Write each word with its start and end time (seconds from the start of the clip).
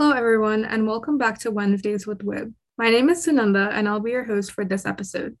Hello, 0.00 0.12
everyone, 0.12 0.64
and 0.64 0.86
welcome 0.86 1.18
back 1.18 1.38
to 1.40 1.50
Wednesdays 1.50 2.06
with 2.06 2.24
Wib. 2.24 2.54
My 2.78 2.88
name 2.88 3.10
is 3.10 3.26
Sunanda, 3.26 3.70
and 3.70 3.86
I'll 3.86 4.00
be 4.00 4.12
your 4.12 4.24
host 4.24 4.50
for 4.50 4.64
this 4.64 4.86
episode. 4.86 5.36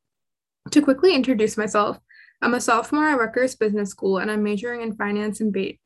To 0.70 0.82
quickly 0.82 1.14
introduce 1.14 1.56
myself, 1.56 1.98
I'm 2.42 2.52
a 2.52 2.60
sophomore 2.60 3.06
at 3.06 3.18
Rutgers 3.18 3.56
Business 3.56 3.88
School, 3.88 4.18
and 4.18 4.30
I'm 4.30 4.42
majoring 4.42 4.82
in 4.82 4.96
finance 4.96 5.40
and 5.40 5.50
BAIT. 5.50 5.80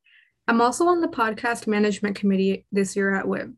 I'm 0.49 0.61
also 0.61 0.89
on 0.89 1.01
the 1.01 1.07
podcast 1.07 1.69
management 1.69 2.17
committee 2.17 2.67
this 2.73 2.97
year 2.97 3.15
at 3.15 3.29
WIB. 3.29 3.55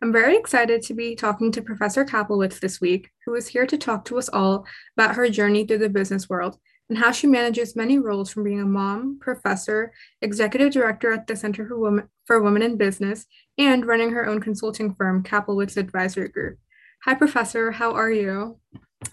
I'm 0.00 0.12
very 0.12 0.36
excited 0.36 0.82
to 0.82 0.94
be 0.94 1.16
talking 1.16 1.50
to 1.50 1.60
Professor 1.60 2.04
Kaplowitz 2.04 2.60
this 2.60 2.80
week, 2.80 3.10
who 3.26 3.34
is 3.34 3.48
here 3.48 3.66
to 3.66 3.76
talk 3.76 4.04
to 4.04 4.18
us 4.18 4.28
all 4.28 4.64
about 4.96 5.16
her 5.16 5.28
journey 5.28 5.66
through 5.66 5.78
the 5.78 5.88
business 5.88 6.28
world 6.28 6.56
and 6.92 6.98
how 6.98 7.10
she 7.10 7.26
manages 7.26 7.74
many 7.74 7.98
roles 7.98 8.30
from 8.30 8.44
being 8.44 8.60
a 8.60 8.66
mom, 8.66 9.18
professor, 9.18 9.94
executive 10.20 10.74
director 10.74 11.10
at 11.10 11.26
the 11.26 11.34
Center 11.34 11.66
for 11.66 11.78
Women, 11.78 12.06
for 12.26 12.42
Women 12.42 12.60
in 12.60 12.76
Business, 12.76 13.24
and 13.56 13.86
running 13.86 14.10
her 14.10 14.26
own 14.26 14.42
consulting 14.42 14.94
firm, 14.94 15.22
Kaplowitz 15.22 15.78
Advisory 15.78 16.28
Group. 16.28 16.58
Hi, 17.06 17.14
Professor. 17.14 17.70
How 17.70 17.94
are 17.94 18.10
you? 18.10 18.58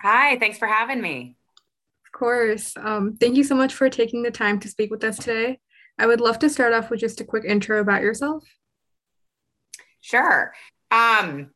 Hi, 0.01 0.37
thanks 0.39 0.57
for 0.57 0.67
having 0.67 0.99
me. 0.99 1.37
Of 2.05 2.19
course. 2.19 2.73
Um, 2.75 3.15
thank 3.17 3.37
you 3.37 3.45
so 3.45 3.55
much 3.55 3.73
for 3.73 3.89
taking 3.89 4.23
the 4.23 4.31
time 4.31 4.59
to 4.59 4.67
speak 4.67 4.91
with 4.91 5.05
us 5.05 5.17
today. 5.17 5.59
I 5.97 6.05
would 6.05 6.19
love 6.19 6.37
to 6.39 6.49
start 6.49 6.73
off 6.73 6.89
with 6.89 6.99
just 6.99 7.21
a 7.21 7.23
quick 7.23 7.45
intro 7.45 7.79
about 7.79 8.01
yourself. 8.01 8.43
Sure. 10.01 10.51
Um, 10.91 11.51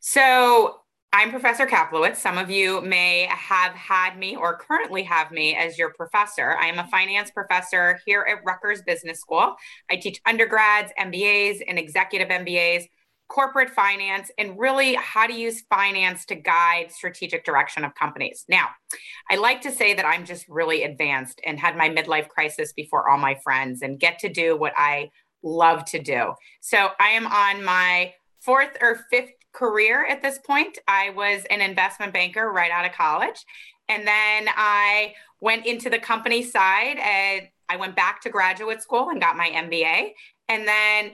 so 0.00 0.76
I'm 1.14 1.30
Professor 1.30 1.66
Kaplowitz. 1.66 2.16
Some 2.16 2.38
of 2.38 2.50
you 2.50 2.80
may 2.80 3.28
have 3.30 3.74
had 3.74 4.16
me 4.16 4.34
or 4.34 4.56
currently 4.56 5.02
have 5.02 5.30
me 5.30 5.54
as 5.54 5.76
your 5.76 5.92
professor. 5.92 6.56
I 6.56 6.68
am 6.68 6.78
a 6.78 6.86
finance 6.88 7.30
professor 7.30 8.00
here 8.06 8.26
at 8.26 8.42
Rutgers 8.46 8.80
Business 8.80 9.20
School. 9.20 9.54
I 9.90 9.96
teach 9.96 10.22
undergrads, 10.24 10.90
MBAs, 10.98 11.60
and 11.68 11.78
executive 11.78 12.28
MBAs, 12.28 12.84
corporate 13.28 13.68
finance, 13.68 14.30
and 14.38 14.58
really 14.58 14.94
how 14.94 15.26
to 15.26 15.34
use 15.34 15.64
finance 15.68 16.24
to 16.26 16.34
guide 16.34 16.90
strategic 16.90 17.44
direction 17.44 17.84
of 17.84 17.94
companies. 17.94 18.46
Now, 18.48 18.68
I 19.30 19.36
like 19.36 19.60
to 19.62 19.70
say 19.70 19.92
that 19.92 20.06
I'm 20.06 20.24
just 20.24 20.48
really 20.48 20.82
advanced 20.84 21.42
and 21.44 21.60
had 21.60 21.76
my 21.76 21.90
midlife 21.90 22.28
crisis 22.28 22.72
before 22.72 23.10
all 23.10 23.18
my 23.18 23.34
friends 23.44 23.82
and 23.82 24.00
get 24.00 24.18
to 24.20 24.30
do 24.30 24.56
what 24.56 24.72
I 24.78 25.10
love 25.42 25.84
to 25.86 25.98
do. 25.98 26.32
So 26.62 26.88
I 26.98 27.08
am 27.10 27.26
on 27.26 27.62
my 27.62 28.14
fourth 28.40 28.78
or 28.80 29.04
fifth 29.10 29.32
career 29.52 30.04
at 30.06 30.22
this 30.22 30.38
point. 30.38 30.78
I 30.88 31.10
was 31.10 31.44
an 31.50 31.60
investment 31.60 32.12
banker 32.12 32.50
right 32.50 32.70
out 32.70 32.84
of 32.84 32.92
college. 32.92 33.44
And 33.88 34.06
then 34.06 34.48
I 34.56 35.14
went 35.40 35.66
into 35.66 35.90
the 35.90 35.98
company 35.98 36.42
side 36.42 36.98
and 36.98 37.48
I 37.68 37.76
went 37.76 37.96
back 37.96 38.20
to 38.22 38.30
graduate 38.30 38.82
school 38.82 39.10
and 39.10 39.20
got 39.20 39.36
my 39.36 39.48
MBA. 39.48 40.12
And 40.48 40.66
then 40.66 41.12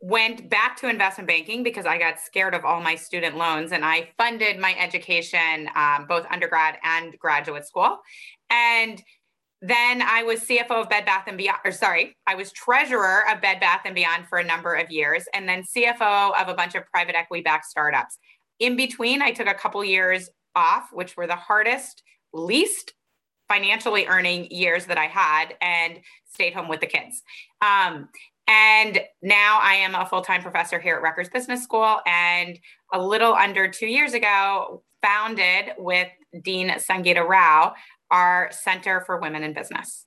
went 0.00 0.50
back 0.50 0.76
to 0.76 0.88
investment 0.88 1.26
banking 1.26 1.62
because 1.62 1.86
I 1.86 1.98
got 1.98 2.20
scared 2.20 2.54
of 2.54 2.64
all 2.64 2.80
my 2.80 2.94
student 2.94 3.36
loans 3.36 3.72
and 3.72 3.84
I 3.84 4.10
funded 4.18 4.58
my 4.58 4.74
education, 4.78 5.68
um, 5.74 6.06
both 6.06 6.26
undergrad 6.30 6.76
and 6.84 7.18
graduate 7.18 7.66
school. 7.66 7.98
And 8.50 9.02
then 9.62 10.02
I 10.02 10.22
was 10.22 10.40
CFO 10.40 10.82
of 10.82 10.88
Bed 10.88 11.06
Bath 11.06 11.24
and 11.26 11.38
Beyond, 11.38 11.58
or 11.64 11.72
sorry, 11.72 12.14
I 12.26 12.34
was 12.34 12.52
treasurer 12.52 13.22
of 13.30 13.40
Bed 13.40 13.58
Bath 13.58 13.82
and 13.84 13.94
Beyond 13.94 14.28
for 14.28 14.38
a 14.38 14.44
number 14.44 14.74
of 14.74 14.90
years, 14.90 15.24
and 15.32 15.48
then 15.48 15.62
CFO 15.62 16.38
of 16.40 16.48
a 16.48 16.54
bunch 16.54 16.74
of 16.74 16.84
private 16.86 17.16
equity 17.16 17.42
backed 17.42 17.66
startups. 17.66 18.18
In 18.58 18.76
between, 18.76 19.22
I 19.22 19.32
took 19.32 19.46
a 19.46 19.54
couple 19.54 19.82
years 19.84 20.28
off, 20.54 20.90
which 20.92 21.16
were 21.16 21.26
the 21.26 21.36
hardest, 21.36 22.02
least 22.32 22.92
financially 23.48 24.06
earning 24.06 24.50
years 24.50 24.86
that 24.86 24.98
I 24.98 25.06
had, 25.06 25.54
and 25.60 26.00
stayed 26.32 26.52
home 26.52 26.68
with 26.68 26.80
the 26.80 26.86
kids. 26.86 27.22
Um, 27.62 28.08
and 28.48 29.00
now 29.22 29.58
I 29.62 29.74
am 29.74 29.94
a 29.94 30.06
full 30.06 30.22
time 30.22 30.42
professor 30.42 30.78
here 30.78 30.96
at 30.96 31.02
Rutgers 31.02 31.28
Business 31.28 31.62
School. 31.62 32.00
And 32.06 32.58
a 32.92 33.02
little 33.02 33.34
under 33.34 33.68
two 33.68 33.86
years 33.86 34.14
ago, 34.14 34.82
founded 35.02 35.72
with 35.78 36.08
Dean 36.42 36.68
Sangeeta 36.70 37.26
Rao 37.26 37.74
our 38.10 38.50
Center 38.52 39.00
for 39.00 39.18
Women 39.18 39.42
in 39.42 39.52
Business. 39.52 40.06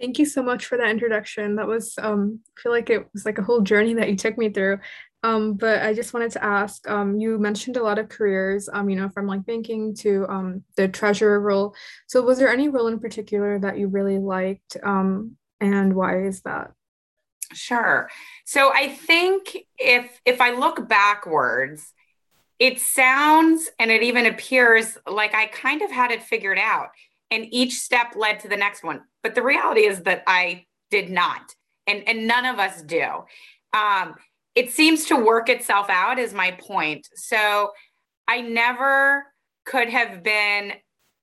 Thank 0.00 0.18
you 0.18 0.26
so 0.26 0.42
much 0.42 0.66
for 0.66 0.76
that 0.76 0.90
introduction. 0.90 1.56
That 1.56 1.66
was, 1.66 1.94
um, 1.98 2.40
I 2.56 2.60
feel 2.60 2.72
like 2.72 2.90
it 2.90 3.06
was 3.14 3.24
like 3.24 3.38
a 3.38 3.42
whole 3.42 3.62
journey 3.62 3.94
that 3.94 4.10
you 4.10 4.16
took 4.16 4.36
me 4.36 4.50
through. 4.50 4.78
Um, 5.22 5.54
but 5.54 5.82
I 5.82 5.94
just 5.94 6.12
wanted 6.12 6.32
to 6.32 6.44
ask, 6.44 6.88
um, 6.88 7.18
you 7.18 7.38
mentioned 7.38 7.76
a 7.76 7.82
lot 7.82 7.98
of 7.98 8.08
careers, 8.08 8.68
um, 8.72 8.90
you 8.90 8.96
know, 8.96 9.08
from 9.08 9.26
like 9.26 9.46
banking 9.46 9.94
to 9.96 10.26
um, 10.28 10.64
the 10.76 10.86
treasurer 10.86 11.40
role. 11.40 11.74
So 12.06 12.22
was 12.22 12.38
there 12.38 12.50
any 12.50 12.68
role 12.68 12.88
in 12.88 13.00
particular 13.00 13.58
that 13.58 13.78
you 13.78 13.88
really 13.88 14.18
liked 14.18 14.76
um, 14.84 15.36
and 15.60 15.94
why 15.94 16.24
is 16.24 16.42
that? 16.42 16.72
Sure. 17.52 18.08
So 18.44 18.72
I 18.72 18.88
think 18.88 19.56
if 19.78 20.20
if 20.24 20.40
I 20.40 20.50
look 20.50 20.88
backwards, 20.88 21.92
it 22.58 22.80
sounds 22.80 23.68
and 23.78 23.90
it 23.90 24.02
even 24.02 24.26
appears 24.26 24.96
like 25.06 25.34
I 25.34 25.46
kind 25.46 25.82
of 25.82 25.90
had 25.90 26.10
it 26.10 26.22
figured 26.22 26.58
out. 26.58 26.88
And 27.30 27.46
each 27.50 27.74
step 27.74 28.14
led 28.14 28.40
to 28.40 28.48
the 28.48 28.56
next 28.56 28.84
one. 28.84 29.00
But 29.22 29.34
the 29.34 29.42
reality 29.42 29.80
is 29.80 30.02
that 30.02 30.22
I 30.26 30.66
did 30.90 31.10
not. 31.10 31.54
And, 31.86 32.08
and 32.08 32.26
none 32.26 32.46
of 32.46 32.58
us 32.58 32.82
do. 32.82 33.04
Um, 33.72 34.14
it 34.54 34.70
seems 34.70 35.06
to 35.06 35.16
work 35.16 35.48
itself 35.48 35.90
out, 35.90 36.18
is 36.18 36.32
my 36.32 36.52
point. 36.52 37.08
So 37.14 37.72
I 38.28 38.40
never 38.40 39.24
could 39.64 39.88
have 39.88 40.22
been 40.22 40.72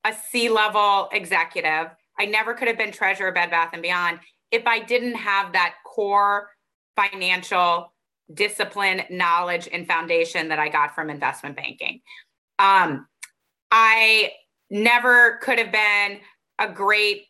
a 0.03 0.13
C 0.29 0.49
level 0.49 1.09
executive. 1.11 1.87
I 2.19 2.25
never 2.25 2.53
could 2.53 2.67
have 2.67 2.77
been 2.77 2.91
treasurer 2.91 3.29
of 3.29 3.35
Bed 3.35 3.49
Bath 3.49 3.69
and 3.73 3.81
Beyond 3.81 4.19
if 4.51 4.67
I 4.67 4.79
didn't 4.79 5.15
have 5.15 5.53
that 5.53 5.75
core 5.85 6.49
financial 6.95 7.92
discipline, 8.31 9.03
knowledge, 9.09 9.67
and 9.71 9.87
foundation 9.87 10.49
that 10.49 10.59
I 10.59 10.69
got 10.69 10.95
from 10.95 11.09
investment 11.09 11.55
banking. 11.55 12.01
Um, 12.59 13.07
I 13.71 14.31
never 14.69 15.39
could 15.41 15.59
have 15.59 15.71
been 15.71 16.19
a 16.59 16.71
great 16.71 17.25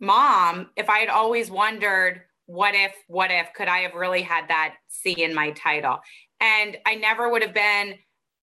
mom 0.00 0.70
if 0.76 0.88
I 0.88 0.98
had 0.98 1.08
always 1.08 1.50
wondered, 1.50 2.22
what 2.46 2.74
if, 2.74 2.94
what 3.08 3.30
if, 3.30 3.48
could 3.54 3.68
I 3.68 3.78
have 3.78 3.94
really 3.94 4.22
had 4.22 4.48
that 4.48 4.76
C 4.88 5.22
in 5.22 5.34
my 5.34 5.50
title? 5.52 5.98
And 6.40 6.76
I 6.86 6.94
never 6.94 7.30
would 7.30 7.42
have 7.42 7.54
been 7.54 7.94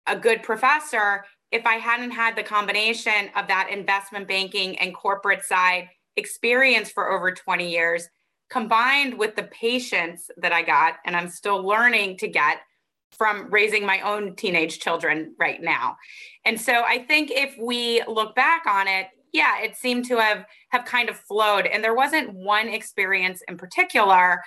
a 0.06 0.16
good 0.16 0.44
professor 0.44 1.26
if 1.52 1.66
I 1.66 1.76
hadn't 1.76 2.12
had 2.12 2.36
the 2.36 2.44
combination 2.44 3.30
of 3.36 3.48
that 3.48 3.70
investment 3.72 4.28
banking 4.28 4.78
and 4.80 4.94
corporate 4.94 5.44
side 5.44 5.90
experience 6.16 6.92
for 6.92 7.12
over 7.12 7.32
20 7.32 7.70
years 7.70 8.08
combined 8.50 9.18
with 9.18 9.36
the 9.36 9.44
patience 9.44 10.30
that 10.38 10.52
I 10.52 10.62
got, 10.62 10.96
and 11.06 11.16
I'm 11.16 11.30
still 11.30 11.62
learning 11.66 12.18
to 12.18 12.28
get 12.28 12.58
from 13.12 13.50
raising 13.50 13.86
my 13.86 14.02
own 14.02 14.36
teenage 14.36 14.80
children 14.80 15.36
right 15.40 15.62
now. 15.62 15.98
And 16.46 16.60
so 16.60 16.84
I 16.86 17.00
think 17.06 17.32
if 17.32 17.56
we 17.60 18.02
look 18.08 18.36
back 18.36 18.66
on 18.66 18.88
it, 18.88 19.08
yeah, 19.34 19.62
it 19.62 19.76
seemed 19.76 20.06
to 20.06 20.18
have 20.18 20.46
have 20.70 20.86
kind 20.86 21.10
of 21.10 21.18
flowed 21.18 21.68
and 21.68 21.84
there 21.84 21.96
wasn't 21.96 22.34
one 22.34 22.68
experience 22.68 23.44
in 23.48 23.58
particular. 23.58 24.42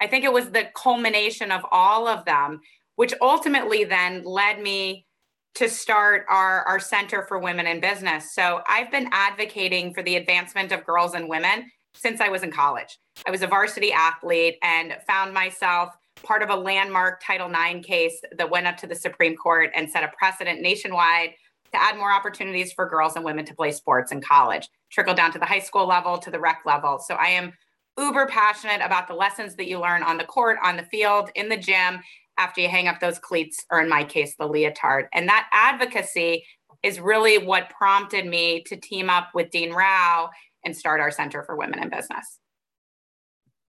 I 0.00 0.06
think 0.06 0.24
it 0.24 0.32
was 0.32 0.50
the 0.50 0.68
culmination 0.74 1.50
of 1.50 1.64
all 1.70 2.06
of 2.06 2.24
them 2.24 2.60
which 2.96 3.14
ultimately 3.20 3.84
then 3.84 4.24
led 4.24 4.60
me 4.60 5.06
to 5.54 5.68
start 5.68 6.26
our, 6.28 6.62
our 6.64 6.80
Center 6.80 7.22
for 7.22 7.38
Women 7.38 7.66
in 7.66 7.80
Business. 7.80 8.34
So 8.34 8.60
I've 8.68 8.90
been 8.90 9.08
advocating 9.12 9.94
for 9.94 10.02
the 10.02 10.16
advancement 10.16 10.72
of 10.72 10.84
girls 10.84 11.14
and 11.14 11.28
women 11.28 11.70
since 11.94 12.20
I 12.20 12.28
was 12.28 12.42
in 12.42 12.50
college. 12.50 12.98
I 13.26 13.30
was 13.30 13.42
a 13.42 13.46
varsity 13.46 13.92
athlete 13.92 14.58
and 14.62 14.96
found 15.06 15.34
myself 15.34 15.96
part 16.22 16.42
of 16.42 16.50
a 16.50 16.56
landmark 16.56 17.20
Title 17.22 17.50
IX 17.50 17.84
case 17.84 18.20
that 18.36 18.50
went 18.50 18.66
up 18.66 18.76
to 18.78 18.86
the 18.86 18.94
Supreme 18.94 19.36
Court 19.36 19.70
and 19.74 19.90
set 19.90 20.04
a 20.04 20.12
precedent 20.16 20.60
nationwide 20.60 21.30
to 21.72 21.82
add 21.82 21.96
more 21.96 22.12
opportunities 22.12 22.72
for 22.72 22.88
girls 22.88 23.16
and 23.16 23.24
women 23.24 23.44
to 23.44 23.54
play 23.54 23.72
sports 23.72 24.12
in 24.12 24.20
college, 24.20 24.68
trickle 24.90 25.14
down 25.14 25.32
to 25.32 25.38
the 25.38 25.44
high 25.44 25.60
school 25.60 25.86
level, 25.86 26.18
to 26.18 26.30
the 26.30 26.38
rec 26.38 26.60
level. 26.64 26.98
So 26.98 27.14
I 27.14 27.28
am 27.28 27.52
uber 27.98 28.26
passionate 28.26 28.80
about 28.84 29.08
the 29.08 29.14
lessons 29.14 29.56
that 29.56 29.66
you 29.66 29.80
learn 29.80 30.02
on 30.02 30.18
the 30.18 30.24
court, 30.24 30.58
on 30.62 30.76
the 30.76 30.84
field, 30.84 31.30
in 31.34 31.48
the 31.48 31.56
gym, 31.56 32.00
after 32.38 32.60
you 32.60 32.68
hang 32.68 32.86
up 32.86 33.00
those 33.00 33.18
cleats, 33.18 33.64
or 33.70 33.80
in 33.80 33.88
my 33.88 34.04
case, 34.04 34.36
the 34.38 34.48
leotard. 34.48 35.06
And 35.12 35.28
that 35.28 35.48
advocacy 35.52 36.44
is 36.82 37.00
really 37.00 37.38
what 37.38 37.70
prompted 37.70 38.26
me 38.26 38.62
to 38.66 38.76
team 38.76 39.10
up 39.10 39.30
with 39.34 39.50
Dean 39.50 39.72
Rao 39.72 40.30
and 40.64 40.76
start 40.76 41.00
our 41.00 41.10
Center 41.10 41.42
for 41.42 41.56
Women 41.56 41.82
in 41.82 41.88
Business. 41.88 42.38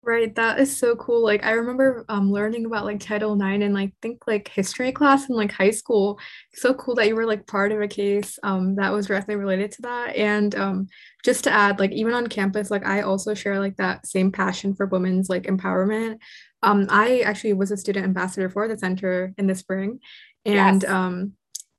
Right, 0.07 0.33
that 0.35 0.57
is 0.57 0.75
so 0.75 0.95
cool. 0.95 1.21
Like 1.21 1.43
I 1.43 1.51
remember 1.51 2.05
um 2.07 2.31
learning 2.31 2.65
about 2.65 2.85
like 2.85 3.01
Title 3.01 3.33
IX 3.35 3.61
and 3.61 3.73
like 3.73 3.91
think 4.01 4.25
like 4.25 4.47
history 4.47 4.93
class 4.93 5.27
in 5.27 5.35
like 5.35 5.51
high 5.51 5.71
school. 5.71 6.17
So 6.53 6.73
cool 6.75 6.95
that 6.95 7.09
you 7.09 7.15
were 7.15 7.25
like 7.25 7.45
part 7.45 7.73
of 7.73 7.81
a 7.81 7.89
case 7.89 8.39
um 8.41 8.75
that 8.77 8.93
was 8.93 9.07
directly 9.07 9.35
related 9.35 9.73
to 9.73 9.81
that. 9.81 10.15
And 10.15 10.55
um 10.55 10.87
just 11.25 11.43
to 11.43 11.51
add, 11.51 11.79
like 11.79 11.91
even 11.91 12.13
on 12.13 12.27
campus, 12.27 12.71
like 12.71 12.85
I 12.85 13.01
also 13.01 13.33
share 13.33 13.59
like 13.59 13.75
that 13.77 14.07
same 14.07 14.31
passion 14.31 14.73
for 14.75 14.85
women's 14.85 15.27
like 15.27 15.43
empowerment. 15.43 16.19
Um 16.63 16.87
I 16.89 17.19
actually 17.19 17.51
was 17.51 17.71
a 17.71 17.77
student 17.77 18.05
ambassador 18.05 18.49
for 18.49 18.65
the 18.69 18.77
center 18.77 19.33
in 19.37 19.45
the 19.45 19.55
spring. 19.55 19.99
And 20.45 20.83
yes. 20.83 20.89
um 20.89 21.33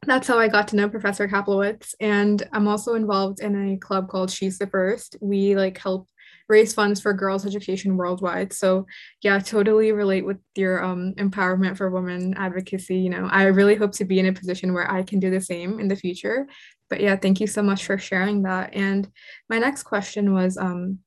that's 0.06 0.28
how 0.28 0.38
I 0.38 0.48
got 0.48 0.69
to 0.69 0.76
know 0.76 0.90
Professor 0.90 1.28
Kaplowitz. 1.28 1.94
And 1.98 2.46
I'm 2.52 2.69
also 2.69 2.92
involved 2.92 3.40
in 3.40 3.72
a 3.72 3.78
club 3.78 4.10
called 4.10 4.30
She's 4.30 4.58
the 4.58 4.66
First. 4.66 5.16
We 5.22 5.56
like 5.56 5.78
help 5.78 6.08
raise 6.49 6.73
funds 6.73 7.00
for 7.00 7.12
girls' 7.12 7.47
education 7.47 7.97
worldwide. 7.97 8.53
So 8.53 8.87
yeah, 9.23 9.39
totally 9.39 9.93
relate 9.93 10.25
with 10.25 10.39
your 10.55 10.83
um, 10.83 11.15
empowerment 11.19 11.77
for 11.77 11.91
women 11.91 12.35
advocacy. 12.35 12.97
You 12.97 13.11
know, 13.11 13.29
I 13.31 13.45
really 13.45 13.75
hope 13.75 13.93
to 13.93 14.05
be 14.05 14.19
in 14.19 14.27
a 14.27 14.33
position 14.33 14.73
where 14.73 14.91
I 14.91 15.03
can 15.03 15.21
do 15.21 15.31
the 15.31 15.41
same 15.41 15.79
in 15.79 15.89
the 15.89 15.97
future. 15.97 16.47
But 16.89 17.00
yeah, 17.00 17.17
thank 17.17 17.41
you 17.41 17.47
so 17.47 17.62
much 17.62 17.85
for 17.85 17.99
sharing 17.99 18.43
that. 18.43 18.75
And 18.75 19.11
my 19.50 19.59
next 19.59 19.83
question 19.83 20.33
was, 20.33 20.56
um, 20.56 21.00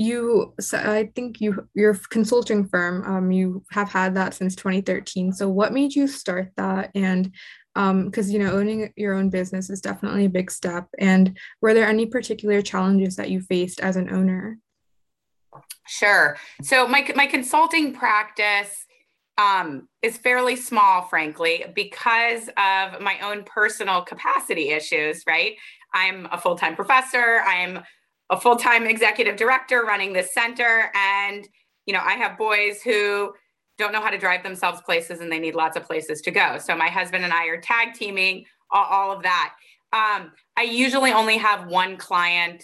you 0.00 0.54
so 0.58 0.78
i 0.78 1.10
think 1.14 1.42
you 1.42 1.68
your 1.74 1.94
consulting 2.08 2.66
firm 2.66 3.04
um, 3.04 3.30
you 3.30 3.62
have 3.70 3.90
had 3.90 4.14
that 4.14 4.32
since 4.32 4.56
2013 4.56 5.30
so 5.30 5.46
what 5.46 5.74
made 5.74 5.94
you 5.94 6.06
start 6.06 6.50
that 6.56 6.90
and 6.94 7.34
because 7.74 8.28
um, 8.28 8.32
you 8.32 8.38
know 8.38 8.52
owning 8.52 8.92
your 8.96 9.14
own 9.14 9.30
business 9.30 9.70
is 9.70 9.80
definitely 9.80 10.24
a 10.24 10.30
big 10.30 10.50
step. 10.50 10.88
And 10.98 11.38
were 11.60 11.74
there 11.74 11.86
any 11.86 12.06
particular 12.06 12.62
challenges 12.62 13.16
that 13.16 13.30
you 13.30 13.40
faced 13.40 13.80
as 13.80 13.96
an 13.96 14.10
owner? 14.10 14.58
Sure. 15.86 16.36
So 16.62 16.86
my, 16.86 17.08
my 17.16 17.26
consulting 17.26 17.92
practice 17.92 18.86
um, 19.38 19.88
is 20.02 20.16
fairly 20.16 20.54
small 20.54 21.02
frankly 21.02 21.64
because 21.74 22.48
of 22.56 23.00
my 23.00 23.18
own 23.22 23.44
personal 23.44 24.02
capacity 24.02 24.70
issues 24.70 25.24
right? 25.26 25.56
I'm 25.92 26.28
a 26.30 26.38
full-time 26.38 26.76
professor. 26.76 27.40
I'm 27.44 27.80
a 28.30 28.38
full-time 28.40 28.86
executive 28.86 29.36
director 29.36 29.82
running 29.84 30.12
this 30.12 30.32
center. 30.32 30.92
And 30.94 31.48
you 31.90 31.94
know 31.94 32.02
i 32.04 32.12
have 32.12 32.38
boys 32.38 32.80
who 32.82 33.32
don't 33.80 33.92
know 33.92 34.00
how 34.00 34.10
to 34.10 34.18
drive 34.18 34.44
themselves 34.44 34.80
places 34.82 35.20
and 35.20 35.32
they 35.32 35.40
need 35.40 35.56
lots 35.56 35.76
of 35.76 35.84
places 35.84 36.20
to 36.22 36.30
go. 36.30 36.58
So 36.58 36.76
my 36.76 36.88
husband 36.88 37.24
and 37.24 37.32
i 37.32 37.46
are 37.46 37.60
tag 37.60 37.94
teaming 37.94 38.44
all, 38.70 38.84
all 38.84 39.16
of 39.16 39.22
that. 39.24 39.54
Um, 39.92 40.30
i 40.56 40.62
usually 40.62 41.12
only 41.12 41.36
have 41.36 41.66
one 41.66 41.96
client 41.96 42.62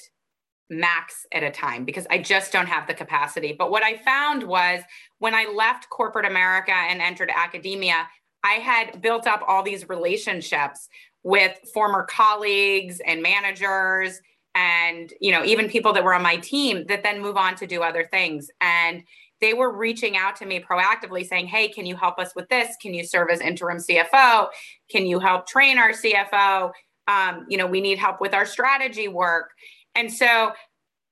max 0.71 1.27
at 1.33 1.43
a 1.43 1.51
time 1.51 1.85
because 1.85 2.07
i 2.11 2.19
just 2.19 2.53
don't 2.53 2.69
have 2.69 2.87
the 2.87 2.95
capacity. 2.95 3.55
But 3.59 3.71
what 3.73 3.83
i 3.83 3.97
found 3.97 4.45
was 4.45 4.81
when 5.19 5.35
i 5.35 5.45
left 5.53 5.91
corporate 5.91 6.27
america 6.27 6.73
and 6.73 7.01
entered 7.01 7.31
academia 7.35 8.07
i 8.45 8.55
had 8.55 9.01
built 9.01 9.27
up 9.27 9.43
all 9.49 9.62
these 9.62 9.89
relationships 9.89 10.89
with 11.25 11.59
former 11.75 12.05
colleagues 12.05 13.01
and 13.05 13.21
managers 13.23 14.21
and 14.57 15.12
you 15.21 15.31
know 15.31 15.45
even 15.45 15.69
people 15.69 15.93
that 15.93 16.03
were 16.03 16.15
on 16.15 16.23
my 16.23 16.37
team 16.37 16.85
that 16.87 17.03
then 17.03 17.21
move 17.21 17.37
on 17.37 17.55
to 17.57 17.67
do 17.67 17.83
other 17.83 18.05
things. 18.05 18.51
And 18.61 19.03
they 19.41 19.55
were 19.55 19.77
reaching 19.77 20.17
out 20.17 20.37
to 20.37 20.47
me 20.47 20.61
proactively 20.61 21.27
saying 21.27 21.47
hey 21.47 21.69
can 21.69 21.87
you 21.87 21.97
help 21.97 22.19
us 22.19 22.35
with 22.35 22.49
this? 22.49 22.77
Can 22.81 22.94
you 22.94 23.05
serve 23.05 23.31
as 23.31 23.41
interim 23.41 23.79
cfo 23.79 24.49
can 24.91 25.06
you 25.06 25.19
help 25.19 25.47
train 25.47 25.79
our 25.79 25.91
cfo 25.91 26.73
um, 27.09 27.47
you 27.49 27.56
know 27.56 27.67
we 27.67 27.81
need 27.81 27.99
help 27.99 28.21
with 28.21 28.35
our 28.35 28.47
strategy 28.47 29.09
work. 29.09 29.50
And 29.94 30.12
so 30.12 30.53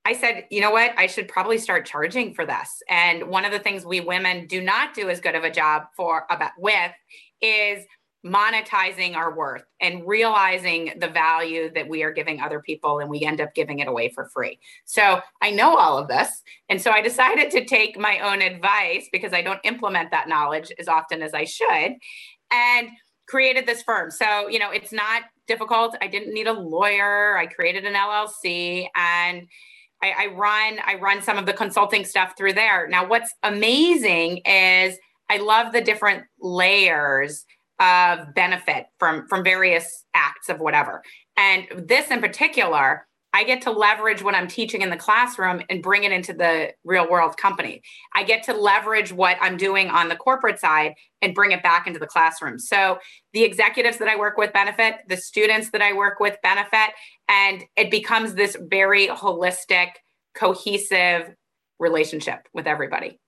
i 0.05 0.13
said 0.13 0.45
you 0.51 0.61
know 0.61 0.71
what? 0.71 0.93
I 0.99 1.07
should 1.07 1.29
probably 1.29 1.59
start 1.59 1.87
charging 1.87 2.35
for 2.35 2.45
this. 2.45 2.83
And 2.89 3.29
one 3.29 3.45
of 3.45 3.53
the 3.53 3.59
things 3.59 3.85
we 3.85 4.01
women 4.01 4.47
do 4.47 4.61
not 4.61 4.95
do 4.95 5.09
as 5.09 5.21
good 5.21 5.35
of 5.35 5.45
a 5.45 5.51
job 5.51 5.85
for 5.97 6.27
about 6.31 6.53
with 6.59 6.93
is 7.41 7.85
monetizing 8.25 9.15
our 9.15 9.37
worth 9.37 9.65
and 9.81 10.07
realizing 10.07 10.93
the 10.99 11.09
value 11.09 11.71
that 11.75 11.87
we 11.87 12.03
are 12.03 12.13
giving 12.13 12.41
other 12.41 12.61
people 12.61 13.01
and 13.01 13.11
we 13.11 13.21
end 13.21 13.41
up 13.41 13.55
giving 13.55 13.81
it 13.81 13.89
away 13.89 14.09
for 14.09 14.31
free. 14.31 14.59
So 14.87 15.21
I 15.43 15.51
know 15.51 15.77
all 15.77 15.99
of 15.99 16.09
this. 16.09 16.43
And 16.71 16.81
so 16.81 16.91
I 16.91 17.03
decided 17.03 17.51
to 17.51 17.65
take 17.65 17.99
my 17.99 18.21
own 18.21 18.41
advice 18.41 19.09
because 19.13 19.35
I 19.35 19.43
don't 19.43 19.61
implement 19.63 20.11
that 20.11 20.29
knowledge 20.29 20.73
as 20.79 20.89
often 20.89 21.23
as 21.23 21.35
I 21.35 21.45
should 21.45 21.97
and 22.51 22.89
created 23.27 23.67
this 23.67 23.83
firm. 23.83 24.11
So, 24.11 24.49
you 24.49 24.59
know, 24.59 24.71
it's 24.71 24.93
not 24.93 25.25
difficult. 25.47 25.97
I 26.01 26.07
didn't 26.07 26.33
need 26.33 26.47
a 26.47 26.53
lawyer. 26.53 27.37
I 27.37 27.47
created 27.47 27.85
an 27.85 27.95
LLC 27.95 28.87
and 28.97 29.47
I, 30.03 30.13
I 30.19 30.27
run 30.35 30.79
I 30.85 30.97
run 31.01 31.23
some 31.23 31.39
of 31.39 31.47
the 31.47 31.53
consulting 31.53 32.05
stuff 32.05 32.35
through 32.37 32.55
there. 32.55 32.89
Now, 32.89 33.07
what's 33.07 33.35
amazing 33.43 34.39
is 34.39 34.99
I 35.31 35.39
love 35.39 35.73
the 35.73 35.81
different 35.81 36.25
layers 36.41 37.45
of 37.81 38.35
benefit 38.35 38.87
from 38.99 39.27
from 39.29 39.43
various 39.43 40.05
acts 40.15 40.49
of 40.49 40.61
whatever. 40.61 41.03
And 41.37 41.67
this 41.77 42.11
in 42.11 42.21
particular 42.21 43.07
i 43.35 43.43
get 43.43 43.61
to 43.63 43.71
leverage 43.73 44.23
what 44.23 44.35
i'm 44.35 44.47
teaching 44.47 44.81
in 44.81 44.91
the 44.91 44.97
classroom 44.97 45.61
and 45.69 45.83
bring 45.83 46.05
it 46.05 46.13
into 46.13 46.33
the 46.33 46.73
real 46.85 47.11
world 47.11 47.37
company. 47.37 47.83
I 48.15 48.23
get 48.23 48.45
to 48.45 48.55
leverage 48.55 49.13
what 49.13 49.37
i'm 49.41 49.57
doing 49.57 49.91
on 49.91 50.09
the 50.09 50.17
corporate 50.17 50.61
side 50.61 50.95
and 51.21 51.35
bring 51.35 51.51
it 51.51 51.63
back 51.63 51.87
into 51.87 51.99
the 51.99 52.07
classroom. 52.07 52.59
So 52.59 52.99
the 53.33 53.43
executives 53.43 53.99
that 53.99 54.09
i 54.09 54.17
work 54.17 54.39
with 54.39 54.53
benefit 54.53 54.97
the 55.09 55.17
students 55.17 55.71
that 55.71 55.83
i 55.83 55.93
work 55.93 56.21
with 56.21 56.37
benefit 56.43 56.95
and 57.29 57.65
it 57.77 57.91
becomes 57.91 58.35
this 58.35 58.57
very 58.61 59.09
holistic 59.09 59.89
cohesive 60.35 61.35
relationship 61.81 62.47
with 62.55 62.67
everybody 62.67 63.19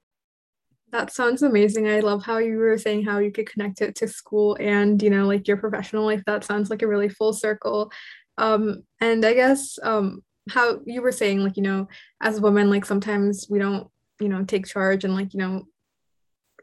that 0.96 1.12
sounds 1.12 1.42
amazing. 1.42 1.86
I 1.86 2.00
love 2.00 2.24
how 2.24 2.38
you 2.38 2.56
were 2.56 2.78
saying 2.78 3.04
how 3.04 3.18
you 3.18 3.30
could 3.30 3.48
connect 3.48 3.82
it 3.82 3.94
to 3.96 4.08
school 4.08 4.56
and, 4.58 5.02
you 5.02 5.10
know, 5.10 5.26
like 5.26 5.46
your 5.46 5.58
professional 5.58 6.06
life. 6.06 6.22
That 6.24 6.42
sounds 6.42 6.70
like 6.70 6.80
a 6.80 6.88
really 6.88 7.10
full 7.10 7.34
circle. 7.34 7.92
Um, 8.38 8.82
and 8.98 9.22
I 9.24 9.34
guess 9.34 9.78
um, 9.82 10.24
how 10.48 10.80
you 10.86 11.02
were 11.02 11.12
saying, 11.12 11.40
like, 11.40 11.58
you 11.58 11.62
know, 11.62 11.88
as 12.22 12.40
women, 12.40 12.70
like 12.70 12.86
sometimes 12.86 13.46
we 13.50 13.58
don't, 13.58 13.88
you 14.20 14.30
know, 14.30 14.42
take 14.44 14.66
charge 14.66 15.04
and 15.04 15.14
like, 15.14 15.34
you 15.34 15.40
know, 15.40 15.66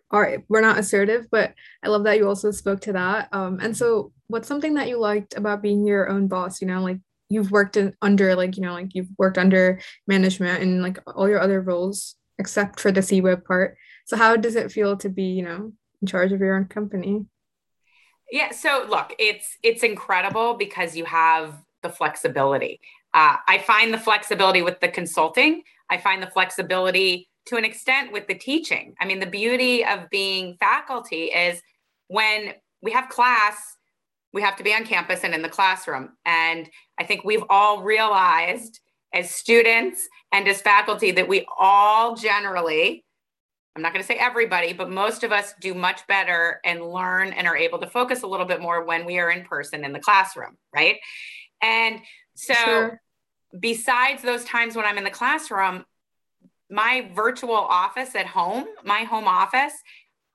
are 0.09 0.43
we're 0.49 0.61
not 0.61 0.79
assertive, 0.79 1.27
but 1.31 1.53
I 1.83 1.89
love 1.89 2.03
that 2.05 2.17
you 2.17 2.27
also 2.27 2.49
spoke 2.49 2.81
to 2.81 2.93
that. 2.93 3.29
Um, 3.31 3.59
and 3.61 3.77
so 3.77 4.13
what's 4.27 4.47
something 4.47 4.73
that 4.75 4.89
you 4.89 4.99
liked 4.99 5.37
about 5.37 5.61
being 5.61 5.85
your 5.85 6.09
own 6.09 6.27
boss, 6.27 6.59
you 6.59 6.67
know, 6.67 6.81
like 6.81 6.97
you've 7.29 7.51
worked 7.51 7.77
in 7.77 7.95
under 8.01 8.35
like, 8.35 8.57
you 8.57 8.63
know, 8.63 8.73
like 8.73 8.95
you've 8.95 9.09
worked 9.19 9.37
under 9.37 9.79
management 10.07 10.63
and 10.63 10.81
like 10.81 10.97
all 11.15 11.29
your 11.29 11.39
other 11.39 11.61
roles 11.61 12.15
except 12.39 12.79
for 12.79 12.91
the 12.91 13.01
CWIB 13.01 13.45
part. 13.45 13.77
So 14.05 14.17
how 14.17 14.35
does 14.35 14.55
it 14.55 14.71
feel 14.71 14.97
to 14.97 15.09
be, 15.09 15.23
you 15.23 15.43
know, 15.43 15.71
in 16.01 16.07
charge 16.07 16.31
of 16.31 16.39
your 16.39 16.55
own 16.55 16.65
company? 16.65 17.25
Yeah, 18.31 18.51
so 18.51 18.85
look, 18.89 19.13
it's 19.19 19.57
it's 19.63 19.83
incredible 19.83 20.55
because 20.55 20.95
you 20.95 21.05
have 21.05 21.55
the 21.81 21.89
flexibility. 21.89 22.79
Uh, 23.13 23.37
I 23.47 23.59
find 23.59 23.93
the 23.93 23.99
flexibility 23.99 24.61
with 24.61 24.79
the 24.79 24.87
consulting. 24.87 25.61
I 25.89 25.97
find 25.97 26.23
the 26.23 26.27
flexibility 26.27 27.29
to 27.45 27.57
an 27.57 27.65
extent 27.65 28.11
with 28.11 28.27
the 28.27 28.35
teaching. 28.35 28.95
I 28.99 29.05
mean, 29.05 29.19
the 29.19 29.25
beauty 29.25 29.85
of 29.85 30.09
being 30.09 30.57
faculty 30.59 31.25
is 31.25 31.61
when 32.07 32.53
we 32.81 32.91
have 32.91 33.09
class, 33.09 33.77
we 34.33 34.41
have 34.41 34.55
to 34.55 34.63
be 34.63 34.73
on 34.73 34.85
campus 34.85 35.23
and 35.23 35.33
in 35.33 35.41
the 35.41 35.49
classroom. 35.49 36.09
And 36.25 36.69
I 36.97 37.03
think 37.03 37.23
we've 37.23 37.43
all 37.49 37.83
realized 37.83 38.79
as 39.13 39.29
students 39.29 40.07
and 40.31 40.47
as 40.47 40.61
faculty 40.61 41.11
that 41.11 41.27
we 41.27 41.45
all 41.59 42.15
generally 42.15 43.05
I'm 43.75 43.81
not 43.81 43.91
going 43.91 44.03
to 44.03 44.07
say 44.07 44.15
everybody, 44.15 44.71
but 44.73 44.89
most 44.89 45.23
of 45.23 45.31
us 45.31 45.53
do 45.59 45.73
much 45.73 46.05
better 46.07 46.59
and 46.63 46.91
learn 46.91 47.33
and 47.33 47.47
are 47.47 47.57
able 47.57 47.79
to 47.79 47.87
focus 47.87 48.21
a 48.21 48.27
little 48.27 48.45
bit 48.45 48.61
more 48.61 48.83
when 48.83 49.05
we 49.05 49.17
are 49.17 49.31
in 49.31 49.45
person 49.45 49.83
in 49.83 49.93
the 49.93 49.99
classroom, 49.99 50.57
right? 50.73 50.97
And 51.61 51.99
so, 52.35 52.53
sure. 52.53 53.01
besides 53.59 54.21
those 54.21 54.43
times 54.45 54.75
when 54.75 54.85
I'm 54.85 54.97
in 54.97 55.03
the 55.03 55.09
classroom, 55.09 55.85
my 56.69 57.09
virtual 57.15 57.55
office 57.55 58.15
at 58.15 58.27
home, 58.27 58.65
my 58.83 58.99
home 58.99 59.27
office, 59.27 59.73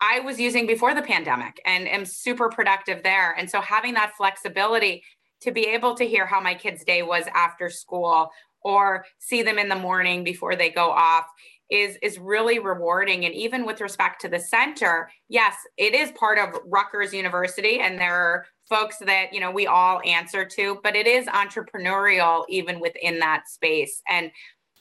I 0.01 0.21
was 0.21 0.41
using 0.41 0.67
before 0.67 0.95
the 0.95 1.03
pandemic 1.03 1.61
and 1.65 1.89
am 1.89 2.05
super 2.05 2.49
productive 2.49 3.03
there. 3.03 3.33
And 3.39 3.49
so, 3.49 3.61
having 3.61 3.95
that 3.95 4.15
flexibility 4.17 5.05
to 5.43 5.53
be 5.53 5.67
able 5.67 5.95
to 5.95 6.05
hear 6.05 6.27
how 6.27 6.41
my 6.41 6.55
kids' 6.55 6.85
day 6.85 7.03
was 7.03 7.25
after 7.33 7.71
school 7.71 8.31
or 8.63 9.05
see 9.19 9.43
them 9.43 9.59
in 9.59 9.69
the 9.69 9.77
morning 9.77 10.25
before 10.25 10.57
they 10.57 10.71
go 10.71 10.91
off 10.91 11.27
is 11.71 11.99
is 12.03 12.19
really 12.19 12.59
rewarding. 12.59 13.25
And 13.25 13.35
even 13.35 13.67
with 13.67 13.81
respect 13.81 14.21
to 14.23 14.29
the 14.29 14.41
center 14.41 15.11
yes 15.29 15.55
it 15.77 15.95
is 15.95 16.11
part 16.13 16.39
of 16.39 16.61
Rutgers 16.67 17.13
University 17.13 17.81
and 17.81 17.99
there 17.99 18.15
are 18.15 18.47
folks 18.69 18.99
that 18.99 19.33
you 19.33 19.41
know 19.41 19.51
we 19.51 19.67
all 19.67 20.01
answer 20.05 20.45
to 20.45 20.79
but 20.83 20.97
it 20.97 21.07
is 21.07 21.27
entrepreneurial 21.27 22.45
even 22.49 22.81
within 22.81 23.19
that 23.21 23.49
space. 23.49 24.03
And 24.09 24.31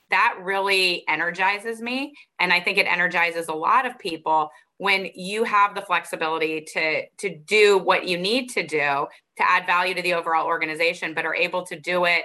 that 0.10 0.38
really 0.42 1.04
energizes 1.08 1.82
me. 1.82 2.14
And 2.40 2.54
i 2.54 2.60
think 2.60 2.78
it 2.78 2.88
energizes 2.88 3.48
a 3.48 3.54
lot 3.54 3.86
of 3.86 3.98
people 4.00 4.50
when 4.78 5.10
you 5.16 5.44
have 5.44 5.76
the 5.76 5.82
flexibility 5.82 6.62
to 6.62 7.04
to 7.18 7.36
do 7.36 7.78
what 7.78 8.08
you 8.08 8.18
need 8.18 8.50
to 8.50 8.66
do 8.66 9.08
to 9.38 9.52
add 9.52 9.66
value 9.66 9.94
to 9.94 10.02
the 10.02 10.14
overall 10.14 10.46
organization 10.46 11.14
but 11.14 11.26
are 11.26 11.36
able 11.36 11.64
to 11.66 11.80
do 11.80 12.06
it 12.06 12.24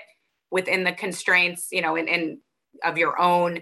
within 0.51 0.85
the 0.85 0.93
constraints 0.93 1.69
you 1.73 1.81
know 1.81 1.97
in, 1.97 2.07
in 2.09 2.39
of 2.85 2.99
your 2.99 3.19
own 3.21 3.61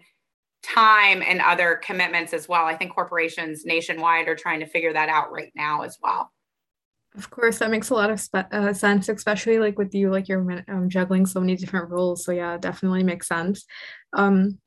time 0.62 1.22
and 1.26 1.40
other 1.40 1.80
commitments 1.82 2.32
as 2.32 2.48
well. 2.48 2.64
I 2.66 2.76
think 2.76 2.94
corporations 2.94 3.64
nationwide 3.64 4.28
are 4.28 4.36
trying 4.36 4.60
to 4.60 4.66
figure 4.66 4.92
that 4.92 5.08
out 5.08 5.32
right 5.32 5.52
now 5.54 5.82
as 5.82 5.98
well. 6.02 6.30
Of 7.16 7.28
course, 7.30 7.58
that 7.58 7.70
makes 7.70 7.90
a 7.90 7.94
lot 7.94 8.10
of 8.10 8.20
spe- 8.20 8.52
uh, 8.52 8.72
sense, 8.72 9.08
especially 9.08 9.58
like 9.58 9.78
with 9.78 9.94
you, 9.94 10.10
like 10.10 10.28
you're 10.28 10.64
um, 10.68 10.88
juggling 10.88 11.26
so 11.26 11.40
many 11.40 11.56
different 11.56 11.90
roles. 11.90 12.24
So 12.24 12.30
yeah, 12.30 12.56
definitely 12.56 13.02
makes 13.02 13.26
sense. 13.26 13.64
Um, 14.12 14.58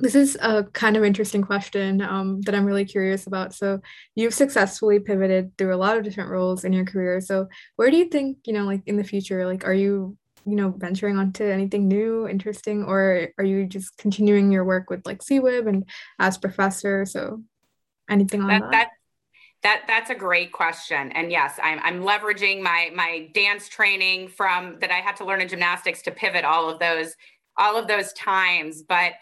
this 0.00 0.16
is 0.16 0.36
a 0.40 0.64
kind 0.64 0.96
of 0.96 1.04
interesting 1.04 1.42
question 1.42 2.00
um, 2.00 2.40
that 2.40 2.56
I'm 2.56 2.64
really 2.64 2.84
curious 2.84 3.28
about. 3.28 3.54
So 3.54 3.80
you've 4.16 4.34
successfully 4.34 4.98
pivoted 4.98 5.56
through 5.56 5.74
a 5.74 5.76
lot 5.76 5.96
of 5.96 6.02
different 6.02 6.30
roles 6.30 6.64
in 6.64 6.72
your 6.72 6.84
career. 6.84 7.20
So 7.20 7.46
where 7.76 7.88
do 7.88 7.96
you 7.96 8.06
think, 8.06 8.38
you 8.46 8.52
know, 8.52 8.64
like 8.64 8.82
in 8.86 8.96
the 8.96 9.04
future, 9.04 9.46
like 9.46 9.64
are 9.64 9.74
you 9.74 10.16
you 10.46 10.56
know, 10.56 10.74
venturing 10.76 11.18
onto 11.18 11.44
anything 11.44 11.88
new, 11.88 12.28
interesting, 12.28 12.84
or 12.84 13.28
are 13.38 13.44
you 13.44 13.66
just 13.66 13.96
continuing 13.96 14.50
your 14.50 14.64
work 14.64 14.90
with 14.90 15.04
like 15.06 15.20
CWIB 15.20 15.68
and 15.68 15.88
as 16.18 16.38
professor? 16.38 17.06
So 17.06 17.42
anything 18.10 18.42
on 18.42 18.48
that? 18.48 18.60
that? 18.60 18.70
that- 18.70 18.88
that 19.62 19.84
that's 19.86 20.10
a 20.10 20.14
great 20.16 20.50
question, 20.50 21.12
and 21.12 21.30
yes, 21.30 21.58
I'm 21.62 21.78
I'm 21.84 22.02
leveraging 22.02 22.62
my 22.62 22.90
my 22.94 23.30
dance 23.32 23.68
training 23.68 24.26
from 24.26 24.78
that 24.80 24.90
I 24.90 24.96
had 24.96 25.14
to 25.16 25.24
learn 25.24 25.40
in 25.40 25.46
gymnastics 25.46 26.02
to 26.02 26.10
pivot 26.10 26.44
all 26.44 26.68
of 26.68 26.80
those 26.80 27.14
all 27.56 27.76
of 27.76 27.86
those 27.86 28.12
times. 28.14 28.82
But 28.82 29.12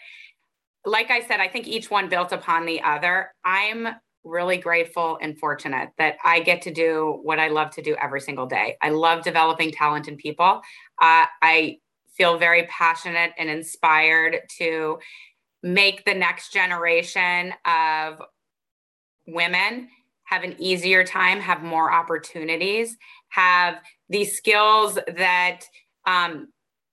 like 0.83 1.11
I 1.11 1.21
said, 1.21 1.39
I 1.39 1.47
think 1.47 1.67
each 1.67 1.91
one 1.91 2.09
built 2.09 2.31
upon 2.31 2.65
the 2.65 2.81
other. 2.81 3.31
I'm 3.45 3.87
really 4.23 4.57
grateful 4.57 5.17
and 5.21 5.37
fortunate 5.37 5.89
that 5.97 6.17
I 6.23 6.41
get 6.41 6.61
to 6.63 6.71
do 6.71 7.19
what 7.23 7.39
I 7.39 7.47
love 7.47 7.71
to 7.71 7.81
do 7.81 7.95
every 8.01 8.21
single 8.21 8.45
day. 8.45 8.77
I 8.81 8.89
love 8.89 9.23
developing 9.23 9.71
talent 9.71 10.07
in 10.07 10.15
people. 10.15 10.61
Uh, 11.01 11.25
I 11.41 11.77
feel 12.15 12.37
very 12.37 12.63
passionate 12.67 13.31
and 13.37 13.49
inspired 13.49 14.37
to 14.57 14.99
make 15.63 16.05
the 16.05 16.13
next 16.13 16.53
generation 16.53 17.53
of 17.65 18.21
women 19.27 19.89
have 20.25 20.43
an 20.43 20.55
easier 20.59 21.03
time, 21.03 21.39
have 21.39 21.61
more 21.61 21.91
opportunities, 21.91 22.97
have 23.29 23.79
these 24.09 24.37
skills 24.37 24.97
that 25.15 25.61
um, 26.05 26.47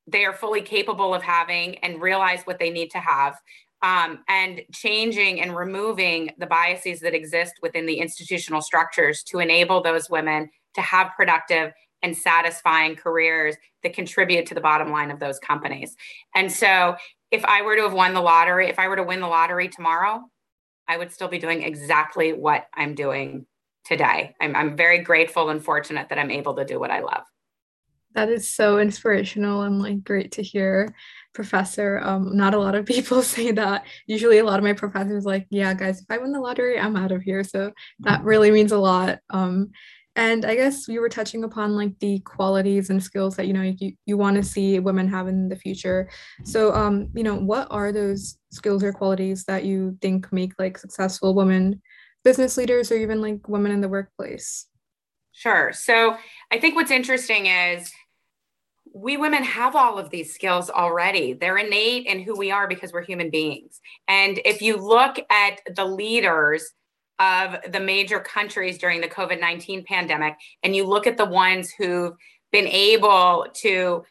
they 0.07 0.25
are 0.25 0.33
fully 0.33 0.63
capable 0.63 1.15
of 1.15 1.23
having 1.23 1.77
and 1.79 2.01
realize 2.01 2.43
what 2.45 2.59
they 2.59 2.71
need 2.71 2.91
to 2.91 2.99
have 2.99 3.39
um, 3.83 4.21
and 4.29 4.63
changing 4.73 5.41
and 5.41 5.57
removing 5.57 6.31
the 6.39 6.47
biases 6.47 7.01
that 7.01 7.15
exist 7.15 7.55
within 7.63 7.87
the 7.87 7.99
institutional 7.99 8.61
structures 8.61 9.23
to 9.25 9.39
enable 9.39 9.83
those 9.83 10.11
women 10.11 10.51
to 10.75 10.81
have 10.81 11.13
productive 11.17 11.73
and 12.03 12.17
satisfying 12.17 12.95
careers 12.97 13.57
that 13.83 13.93
contribute 13.93 14.47
to 14.47 14.55
the 14.55 14.61
bottom 14.61 14.91
line 14.91 15.11
of 15.11 15.21
those 15.21 15.39
companies. 15.39 15.97
And 16.35 16.51
so, 16.51 16.97
if 17.31 17.45
I 17.45 17.61
were 17.61 17.77
to 17.77 17.83
have 17.83 17.93
won 17.93 18.15
the 18.15 18.23
lottery, 18.23 18.69
if 18.69 18.79
I 18.79 18.89
were 18.89 18.97
to 18.97 19.03
win 19.03 19.21
the 19.21 19.27
lottery 19.27 19.69
tomorrow, 19.69 20.23
I 20.89 20.97
would 20.97 21.13
still 21.13 21.29
be 21.29 21.39
doing 21.39 21.63
exactly 21.63 22.33
what 22.33 22.67
I'm 22.73 22.95
doing 22.95 23.45
today. 23.85 24.35
I'm, 24.41 24.57
I'm 24.57 24.77
very 24.77 25.01
grateful 25.01 25.51
and 25.51 25.63
fortunate 25.63 26.09
that 26.09 26.19
I'm 26.19 26.31
able 26.31 26.55
to 26.57 26.65
do 26.65 26.81
what 26.81 26.91
I 26.91 27.01
love. 27.01 27.25
That 28.19 28.31
is 28.31 28.53
so 28.53 28.81
inspirational 28.81 29.63
and 29.63 29.81
like 29.81 30.03
great 30.03 30.33
to 30.33 30.43
hear, 30.43 30.93
professor. 31.35 32.01
Um, 32.03 32.37
not 32.37 32.53
a 32.53 32.59
lot 32.59 32.75
of 32.75 32.85
people 32.95 33.23
say 33.23 33.53
that. 33.53 33.85
Usually, 34.09 34.39
a 34.39 34.45
lot 34.45 34.59
of 34.59 34.65
my 34.65 34.73
professors 34.73 35.25
like, 35.25 35.47
"Yeah, 35.51 35.73
guys, 35.73 36.01
if 36.01 36.07
I 36.11 36.19
win 36.19 36.33
the 36.33 36.41
lottery, 36.41 36.81
I'm 36.81 36.97
out 36.97 37.13
of 37.13 37.23
here." 37.23 37.45
So 37.45 37.71
that 38.01 38.25
really 38.25 38.51
means 38.51 38.73
a 38.73 38.79
lot. 38.79 39.21
Um, 39.31 39.71
and 40.17 40.45
I 40.45 40.57
guess 40.57 40.89
you 40.89 41.01
were 41.01 41.09
touching 41.09 41.45
upon 41.45 41.77
like 41.77 41.97
the 42.01 42.19
qualities 42.19 42.91
and 42.91 43.01
skills 43.01 43.37
that 43.37 43.47
you 43.47 43.53
know 43.53 43.63
you, 43.63 43.93
you 44.05 44.17
want 44.17 44.37
to 44.37 44.43
see 44.43 44.81
women 44.81 45.07
have 45.07 45.29
in 45.29 45.49
the 45.49 45.55
future. 45.55 46.11
So 46.43 46.75
um, 46.75 47.11
you 47.15 47.23
know, 47.23 47.37
what 47.37 47.69
are 47.71 47.93
those 47.93 48.37
skills 48.51 48.83
or 48.83 48.93
qualities 48.93 49.45
that 49.45 49.63
you 49.65 49.97
think 50.03 50.33
make 50.33 50.55
like 50.59 50.77
successful 50.77 51.37
women 51.37 51.81
business 52.25 52.57
leaders 52.57 52.91
or 52.91 52.97
even 52.97 53.21
like 53.21 53.49
women 53.49 53.71
in 53.71 53.81
the 53.81 53.89
workplace? 53.89 54.67
Sure. 55.39 55.73
So 55.73 56.17
I 56.51 56.59
think 56.59 56.75
what's 56.75 56.91
interesting 56.91 57.47
is 57.47 57.93
we 59.01 59.17
women 59.17 59.45
have 59.45 59.77
all 59.77 59.99
of 59.99 60.11
these 60.11 60.35
skills 60.35 60.71
already. 60.71 61.33
They're 61.33 61.59
innate 61.59 62.07
in 62.07 62.21
who 62.21 62.37
we 62.37 62.51
are 62.51 62.67
because 62.67 62.93
we're 62.93 63.05
human 63.05 63.31
beings. 63.31 63.81
And 64.09 64.41
if 64.45 64.61
you 64.61 64.77
look 64.77 65.19
at 65.31 65.61
the 65.75 65.85
leaders 65.85 66.73
of 67.21 67.57
the 67.71 67.81
major 67.81 68.21
countries 68.21 68.79
during 68.79 69.01
the 69.01 69.09
COVID 69.09 69.41
19 69.41 69.85
pandemic, 69.85 70.35
and 70.63 70.75
you 70.75 70.85
look 70.85 71.07
at 71.07 71.17
the 71.17 71.25
ones 71.25 71.71
who've 71.71 72.15
been 72.51 72.67
able 72.67 73.47
to 73.55 74.05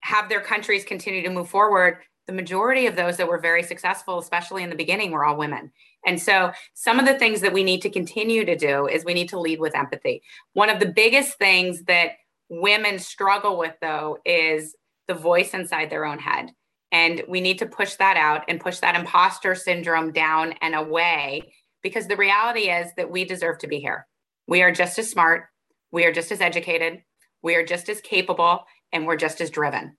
have 0.00 0.28
their 0.28 0.40
countries 0.40 0.84
continue 0.84 1.22
to 1.22 1.30
move 1.30 1.48
forward, 1.48 1.98
the 2.26 2.32
majority 2.32 2.86
of 2.86 2.96
those 2.96 3.16
that 3.16 3.28
were 3.28 3.38
very 3.38 3.62
successful, 3.62 4.18
especially 4.18 4.62
in 4.62 4.70
the 4.70 4.76
beginning, 4.76 5.12
were 5.12 5.24
all 5.24 5.36
women. 5.36 5.70
And 6.06 6.20
so, 6.20 6.52
some 6.74 6.98
of 6.98 7.06
the 7.06 7.18
things 7.18 7.40
that 7.40 7.52
we 7.52 7.64
need 7.64 7.82
to 7.82 7.90
continue 7.90 8.44
to 8.44 8.56
do 8.56 8.86
is 8.86 9.04
we 9.04 9.14
need 9.14 9.28
to 9.30 9.40
lead 9.40 9.60
with 9.60 9.74
empathy. 9.74 10.22
One 10.52 10.70
of 10.70 10.78
the 10.78 10.92
biggest 10.92 11.38
things 11.38 11.82
that 11.84 12.12
women 12.48 12.98
struggle 12.98 13.58
with, 13.58 13.74
though, 13.80 14.18
is 14.24 14.74
the 15.08 15.14
voice 15.14 15.54
inside 15.54 15.90
their 15.90 16.04
own 16.04 16.18
head. 16.18 16.50
And 16.92 17.22
we 17.28 17.40
need 17.40 17.58
to 17.58 17.66
push 17.66 17.94
that 17.96 18.16
out 18.16 18.44
and 18.48 18.60
push 18.60 18.78
that 18.78 18.94
imposter 18.96 19.54
syndrome 19.54 20.12
down 20.12 20.54
and 20.60 20.74
away 20.74 21.52
because 21.82 22.06
the 22.06 22.16
reality 22.16 22.70
is 22.70 22.90
that 22.96 23.10
we 23.10 23.24
deserve 23.24 23.58
to 23.58 23.66
be 23.66 23.78
here. 23.78 24.06
We 24.48 24.62
are 24.62 24.72
just 24.72 24.98
as 24.98 25.10
smart, 25.10 25.44
we 25.90 26.04
are 26.04 26.12
just 26.12 26.32
as 26.32 26.40
educated, 26.40 27.02
we 27.42 27.54
are 27.54 27.64
just 27.64 27.88
as 27.88 28.00
capable, 28.00 28.64
and 28.92 29.06
we're 29.06 29.16
just 29.16 29.40
as 29.40 29.50
driven. 29.50 29.96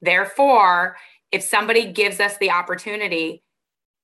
Therefore, 0.00 0.96
if 1.30 1.42
somebody 1.42 1.92
gives 1.92 2.20
us 2.20 2.36
the 2.38 2.50
opportunity, 2.50 3.42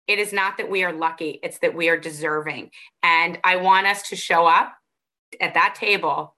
it 0.07 0.19
is 0.19 0.33
not 0.33 0.57
that 0.59 0.71
we 0.71 0.85
are 0.85 0.93
lucky, 0.93 1.41
it's 1.43 1.59
that 1.61 1.75
we 1.75 1.89
are 1.89 1.97
deserving. 1.97 2.71
And 3.03 3.39
I 3.43 3.57
want 3.57 3.87
us 3.87 4.09
to 4.11 4.17
show 4.17 4.47
up 4.47 4.73
at 5.41 5.55
that 5.55 5.75
table 5.75 6.36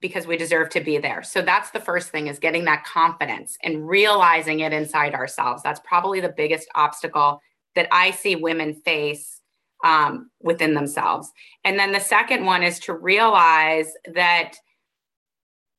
because 0.00 0.26
we 0.26 0.36
deserve 0.36 0.70
to 0.70 0.80
be 0.80 0.98
there. 0.98 1.22
So 1.22 1.42
that's 1.42 1.70
the 1.70 1.80
first 1.80 2.10
thing 2.10 2.26
is 2.26 2.38
getting 2.38 2.64
that 2.64 2.84
confidence 2.84 3.58
and 3.62 3.86
realizing 3.86 4.60
it 4.60 4.72
inside 4.72 5.14
ourselves. 5.14 5.62
That's 5.62 5.80
probably 5.80 6.20
the 6.20 6.34
biggest 6.36 6.68
obstacle 6.74 7.40
that 7.74 7.88
I 7.92 8.10
see 8.10 8.36
women 8.36 8.74
face 8.74 9.40
um, 9.84 10.30
within 10.40 10.74
themselves. 10.74 11.30
And 11.64 11.78
then 11.78 11.92
the 11.92 12.00
second 12.00 12.44
one 12.44 12.62
is 12.62 12.78
to 12.80 12.94
realize 12.94 13.92
that 14.12 14.54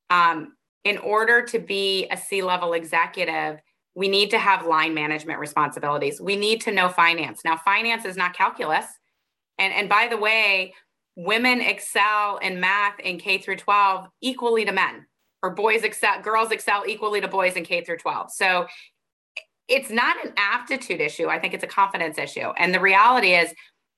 um, 0.09 0.55
in 0.83 0.97
order 0.99 1.41
to 1.43 1.59
be 1.59 2.07
a 2.11 2.17
C 2.17 2.41
level 2.41 2.73
executive, 2.73 3.59
we 3.95 4.07
need 4.07 4.29
to 4.31 4.39
have 4.39 4.65
line 4.65 4.93
management 4.93 5.39
responsibilities. 5.39 6.21
We 6.21 6.35
need 6.35 6.61
to 6.61 6.71
know 6.71 6.89
finance. 6.89 7.41
Now, 7.43 7.57
finance 7.57 8.05
is 8.05 8.17
not 8.17 8.33
calculus. 8.33 8.85
And, 9.57 9.73
and 9.73 9.89
by 9.89 10.07
the 10.07 10.17
way, 10.17 10.73
women 11.23 11.61
excel 11.61 12.37
in 12.37 12.59
math 12.59 12.99
in 12.99 13.19
K 13.19 13.37
through 13.37 13.57
12 13.57 14.07
equally 14.21 14.65
to 14.65 14.71
men, 14.71 15.05
or 15.43 15.51
boys 15.51 15.83
excel, 15.83 16.21
girls 16.21 16.51
excel 16.51 16.83
equally 16.87 17.21
to 17.21 17.27
boys 17.27 17.55
in 17.55 17.63
K 17.63 17.83
through 17.83 17.97
12. 17.97 18.31
So 18.31 18.67
it's 19.67 19.89
not 19.89 20.23
an 20.25 20.33
aptitude 20.37 20.99
issue. 20.99 21.27
I 21.27 21.39
think 21.39 21.53
it's 21.53 21.63
a 21.63 21.67
confidence 21.67 22.17
issue. 22.17 22.49
And 22.57 22.73
the 22.73 22.79
reality 22.79 23.33
is, 23.33 23.53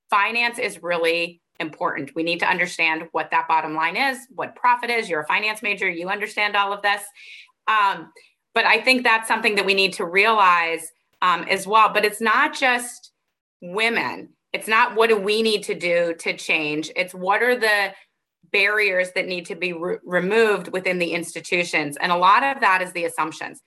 finance 0.10 0.60
is 0.60 0.84
really 0.84 1.42
important. 1.60 2.12
We 2.16 2.24
need 2.24 2.40
to 2.40 2.50
understand 2.50 3.08
what 3.14 3.32
that 3.32 3.48
bottom 3.48 3.74
line 3.74 3.96
is, 3.96 4.18
what 4.36 4.56
profit 4.56 4.90
is. 4.90 5.10
You're 5.10 5.22
a 5.22 5.28
finance 5.28 5.64
major, 5.64 5.90
you 5.90 6.10
understand 6.10 6.56
all 6.56 6.74
of 6.74 6.82
this. 6.82 7.02
Um, 7.68 8.12
but 8.54 8.66
I 8.66 8.82
think 8.82 9.04
that's 9.04 9.28
something 9.28 9.56
that 9.56 9.66
we 9.66 9.74
need 9.74 9.94
to 9.94 10.06
realize 10.06 10.92
um, 11.22 11.44
as 11.44 11.66
well. 11.66 11.92
But 11.94 12.06
it's 12.06 12.22
not 12.22 12.54
just 12.54 13.12
women. 13.62 14.30
It's 14.54 14.68
not 14.68 14.96
what 14.96 15.10
do 15.10 15.18
we 15.18 15.42
need 15.42 15.64
to 15.64 15.76
do 15.76 16.14
to 16.20 16.38
change. 16.38 16.92
It's 16.96 17.14
what 17.14 17.42
are 17.42 17.56
the 17.56 17.94
barriers 18.52 19.12
that 19.16 19.28
need 19.28 19.48
to 19.48 19.56
be 19.56 19.74
re- 19.74 19.98
removed 20.04 20.72
within 20.72 21.00
the 21.00 21.12
institutions. 21.12 21.98
And 22.00 22.12
a 22.12 22.18
lot 22.18 22.44
of 22.44 22.62
that 22.62 22.82
is 22.82 22.92
the 22.94 23.06
assumptions. 23.06 23.62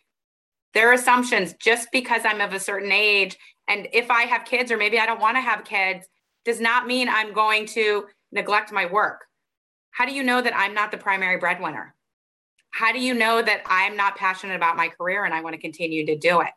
There 0.75 0.89
are 0.89 0.95
assumptions 0.95 1.55
just 1.61 1.89
because 1.91 2.23
I'm 2.25 2.41
of 2.41 2.53
a 2.53 2.61
certain 2.61 2.93
age. 2.93 3.37
And 3.69 3.89
if 3.93 4.11
I 4.11 4.23
have 4.23 4.45
kids, 4.45 4.71
or 4.71 4.77
maybe 4.77 4.99
I 4.99 5.07
don't 5.07 5.21
want 5.21 5.37
to 5.37 5.41
have 5.41 5.65
kids, 5.65 6.07
does 6.45 6.61
not 6.61 6.87
mean 6.87 7.09
I'm 7.09 7.33
going 7.33 7.67
to 7.67 8.05
neglect 8.31 8.73
my 8.73 8.87
work. 8.87 9.25
How 9.91 10.07
do 10.07 10.13
you 10.13 10.23
know 10.23 10.41
that 10.41 10.57
I'm 10.57 10.75
not 10.75 10.93
the 10.93 10.99
primary 10.99 11.39
breadwinner? 11.39 11.95
How 12.71 12.93
do 12.93 13.01
you 13.01 13.15
know 13.15 13.43
that 13.43 13.63
I'm 13.67 13.97
not 13.97 14.17
passionate 14.17 14.55
about 14.55 14.77
my 14.77 14.89
career 14.89 15.25
and 15.25 15.35
I 15.35 15.41
want 15.41 15.55
to 15.55 15.61
continue 15.61 16.07
to 16.07 16.17
do 16.17 16.43
it? 16.43 16.53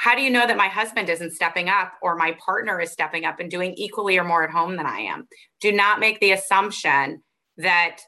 How 0.00 0.14
do 0.14 0.22
you 0.22 0.30
know 0.30 0.46
that 0.46 0.56
my 0.56 0.68
husband 0.68 1.10
isn't 1.10 1.32
stepping 1.32 1.68
up 1.68 1.92
or 2.00 2.16
my 2.16 2.34
partner 2.42 2.80
is 2.80 2.90
stepping 2.90 3.26
up 3.26 3.38
and 3.38 3.50
doing 3.50 3.74
equally 3.76 4.16
or 4.16 4.24
more 4.24 4.42
at 4.42 4.50
home 4.50 4.76
than 4.76 4.86
I 4.86 5.00
am? 5.00 5.28
Do 5.60 5.72
not 5.72 6.00
make 6.00 6.18
the 6.20 6.32
assumption 6.32 7.22
that 7.58 7.98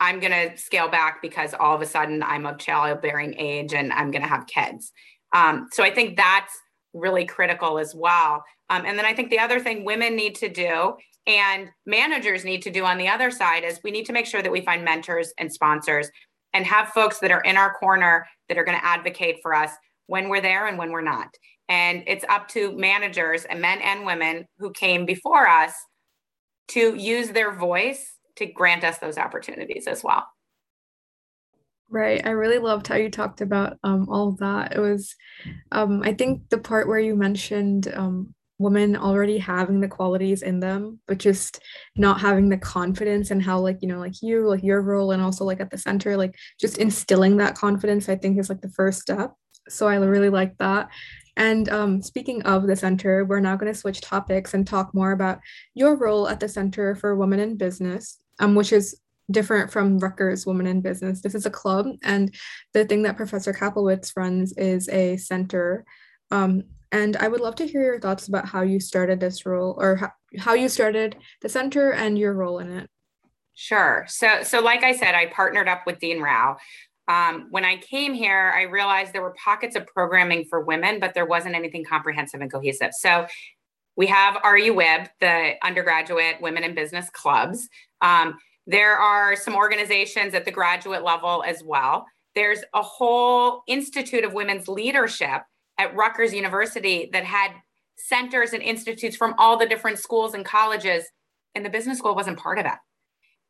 I'm 0.00 0.20
going 0.20 0.32
to 0.32 0.54
scale 0.58 0.90
back 0.90 1.22
because 1.22 1.54
all 1.54 1.74
of 1.74 1.80
a 1.80 1.86
sudden 1.86 2.22
I'm 2.22 2.44
of 2.44 2.58
childbearing 2.58 3.36
age 3.38 3.72
and 3.72 3.90
I'm 3.90 4.10
going 4.10 4.20
to 4.20 4.28
have 4.28 4.46
kids. 4.48 4.92
Um, 5.32 5.68
so 5.72 5.82
I 5.82 5.94
think 5.94 6.18
that's 6.18 6.52
really 6.92 7.24
critical 7.24 7.78
as 7.78 7.94
well. 7.94 8.44
Um, 8.68 8.84
and 8.84 8.98
then 8.98 9.06
I 9.06 9.14
think 9.14 9.30
the 9.30 9.38
other 9.38 9.60
thing 9.60 9.86
women 9.86 10.14
need 10.14 10.34
to 10.34 10.50
do 10.50 10.92
and 11.26 11.70
managers 11.86 12.44
need 12.44 12.60
to 12.64 12.70
do 12.70 12.84
on 12.84 12.98
the 12.98 13.08
other 13.08 13.30
side 13.30 13.64
is 13.64 13.80
we 13.82 13.92
need 13.92 14.04
to 14.04 14.12
make 14.12 14.26
sure 14.26 14.42
that 14.42 14.52
we 14.52 14.60
find 14.60 14.84
mentors 14.84 15.32
and 15.38 15.50
sponsors 15.50 16.10
and 16.52 16.66
have 16.66 16.88
folks 16.88 17.18
that 17.20 17.30
are 17.30 17.40
in 17.40 17.56
our 17.56 17.72
corner 17.72 18.26
that 18.50 18.58
are 18.58 18.64
going 18.64 18.78
to 18.78 18.84
advocate 18.84 19.36
for 19.40 19.54
us 19.54 19.70
when 20.08 20.28
we're 20.28 20.40
there 20.40 20.66
and 20.66 20.76
when 20.76 20.90
we're 20.90 21.00
not. 21.00 21.28
And 21.68 22.02
it's 22.06 22.24
up 22.28 22.48
to 22.48 22.76
managers 22.76 23.44
and 23.44 23.60
men 23.60 23.80
and 23.80 24.04
women 24.04 24.46
who 24.58 24.72
came 24.72 25.06
before 25.06 25.46
us 25.46 25.72
to 26.68 26.96
use 26.96 27.28
their 27.28 27.54
voice 27.54 28.14
to 28.36 28.46
grant 28.46 28.84
us 28.84 28.98
those 28.98 29.18
opportunities 29.18 29.86
as 29.86 30.02
well. 30.02 30.26
Right. 31.90 32.26
I 32.26 32.30
really 32.30 32.58
loved 32.58 32.86
how 32.86 32.96
you 32.96 33.10
talked 33.10 33.40
about 33.40 33.78
um, 33.82 34.08
all 34.08 34.28
of 34.28 34.38
that. 34.38 34.74
It 34.74 34.80
was, 34.80 35.14
um, 35.72 36.02
I 36.02 36.12
think, 36.12 36.48
the 36.50 36.58
part 36.58 36.88
where 36.88 36.98
you 36.98 37.14
mentioned 37.16 37.92
um, 37.94 38.34
women 38.58 38.96
already 38.96 39.38
having 39.38 39.80
the 39.80 39.88
qualities 39.88 40.42
in 40.42 40.60
them, 40.60 41.00
but 41.06 41.18
just 41.18 41.60
not 41.96 42.20
having 42.20 42.48
the 42.48 42.58
confidence 42.58 43.30
and 43.30 43.42
how 43.42 43.58
like, 43.58 43.78
you 43.80 43.88
know, 43.88 43.98
like 43.98 44.20
you, 44.20 44.48
like 44.48 44.62
your 44.62 44.82
role 44.82 45.12
and 45.12 45.22
also 45.22 45.44
like 45.44 45.60
at 45.60 45.70
the 45.70 45.78
center, 45.78 46.16
like 46.16 46.34
just 46.60 46.78
instilling 46.78 47.38
that 47.38 47.54
confidence, 47.56 48.08
I 48.08 48.16
think 48.16 48.38
is 48.38 48.50
like 48.50 48.60
the 48.60 48.70
first 48.70 49.00
step. 49.00 49.32
So 49.68 49.88
I 49.88 49.96
really 49.96 50.30
like 50.30 50.56
that. 50.58 50.88
And 51.36 51.68
um, 51.68 52.02
speaking 52.02 52.42
of 52.42 52.66
the 52.66 52.74
center, 52.74 53.24
we're 53.24 53.40
now 53.40 53.56
going 53.56 53.72
to 53.72 53.78
switch 53.78 54.00
topics 54.00 54.54
and 54.54 54.66
talk 54.66 54.92
more 54.92 55.12
about 55.12 55.38
your 55.74 55.96
role 55.96 56.28
at 56.28 56.40
the 56.40 56.48
Center 56.48 56.96
for 56.96 57.14
Women 57.14 57.38
in 57.38 57.56
Business, 57.56 58.18
um, 58.40 58.56
which 58.56 58.72
is 58.72 59.00
different 59.30 59.70
from 59.70 59.98
Rutgers 59.98 60.46
Women 60.46 60.66
in 60.66 60.80
Business. 60.80 61.22
This 61.22 61.36
is 61.36 61.46
a 61.46 61.50
club, 61.50 61.86
and 62.02 62.34
the 62.72 62.84
thing 62.84 63.02
that 63.02 63.16
Professor 63.16 63.52
Kaplowitz 63.52 64.12
runs 64.16 64.52
is 64.56 64.88
a 64.88 65.16
center. 65.16 65.84
Um, 66.32 66.64
and 66.90 67.16
I 67.16 67.28
would 67.28 67.40
love 67.40 67.54
to 67.56 67.66
hear 67.66 67.82
your 67.82 68.00
thoughts 68.00 68.26
about 68.26 68.46
how 68.46 68.62
you 68.62 68.80
started 68.80 69.20
this 69.20 69.46
role 69.46 69.76
or 69.78 69.96
how, 69.96 70.10
how 70.38 70.54
you 70.54 70.68
started 70.68 71.16
the 71.42 71.48
center 71.48 71.92
and 71.92 72.18
your 72.18 72.32
role 72.32 72.58
in 72.58 72.72
it. 72.72 72.90
Sure. 73.54 74.06
So, 74.08 74.42
so 74.44 74.60
like 74.60 74.84
I 74.84 74.92
said, 74.92 75.14
I 75.14 75.26
partnered 75.26 75.68
up 75.68 75.82
with 75.84 75.98
Dean 75.98 76.20
Rao. 76.20 76.56
Um, 77.08 77.46
when 77.50 77.64
I 77.64 77.78
came 77.78 78.12
here, 78.12 78.52
I 78.54 78.62
realized 78.62 79.12
there 79.12 79.22
were 79.22 79.34
pockets 79.42 79.74
of 79.74 79.86
programming 79.86 80.44
for 80.44 80.60
women, 80.60 81.00
but 81.00 81.14
there 81.14 81.26
wasn't 81.26 81.54
anything 81.54 81.84
comprehensive 81.84 82.42
and 82.42 82.52
cohesive. 82.52 82.90
So 82.92 83.26
we 83.96 84.06
have 84.06 84.36
RUWIB, 84.42 85.08
the 85.20 85.54
undergraduate 85.62 86.36
women 86.40 86.62
in 86.62 86.74
business 86.74 87.08
clubs. 87.10 87.68
Um, 88.02 88.38
there 88.66 88.96
are 88.96 89.34
some 89.34 89.56
organizations 89.56 90.34
at 90.34 90.44
the 90.44 90.52
graduate 90.52 91.02
level 91.02 91.42
as 91.46 91.64
well. 91.64 92.04
There's 92.34 92.60
a 92.74 92.82
whole 92.82 93.62
Institute 93.66 94.24
of 94.24 94.34
Women's 94.34 94.68
Leadership 94.68 95.42
at 95.78 95.96
Rutgers 95.96 96.34
University 96.34 97.08
that 97.12 97.24
had 97.24 97.52
centers 97.96 98.52
and 98.52 98.62
institutes 98.62 99.16
from 99.16 99.34
all 99.38 99.56
the 99.56 99.66
different 99.66 99.98
schools 99.98 100.34
and 100.34 100.44
colleges, 100.44 101.04
and 101.54 101.64
the 101.64 101.70
business 101.70 101.98
school 101.98 102.14
wasn't 102.14 102.38
part 102.38 102.58
of 102.58 102.64
that. 102.64 102.78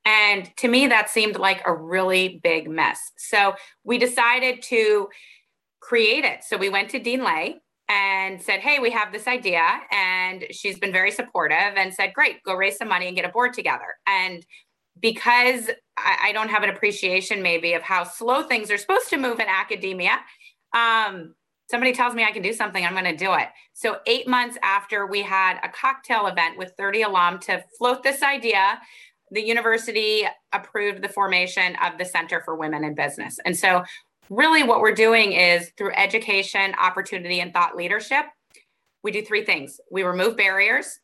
And 0.08 0.50
to 0.56 0.68
me, 0.68 0.86
that 0.86 1.10
seemed 1.10 1.36
like 1.36 1.60
a 1.66 1.74
really 1.74 2.40
big 2.42 2.70
mess. 2.70 3.12
So 3.18 3.54
we 3.84 3.98
decided 3.98 4.62
to 4.62 5.08
create 5.80 6.24
it. 6.24 6.44
So 6.44 6.56
we 6.56 6.70
went 6.70 6.88
to 6.90 6.98
Dean 6.98 7.22
Lei 7.22 7.56
and 7.90 8.40
said, 8.40 8.60
Hey, 8.60 8.78
we 8.78 8.90
have 8.90 9.12
this 9.12 9.26
idea. 9.26 9.66
And 9.92 10.46
she's 10.50 10.78
been 10.78 10.92
very 10.92 11.10
supportive 11.10 11.74
and 11.76 11.92
said, 11.92 12.14
Great, 12.14 12.42
go 12.42 12.54
raise 12.54 12.78
some 12.78 12.88
money 12.88 13.06
and 13.06 13.16
get 13.16 13.26
a 13.26 13.28
board 13.28 13.52
together. 13.52 13.96
And 14.06 14.46
because 14.98 15.68
I, 15.98 16.28
I 16.28 16.32
don't 16.32 16.48
have 16.48 16.62
an 16.62 16.70
appreciation 16.70 17.42
maybe 17.42 17.74
of 17.74 17.82
how 17.82 18.04
slow 18.04 18.44
things 18.44 18.70
are 18.70 18.78
supposed 18.78 19.10
to 19.10 19.18
move 19.18 19.40
in 19.40 19.46
academia, 19.46 20.20
um, 20.74 21.34
somebody 21.70 21.92
tells 21.92 22.14
me 22.14 22.24
I 22.24 22.32
can 22.32 22.42
do 22.42 22.54
something, 22.54 22.82
I'm 22.82 22.94
going 22.94 23.04
to 23.04 23.16
do 23.16 23.34
it. 23.34 23.48
So, 23.74 23.98
eight 24.06 24.26
months 24.26 24.56
after 24.62 25.06
we 25.06 25.22
had 25.22 25.58
a 25.62 25.68
cocktail 25.68 26.28
event 26.28 26.56
with 26.56 26.72
30 26.78 27.02
alum 27.02 27.38
to 27.40 27.62
float 27.76 28.02
this 28.02 28.22
idea, 28.22 28.80
the 29.30 29.42
university 29.42 30.24
approved 30.52 31.02
the 31.02 31.08
formation 31.08 31.76
of 31.76 31.98
the 31.98 32.04
Center 32.04 32.40
for 32.44 32.56
Women 32.56 32.84
in 32.84 32.94
Business. 32.94 33.38
And 33.44 33.56
so, 33.56 33.84
really, 34.30 34.62
what 34.62 34.80
we're 34.80 34.94
doing 34.94 35.32
is 35.32 35.70
through 35.76 35.92
education, 35.94 36.74
opportunity, 36.78 37.40
and 37.40 37.52
thought 37.52 37.76
leadership, 37.76 38.26
we 39.02 39.10
do 39.10 39.24
three 39.24 39.44
things. 39.44 39.80
We 39.90 40.02
remove 40.02 40.36
barriers, 40.36 41.00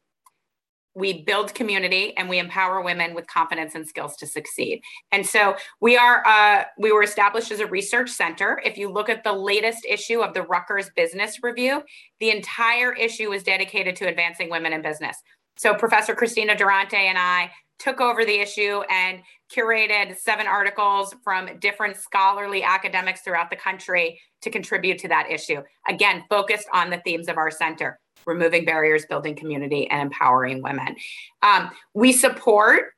we 0.95 1.25
build 1.25 1.54
community 1.54 2.16
and 2.16 2.28
we 2.28 2.38
empower 2.38 2.81
women 2.81 3.14
with 3.14 3.26
confidence 3.26 3.75
and 3.75 3.87
skills 3.87 4.16
to 4.16 4.26
succeed. 4.26 4.81
And 5.11 5.26
so 5.26 5.57
we 5.81 5.97
are 5.97 6.25
uh, 6.26 6.64
we 6.78 6.93
were 6.93 7.02
established 7.02 7.50
as 7.50 7.61
a 7.61 7.66
research 7.66 8.11
center. 8.11 8.61
If 8.64 8.78
you 8.78 8.90
look 8.90 9.09
at 9.09 9.25
the 9.25 9.33
latest 9.33 9.85
issue 9.85 10.21
of 10.21 10.35
the 10.35 10.43
rutgers 10.43 10.90
business 10.97 11.43
review 11.43 11.83
the 12.21 12.31
entire 12.31 12.93
issue 12.93 13.33
is 13.33 13.43
dedicated 13.43 13.97
to 13.97 14.07
advancing 14.07 14.49
women 14.50 14.73
in 14.73 14.83
business. 14.83 15.16
So 15.57 15.75
professor 15.75 16.14
kristina 16.14 16.57
durante 16.57 16.97
and 16.97 17.19
i 17.19 17.50
took 17.78 18.00
over 18.00 18.25
the 18.25 18.38
issue 18.40 18.83
and 18.90 19.21
curated 19.54 20.16
seven 20.16 20.47
articles 20.47 21.14
from 21.23 21.59
different 21.59 21.97
scholarly 21.97 22.62
academics 22.62 23.21
throughout 23.21 23.50
the 23.50 23.57
country 23.57 24.21
to 24.43 24.50
contribute 24.50 24.99
to 24.99 25.09
that 25.09 25.31
issue 25.31 25.62
again 25.88 26.25
focused 26.28 26.69
on 26.73 26.90
the 26.90 26.99
themes 27.04 27.28
of 27.28 27.37
our 27.37 27.50
center 27.50 27.99
removing 28.26 28.64
barriers, 28.64 29.07
building 29.07 29.35
community, 29.35 29.88
and 29.90 30.02
empowering 30.02 30.62
women. 30.62 30.97
Um, 31.43 31.71
we 31.95 32.12
support 32.12 32.93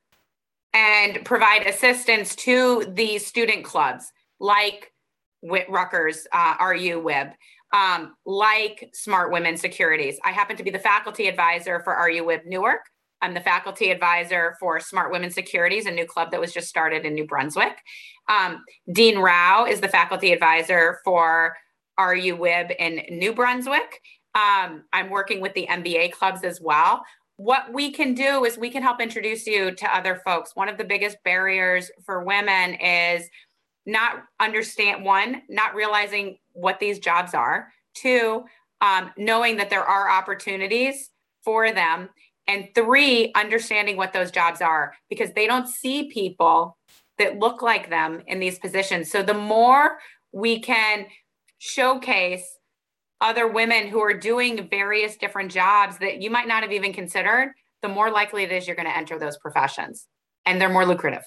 and 0.73 1.25
provide 1.25 1.67
assistance 1.67 2.35
to 2.37 2.85
the 2.95 3.19
student 3.19 3.65
clubs 3.65 4.13
like 4.41 4.93
Rutgers, 5.43 6.27
uh, 6.33 6.55
RU 6.61 7.01
WIB, 7.01 7.33
um, 7.73 8.15
like 8.25 8.91
Smart 8.93 9.33
Women 9.33 9.57
Securities. 9.57 10.19
I 10.25 10.33
happen 10.33 10.57
to 10.57 10.63
be 10.63 10.71
the 10.71 10.79
faculty 10.79 11.29
advisor 11.29 11.81
for 11.81 11.95
RU 11.95 12.25
WIB 12.25 12.47
Newark. 12.47 12.81
I'm 13.23 13.35
the 13.35 13.41
faculty 13.41 13.91
advisor 13.91 14.57
for 14.61 14.79
Smart 14.79 15.11
Women 15.11 15.31
Securities, 15.31 15.87
a 15.87 15.91
new 15.91 16.07
club 16.07 16.31
that 16.31 16.41
was 16.41 16.53
just 16.53 16.69
started 16.69 17.05
in 17.05 17.15
New 17.15 17.27
Brunswick. 17.27 17.79
Um, 18.29 18.63
Dean 18.93 19.19
Rao 19.19 19.67
is 19.67 19.81
the 19.81 19.89
faculty 19.89 20.33
advisor 20.33 20.99
for 21.05 21.57
RU 21.99 22.37
WIB 22.37 22.73
in 22.79 23.19
New 23.19 23.33
Brunswick. 23.33 24.01
Um, 24.35 24.85
I'm 24.93 25.09
working 25.09 25.41
with 25.41 25.55
the 25.55 25.67
MBA 25.69 26.13
clubs 26.13 26.45
as 26.45 26.61
well. 26.61 27.03
What 27.39 27.73
we 27.73 27.91
can 27.91 28.15
do 28.15 28.45
is 28.45 28.59
we 28.59 28.71
can 28.71 28.83
help 28.83 29.01
introduce 29.01 29.47
you 29.47 29.75
to 29.75 29.97
other 29.97 30.21
folks. 30.25 30.55
One 30.55 30.69
of 30.69 30.79
the 30.79 30.85
biggest 30.85 31.17
barriers 31.25 31.91
for 32.05 32.25
women 32.25 32.75
is 32.75 33.29
not 33.87 34.25
understand 34.41 35.05
one, 35.05 35.43
not 35.49 35.75
realizing 35.75 36.39
what 36.53 36.81
these 36.81 36.99
jobs 36.99 37.35
are. 37.35 37.69
Two, 37.95 38.45
um, 38.81 39.11
knowing 39.17 39.57
that 39.57 39.71
there 39.71 39.85
are 39.85 40.11
opportunities 40.11 41.11
for 41.45 41.73
them. 41.73 42.09
And 42.49 42.69
three, 42.75 43.33
understanding 43.35 43.97
what 43.97 44.13
those 44.13 44.31
jobs 44.31 44.61
are 44.61 44.95
because 45.11 45.33
they 45.33 45.47
don't 45.47 45.69
see 45.69 46.09
people 46.09 46.77
that 47.19 47.39
look 47.39 47.63
like 47.63 47.91
them 47.91 48.23
in 48.27 48.39
these 48.39 48.59
positions. 48.59 49.11
So 49.11 49.23
the 49.23 49.35
more 49.35 49.99
we 50.33 50.61
can 50.61 51.07
showcase 51.59 52.45
other 53.21 53.49
women 53.49 53.89
who 53.89 54.01
are 54.01 54.15
doing 54.15 54.69
various 54.69 55.17
different 55.17 55.51
jobs 55.51 55.99
that 55.99 56.21
you 56.21 56.31
might 56.31 56.47
not 56.47 56.63
have 56.63 56.73
even 56.73 56.93
considered, 56.93 57.53
the 57.83 57.89
more 57.89 58.11
likely 58.11 58.43
it 58.45 58.53
is 58.53 58.67
you're 58.67 58.77
going 58.77 58.89
to 58.89 58.97
enter 58.97 59.19
those 59.19 59.39
professions 59.39 60.07
and 60.45 60.61
they're 60.61 60.69
more 60.69 60.87
lucrative. 60.87 61.25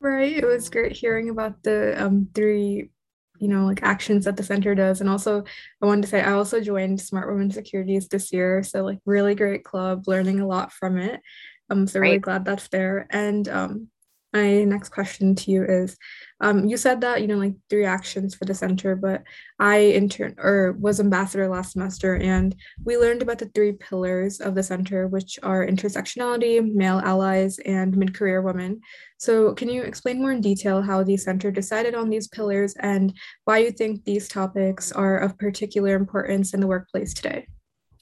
Right. 0.00 0.36
It 0.36 0.44
was 0.44 0.68
great 0.68 0.92
hearing 0.92 1.30
about 1.30 1.62
the 1.62 1.94
um, 2.02 2.28
three, 2.34 2.90
you 3.38 3.48
know, 3.48 3.66
like 3.66 3.82
actions 3.82 4.24
that 4.24 4.36
the 4.36 4.42
center 4.42 4.74
does. 4.74 5.00
And 5.00 5.10
also, 5.10 5.44
I 5.82 5.86
wanted 5.86 6.02
to 6.02 6.08
say 6.08 6.20
I 6.22 6.32
also 6.32 6.60
joined 6.60 7.00
Smart 7.00 7.28
Women 7.28 7.50
Securities 7.50 8.08
this 8.08 8.32
year. 8.32 8.62
So, 8.62 8.84
like, 8.84 8.98
really 9.04 9.34
great 9.34 9.64
club, 9.64 10.06
learning 10.06 10.40
a 10.40 10.46
lot 10.46 10.72
from 10.72 10.98
it. 10.98 11.20
I'm 11.68 11.86
so 11.86 12.00
really 12.00 12.18
glad 12.18 12.44
that's 12.44 12.68
there. 12.68 13.06
And 13.10 13.48
um, 13.48 13.88
my 14.36 14.64
next 14.64 14.90
question 14.90 15.34
to 15.34 15.50
you 15.50 15.64
is 15.64 15.96
um, 16.40 16.66
you 16.66 16.76
said 16.76 17.00
that 17.00 17.22
you 17.22 17.28
know 17.28 17.38
like 17.38 17.54
three 17.70 17.86
actions 17.86 18.34
for 18.34 18.44
the 18.44 18.54
center 18.54 18.94
but 18.94 19.22
i 19.58 19.80
intern 20.00 20.34
or 20.38 20.76
was 20.78 21.00
ambassador 21.00 21.48
last 21.48 21.72
semester 21.72 22.16
and 22.16 22.54
we 22.84 22.98
learned 22.98 23.22
about 23.22 23.38
the 23.38 23.50
three 23.54 23.72
pillars 23.72 24.40
of 24.40 24.54
the 24.54 24.62
center 24.62 25.08
which 25.08 25.38
are 25.42 25.66
intersectionality 25.66 26.54
male 26.74 27.00
allies 27.12 27.58
and 27.60 27.96
mid-career 27.96 28.42
women 28.42 28.80
so 29.18 29.54
can 29.54 29.68
you 29.70 29.82
explain 29.82 30.20
more 30.20 30.32
in 30.32 30.40
detail 30.40 30.82
how 30.82 31.02
the 31.02 31.16
center 31.16 31.50
decided 31.50 31.94
on 31.94 32.10
these 32.10 32.28
pillars 32.28 32.74
and 32.80 33.14
why 33.44 33.58
you 33.58 33.70
think 33.70 34.04
these 34.04 34.28
topics 34.28 34.92
are 34.92 35.18
of 35.18 35.38
particular 35.38 35.94
importance 35.94 36.52
in 36.52 36.60
the 36.60 36.66
workplace 36.66 37.14
today 37.14 37.46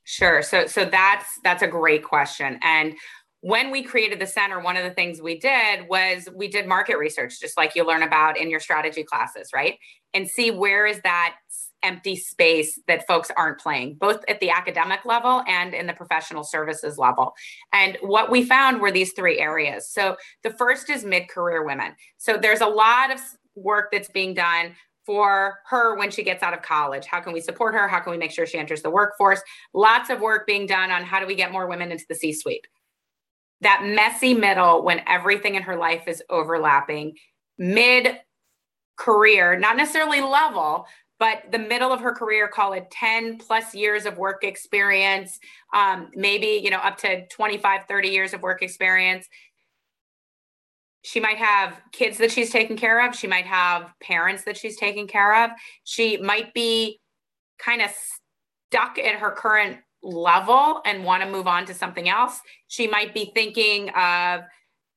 Sure. 0.07 0.43
So 0.43 0.67
so 0.67 0.85
that's 0.85 1.41
that's 1.43 1.63
a 1.63 1.67
great 1.67 2.05
question. 2.05 2.59
And 2.63 2.95
when 3.45 3.71
we 3.71 3.83
created 3.83 4.19
the 4.19 4.27
center, 4.27 4.59
one 4.59 4.75
of 4.75 4.85
the 4.85 4.91
things 4.95 5.21
we 5.21 5.39
did 5.39 5.87
was 5.87 6.31
we 6.35 6.49
did 6.49 6.67
market 6.67 6.97
research, 6.97 7.39
just 7.39 7.59
like 7.59 7.75
you 7.75 7.87
learn 7.87 8.03
about 8.03 8.39
in 8.39 8.49
your 8.49 8.59
strategy 8.59 9.05
classes, 9.05 9.51
right? 9.53 9.79
And 10.15 10.27
see 10.27 10.51
where 10.51 10.87
is 10.87 10.99
that 11.03 11.37
empty 11.83 12.17
space 12.17 12.81
that 12.89 13.07
folks 13.07 13.31
aren't 13.37 13.61
playing, 13.61 13.97
both 13.97 14.25
at 14.29 14.41
the 14.41 14.49
academic 14.49 15.05
level 15.05 15.43
and 15.47 15.75
in 15.75 15.87
the 15.87 15.93
professional 15.93 16.43
services 16.43 16.97
level. 16.97 17.35
And 17.75 17.99
what 18.01 18.31
we 18.31 18.45
found 18.45 18.81
were 18.81 18.91
these 18.91 19.13
three 19.13 19.39
areas. 19.39 19.91
So 19.91 20.17
the 20.43 20.53
first 20.53 20.89
is 20.89 21.05
mid 21.05 21.29
career 21.29 21.67
women. 21.67 21.95
So 22.17 22.39
there's 22.39 22.63
a 22.63 22.67
lot 22.67 23.13
of 23.13 23.21
work 23.57 23.91
that's 23.93 24.09
being 24.09 24.33
done 24.33 24.75
for 25.05 25.59
her 25.67 25.99
when 25.99 26.11
she 26.11 26.23
gets 26.23 26.43
out 26.43 26.55
of 26.55 26.63
college. 26.63 27.05
How 27.05 27.21
can 27.21 27.35
we 27.35 27.43
support 27.43 27.75
her? 27.75 27.89
How 27.89 28.01
can 28.01 28.11
we 28.11 28.17
make 28.17 28.31
sure 28.31 28.47
she 28.47 28.57
enters 28.57 28.81
the 28.81 28.89
workforce? 28.89 29.43
Lots 29.75 30.09
of 30.09 30.23
work 30.23 30.47
being 30.47 30.67
done 30.67 30.91
on 30.91 31.05
how 31.05 31.21
do 31.21 31.27
we 31.27 31.35
get 31.35 31.53
more 31.53 31.67
women 31.67 31.93
into 31.93 32.07
the 32.09 32.15
C 32.15 32.33
suite 32.33 32.67
that 33.61 33.83
messy 33.85 34.35
middle 34.35 34.83
when 34.83 35.01
everything 35.07 35.55
in 35.55 35.63
her 35.63 35.77
life 35.77 36.07
is 36.07 36.23
overlapping, 36.29 37.17
mid 37.59 38.19
career, 38.97 39.59
not 39.59 39.77
necessarily 39.77 40.21
level, 40.21 40.87
but 41.19 41.45
the 41.53 41.59
middle 41.59 41.93
of 41.93 42.01
her 42.01 42.13
career, 42.13 42.49
call 42.49 42.73
it 42.73 42.91
10 42.91 43.39
plus 43.39 43.75
years 43.75 44.05
of 44.05 44.19
work 44.19 44.45
experience, 44.45 45.39
um, 45.73 46.11
maybe, 46.15 46.61
you 46.63 46.71
know, 46.71 46.79
up 46.79 46.99
to 46.99 47.27
25, 47.29 47.83
30 47.89 48.09
years 48.09 48.35
of 48.35 48.43
work 48.43 48.63
experience. 48.63 49.27
She 51.03 51.21
might 51.21 51.37
have 51.37 51.81
kids 51.93 52.19
that 52.19 52.33
she's 52.33 52.51
taking 52.51 52.77
care 52.77 53.07
of. 53.07 53.15
She 53.15 53.27
might 53.27 53.47
have 53.47 53.93
parents 54.03 54.45
that 54.45 54.57
she's 54.57 54.77
taking 54.77 55.07
care 55.07 55.45
of. 55.45 55.51
She 55.85 56.17
might 56.17 56.53
be 56.55 57.01
kind 57.59 57.83
of 57.83 57.91
stuck 58.71 58.99
in 58.99 59.15
her 59.17 59.31
current 59.31 59.79
level 60.05 60.83
and 60.85 61.05
want 61.05 61.23
to 61.23 61.31
move 61.31 61.47
on 61.47 61.65
to 61.67 61.75
something 61.75 62.09
else. 62.09 62.41
She 62.69 62.87
might 62.87 63.15
be 63.15 63.33
thinking 63.35 63.89
of, 63.91 64.43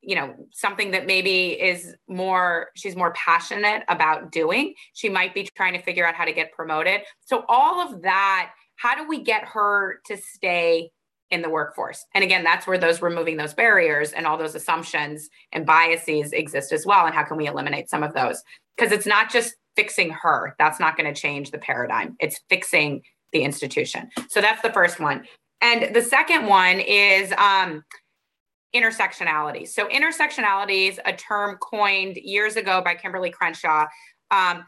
you 0.01 0.15
know, 0.15 0.35
something 0.51 0.91
that 0.91 1.07
maybe 1.07 1.51
is 1.61 1.95
more, 2.07 2.67
she's 2.75 2.95
more 2.95 3.13
passionate 3.13 3.83
about 3.87 4.31
doing. 4.31 4.75
She 4.93 5.09
might 5.09 5.33
be 5.33 5.49
trying 5.55 5.73
to 5.73 5.81
figure 5.81 6.05
out 6.05 6.15
how 6.15 6.25
to 6.25 6.33
get 6.33 6.51
promoted. 6.51 7.01
So, 7.21 7.45
all 7.47 7.81
of 7.81 8.01
that, 8.03 8.51
how 8.75 8.95
do 8.95 9.07
we 9.07 9.23
get 9.23 9.43
her 9.45 10.01
to 10.05 10.17
stay 10.17 10.91
in 11.31 11.41
the 11.41 11.49
workforce? 11.49 12.05
And 12.13 12.23
again, 12.23 12.43
that's 12.43 12.67
where 12.67 12.77
those 12.77 13.01
removing 13.01 13.37
those 13.37 13.53
barriers 13.53 14.11
and 14.11 14.27
all 14.27 14.37
those 14.37 14.55
assumptions 14.55 15.29
and 15.51 15.65
biases 15.65 16.31
exist 16.31 16.71
as 16.71 16.85
well. 16.85 17.05
And 17.05 17.15
how 17.15 17.23
can 17.23 17.37
we 17.37 17.47
eliminate 17.47 17.89
some 17.89 18.03
of 18.03 18.13
those? 18.13 18.43
Because 18.77 18.91
it's 18.91 19.07
not 19.07 19.31
just 19.31 19.55
fixing 19.75 20.09
her, 20.09 20.55
that's 20.59 20.79
not 20.79 20.97
going 20.97 21.11
to 21.11 21.19
change 21.19 21.51
the 21.51 21.57
paradigm. 21.57 22.15
It's 22.19 22.39
fixing 22.49 23.01
the 23.33 23.43
institution. 23.43 24.09
So 24.29 24.41
that's 24.41 24.61
the 24.61 24.71
first 24.71 24.99
one. 24.99 25.25
And 25.61 25.95
the 25.95 26.01
second 26.01 26.45
one 26.45 26.79
is 26.79 27.33
um, 27.37 27.83
intersectionality. 28.75 29.67
So, 29.67 29.87
intersectionality 29.87 30.89
is 30.89 30.99
a 31.05 31.13
term 31.13 31.57
coined 31.57 32.17
years 32.17 32.55
ago 32.55 32.81
by 32.83 32.95
Kimberlé 32.95 33.31
Crenshaw, 33.31 33.87
um, 34.29 34.65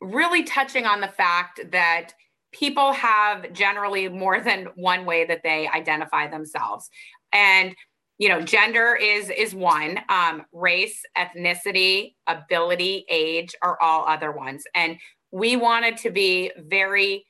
really 0.00 0.44
touching 0.44 0.86
on 0.86 1.00
the 1.00 1.08
fact 1.08 1.60
that 1.72 2.12
people 2.52 2.92
have 2.92 3.52
generally 3.52 4.08
more 4.08 4.40
than 4.44 4.68
one 4.76 5.04
way 5.04 5.24
that 5.24 5.42
they 5.42 5.68
identify 5.68 6.28
themselves. 6.28 6.88
And 7.32 7.74
you 8.18 8.28
know 8.28 8.42
gender 8.42 8.94
is 8.94 9.30
is 9.30 9.54
one 9.54 9.98
um, 10.10 10.44
race 10.52 11.02
ethnicity 11.16 12.14
ability 12.26 13.06
age 13.08 13.54
are 13.62 13.80
all 13.80 14.06
other 14.06 14.30
ones 14.30 14.64
and 14.74 14.98
we 15.32 15.56
wanted 15.56 15.96
to 15.96 16.10
be 16.10 16.52
very 16.58 17.24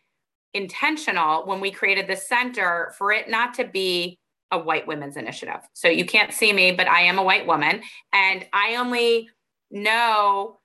intentional 0.54 1.46
when 1.46 1.60
we 1.60 1.70
created 1.70 2.06
the 2.06 2.16
center 2.16 2.92
for 2.98 3.12
it 3.12 3.28
not 3.28 3.54
to 3.54 3.64
be 3.64 4.18
a 4.50 4.58
white 4.58 4.86
women's 4.86 5.16
initiative. 5.16 5.60
So 5.74 5.88
you 5.88 6.04
can't 6.04 6.32
see 6.32 6.52
me, 6.52 6.72
but 6.72 6.88
I 6.88 7.02
am 7.02 7.18
a 7.18 7.22
white 7.22 7.46
woman 7.46 7.82
and 8.12 8.46
I 8.52 8.76
only 8.76 9.28
know 9.70 10.58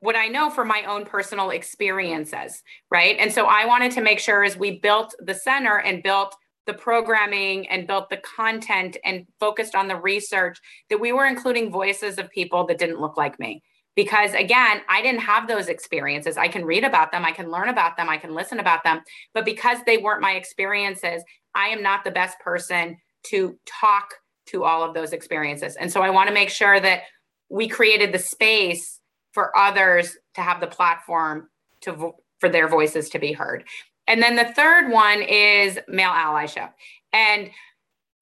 what 0.00 0.14
I 0.14 0.28
know 0.28 0.50
from 0.50 0.68
my 0.68 0.84
own 0.84 1.04
personal 1.04 1.50
experiences, 1.50 2.62
right? 2.90 3.16
And 3.18 3.32
so 3.32 3.46
I 3.46 3.64
wanted 3.64 3.90
to 3.92 4.02
make 4.02 4.18
sure 4.18 4.44
as 4.44 4.56
we 4.56 4.78
built 4.78 5.14
the 5.18 5.34
center 5.34 5.78
and 5.78 6.02
built 6.02 6.36
the 6.66 6.74
programming 6.74 7.68
and 7.68 7.86
built 7.86 8.08
the 8.10 8.18
content 8.18 8.96
and 9.04 9.26
focused 9.40 9.74
on 9.74 9.88
the 9.88 9.96
research 9.96 10.58
that 10.90 11.00
we 11.00 11.12
were 11.12 11.26
including 11.26 11.70
voices 11.70 12.18
of 12.18 12.30
people 12.30 12.66
that 12.66 12.78
didn't 12.78 13.00
look 13.00 13.16
like 13.16 13.38
me 13.40 13.62
because 13.96 14.34
again 14.34 14.80
i 14.88 15.00
didn't 15.02 15.20
have 15.20 15.48
those 15.48 15.68
experiences. 15.68 16.36
I 16.36 16.48
can 16.48 16.64
read 16.64 16.84
about 16.84 17.12
them 17.12 17.24
i 17.24 17.32
can 17.32 17.50
learn 17.50 17.68
about 17.68 17.96
them 17.96 18.08
i 18.08 18.16
can 18.16 18.34
listen 18.34 18.60
about 18.60 18.84
them 18.84 19.00
but 19.32 19.44
because 19.44 19.78
they 19.86 19.98
weren't 19.98 20.22
my 20.22 20.32
experiences 20.32 21.22
i 21.54 21.68
am 21.68 21.82
not 21.82 22.04
the 22.04 22.10
best 22.10 22.38
person 22.40 22.96
to 23.24 23.58
talk 23.66 24.14
to 24.46 24.64
all 24.64 24.82
of 24.82 24.94
those 24.94 25.12
experiences. 25.12 25.76
And 25.76 25.90
so 25.90 26.02
i 26.02 26.10
want 26.10 26.28
to 26.28 26.34
make 26.34 26.50
sure 26.50 26.78
that 26.80 27.02
we 27.48 27.68
created 27.68 28.12
the 28.12 28.18
space 28.18 29.00
for 29.32 29.56
others 29.56 30.16
to 30.34 30.40
have 30.40 30.60
the 30.60 30.66
platform 30.66 31.48
to 31.82 31.92
vo- 31.92 32.16
for 32.38 32.48
their 32.48 32.68
voices 32.68 33.08
to 33.10 33.18
be 33.18 33.32
heard. 33.32 33.64
And 34.06 34.22
then 34.22 34.36
the 34.36 34.52
third 34.52 34.90
one 34.90 35.22
is 35.22 35.78
male 35.88 36.10
allyship. 36.10 36.70
And 37.12 37.50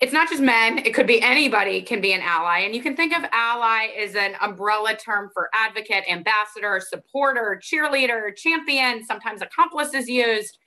it's 0.03 0.13
not 0.13 0.29
just 0.29 0.43
men 0.43 0.79
it 0.79 0.93
could 0.93 1.07
be 1.07 1.23
anybody 1.23 1.81
can 1.81 2.01
be 2.01 2.13
an 2.13 2.21
ally. 2.21 2.59
And 2.59 2.75
you 2.75 2.83
can 2.83 2.97
think 2.97 3.17
of 3.17 3.25
ally 3.31 3.87
as 3.97 4.17
an 4.17 4.35
umbrella 4.41 4.97
term 4.97 5.31
for 5.33 5.49
advocate 5.55 6.03
ambassador 6.11 6.83
supporter 6.85 7.61
cheerleader 7.63 8.37
champion 8.37 9.05
sometimes 9.05 9.41
accomplice 9.43 9.95
is 9.95 10.09
used. 10.09 10.59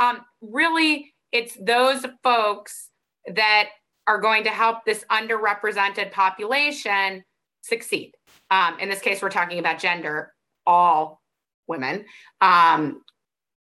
Um, 0.00 0.22
really 0.42 1.14
it's 1.30 1.56
those 1.64 2.04
folks 2.24 2.90
that 3.32 3.68
are 4.08 4.20
going 4.20 4.42
to 4.42 4.50
help 4.50 4.84
this 4.84 5.04
underrepresented 5.08 6.10
population 6.10 7.22
succeed. 7.60 8.10
Um, 8.50 8.76
in 8.80 8.88
this 8.88 9.00
case 9.00 9.22
we're 9.22 9.30
talking 9.30 9.60
about 9.60 9.78
gender 9.78 10.32
all 10.66 11.22
women 11.68 12.06
um, 12.40 13.02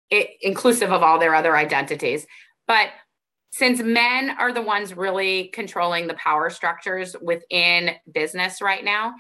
it, 0.10 0.32
inclusive 0.42 0.92
of 0.92 1.04
all 1.04 1.20
their 1.20 1.36
other 1.36 1.56
identities. 1.56 2.26
But 2.68 2.88
since 3.54 3.84
men 3.84 4.32
are 4.40 4.52
the 4.52 4.64
ones 4.64 4.98
really 4.98 5.50
controlling 5.54 6.08
the 6.08 6.16
power 6.16 6.50
structures 6.50 7.16
within 7.22 7.92
business 8.12 8.64
right 8.64 8.84
now, 8.84 9.14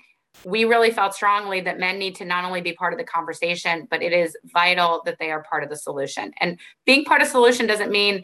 we 0.43 0.65
really 0.65 0.89
felt 0.89 1.13
strongly 1.13 1.61
that 1.61 1.77
men 1.77 1.99
need 1.99 2.15
to 2.15 2.25
not 2.25 2.43
only 2.43 2.59
be 2.59 2.73
part 2.73 2.93
of 2.93 2.97
the 2.97 3.05
conversation, 3.05 3.87
but 3.91 4.01
it 4.01 4.11
is 4.11 4.35
vital 4.45 5.03
that 5.05 5.17
they 5.19 5.29
are 5.29 5.43
part 5.43 5.61
of 5.61 5.69
the 5.69 5.75
solution. 5.75 6.31
And 6.39 6.59
being 6.83 7.05
part 7.05 7.21
of 7.21 7.27
solution 7.27 7.67
doesn't 7.67 7.91
mean 7.91 8.23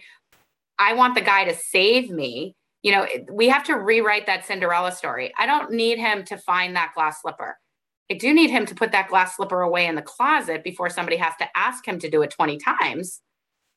I 0.79 0.93
want 0.93 1.13
the 1.13 1.21
guy 1.21 1.43
to 1.43 1.53
save 1.53 2.09
me. 2.09 2.55
You 2.81 2.91
know, 2.93 3.07
we 3.31 3.47
have 3.49 3.65
to 3.65 3.75
rewrite 3.75 4.25
that 4.25 4.47
Cinderella 4.47 4.91
story. 4.91 5.31
I 5.37 5.45
don't 5.45 5.73
need 5.73 5.99
him 5.99 6.23
to 6.23 6.39
find 6.39 6.75
that 6.75 6.93
glass 6.95 7.21
slipper. 7.21 7.55
I 8.09 8.15
do 8.15 8.33
need 8.33 8.49
him 8.49 8.65
to 8.65 8.73
put 8.73 8.93
that 8.93 9.09
glass 9.09 9.35
slipper 9.35 9.61
away 9.61 9.85
in 9.85 9.93
the 9.93 10.01
closet 10.01 10.63
before 10.63 10.89
somebody 10.89 11.17
has 11.17 11.35
to 11.37 11.47
ask 11.55 11.87
him 11.87 11.99
to 11.99 12.09
do 12.09 12.23
it 12.23 12.31
20 12.31 12.57
times. 12.57 13.21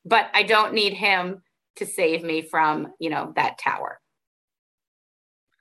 But 0.03 0.31
I 0.33 0.41
don't 0.41 0.73
need 0.73 0.93
him 0.93 1.43
to 1.77 1.85
save 1.85 2.23
me 2.23 2.41
from, 2.41 2.93
you 2.99 3.09
know, 3.09 3.33
that 3.35 3.57
tower. 3.57 3.99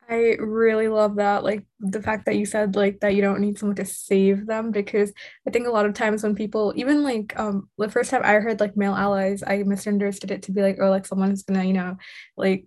I 0.08 0.36
really 0.38 0.88
love 0.88 1.16
that. 1.16 1.44
Like 1.44 1.64
the 1.80 2.02
fact 2.02 2.26
that 2.26 2.36
you 2.36 2.44
said 2.44 2.76
like 2.76 3.00
that 3.00 3.14
you 3.14 3.22
don't 3.22 3.40
need 3.40 3.58
someone 3.58 3.76
to 3.76 3.84
save 3.84 4.46
them 4.46 4.70
because 4.70 5.12
I 5.46 5.50
think 5.50 5.66
a 5.66 5.70
lot 5.70 5.86
of 5.86 5.94
times 5.94 6.22
when 6.22 6.34
people 6.34 6.72
even 6.76 7.02
like 7.02 7.38
um 7.38 7.68
the 7.78 7.88
first 7.88 8.10
time 8.10 8.22
I 8.24 8.34
heard 8.34 8.60
like 8.60 8.76
male 8.76 8.94
allies, 8.94 9.42
I 9.46 9.62
misunderstood 9.62 10.30
it 10.30 10.42
to 10.42 10.52
be 10.52 10.60
like, 10.60 10.78
oh 10.80 10.90
like 10.90 11.06
someone's 11.06 11.44
gonna, 11.44 11.64
you 11.64 11.72
know, 11.72 11.96
like 12.36 12.66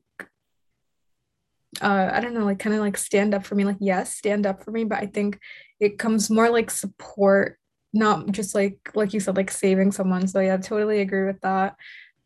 uh 1.81 2.09
I 2.13 2.19
don't 2.21 2.33
know, 2.33 2.45
like 2.45 2.59
kind 2.59 2.75
of 2.75 2.81
like 2.81 2.97
stand 2.97 3.33
up 3.33 3.45
for 3.45 3.55
me. 3.55 3.65
Like, 3.65 3.77
yes, 3.79 4.15
stand 4.15 4.45
up 4.45 4.63
for 4.63 4.71
me, 4.71 4.83
but 4.85 4.99
I 4.99 5.05
think 5.05 5.39
it 5.79 5.99
comes 5.99 6.29
more 6.29 6.49
like 6.49 6.71
support, 6.71 7.59
not 7.93 8.31
just 8.31 8.55
like 8.55 8.77
like 8.95 9.13
you 9.13 9.19
said, 9.19 9.37
like 9.37 9.51
saving 9.51 9.91
someone. 9.91 10.27
So 10.27 10.39
yeah, 10.39 10.57
totally 10.57 11.01
agree 11.01 11.25
with 11.25 11.41
that. 11.41 11.75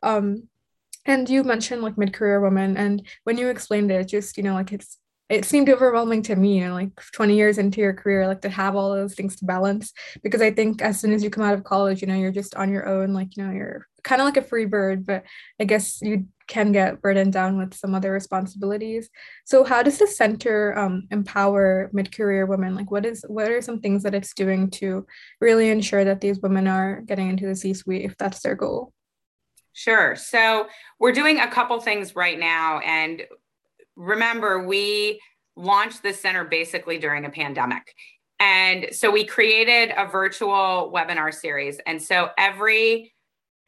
Um 0.04 0.48
and 1.06 1.30
you 1.30 1.44
mentioned 1.44 1.82
like 1.82 1.98
mid-career 1.98 2.42
women, 2.42 2.78
and 2.78 3.08
when 3.24 3.38
you 3.38 3.50
explained 3.50 3.92
it, 3.92 4.08
just 4.08 4.38
you 4.38 4.44
know, 4.44 4.54
like 4.54 4.72
it's 4.72 4.98
it 5.30 5.46
seemed 5.46 5.70
overwhelming 5.70 6.24
to 6.24 6.36
me, 6.36 6.58
you 6.58 6.68
know, 6.68 6.74
like 6.74 6.90
20 7.14 7.36
years 7.36 7.60
into 7.60 7.80
your 7.80 7.94
career, 7.94 8.28
like 8.28 8.42
to 8.42 8.50
have 8.50 8.76
all 8.76 8.92
those 8.92 9.14
things 9.14 9.36
to 9.38 9.46
balance. 9.46 9.94
Because 10.24 10.42
I 10.42 10.50
think 10.50 10.82
as 10.82 11.00
soon 11.00 11.14
as 11.14 11.24
you 11.24 11.30
come 11.30 11.44
out 11.44 11.54
of 11.54 11.64
college, 11.64 12.02
you 12.02 12.08
know, 12.08 12.16
you're 12.16 12.32
just 12.32 12.56
on 12.56 12.72
your 12.72 12.88
own, 12.88 13.14
like, 13.14 13.38
you 13.38 13.46
know, 13.46 13.54
you're 13.54 13.86
kind 14.04 14.22
of 14.22 14.26
like 14.26 14.38
a 14.38 14.42
free 14.42 14.66
bird, 14.66 15.06
but 15.06 15.24
I 15.60 15.66
guess 15.66 16.02
you 16.02 16.26
can 16.48 16.72
get 16.72 17.00
burdened 17.00 17.34
down 17.34 17.60
with 17.60 17.76
some 17.76 17.94
other 17.94 18.12
responsibilities. 18.12 19.08
So 19.46 19.64
how 19.64 19.84
does 19.84 20.00
the 20.00 20.08
center 20.08 20.76
um, 20.76 21.04
empower 21.12 21.92
mid-career 21.94 22.48
women? 22.48 22.74
Like 22.74 22.90
what 22.90 23.06
is 23.06 23.24
what 23.28 23.52
are 23.52 23.62
some 23.62 23.82
things 23.82 24.02
that 24.04 24.16
it's 24.16 24.34
doing 24.34 24.72
to 24.72 25.06
really 25.40 25.70
ensure 25.70 26.04
that 26.06 26.22
these 26.22 26.40
women 26.40 26.68
are 26.68 27.02
getting 27.02 27.30
into 27.30 27.46
the 27.46 27.56
C-suite 27.56 28.04
if 28.04 28.18
that's 28.18 28.42
their 28.42 28.56
goal? 28.56 28.94
Sure. 29.80 30.14
So 30.18 30.68
we're 31.00 31.14
doing 31.14 31.40
a 31.40 31.50
couple 31.50 31.80
things 31.80 32.14
right 32.14 32.38
now. 32.38 32.80
And 32.80 33.24
remember, 33.96 34.68
we 34.68 35.22
launched 35.56 36.04
this 36.04 36.20
center 36.20 36.44
basically 36.44 37.00
during 37.00 37.24
a 37.24 37.30
pandemic. 37.30 37.96
And 38.42 38.88
so 38.92 39.10
we 39.10 39.24
created 39.24 39.94
a 39.96 40.06
virtual 40.06 40.92
webinar 40.94 41.34
series. 41.34 41.80
And 41.88 42.02
so 42.02 42.32
every 42.38 43.14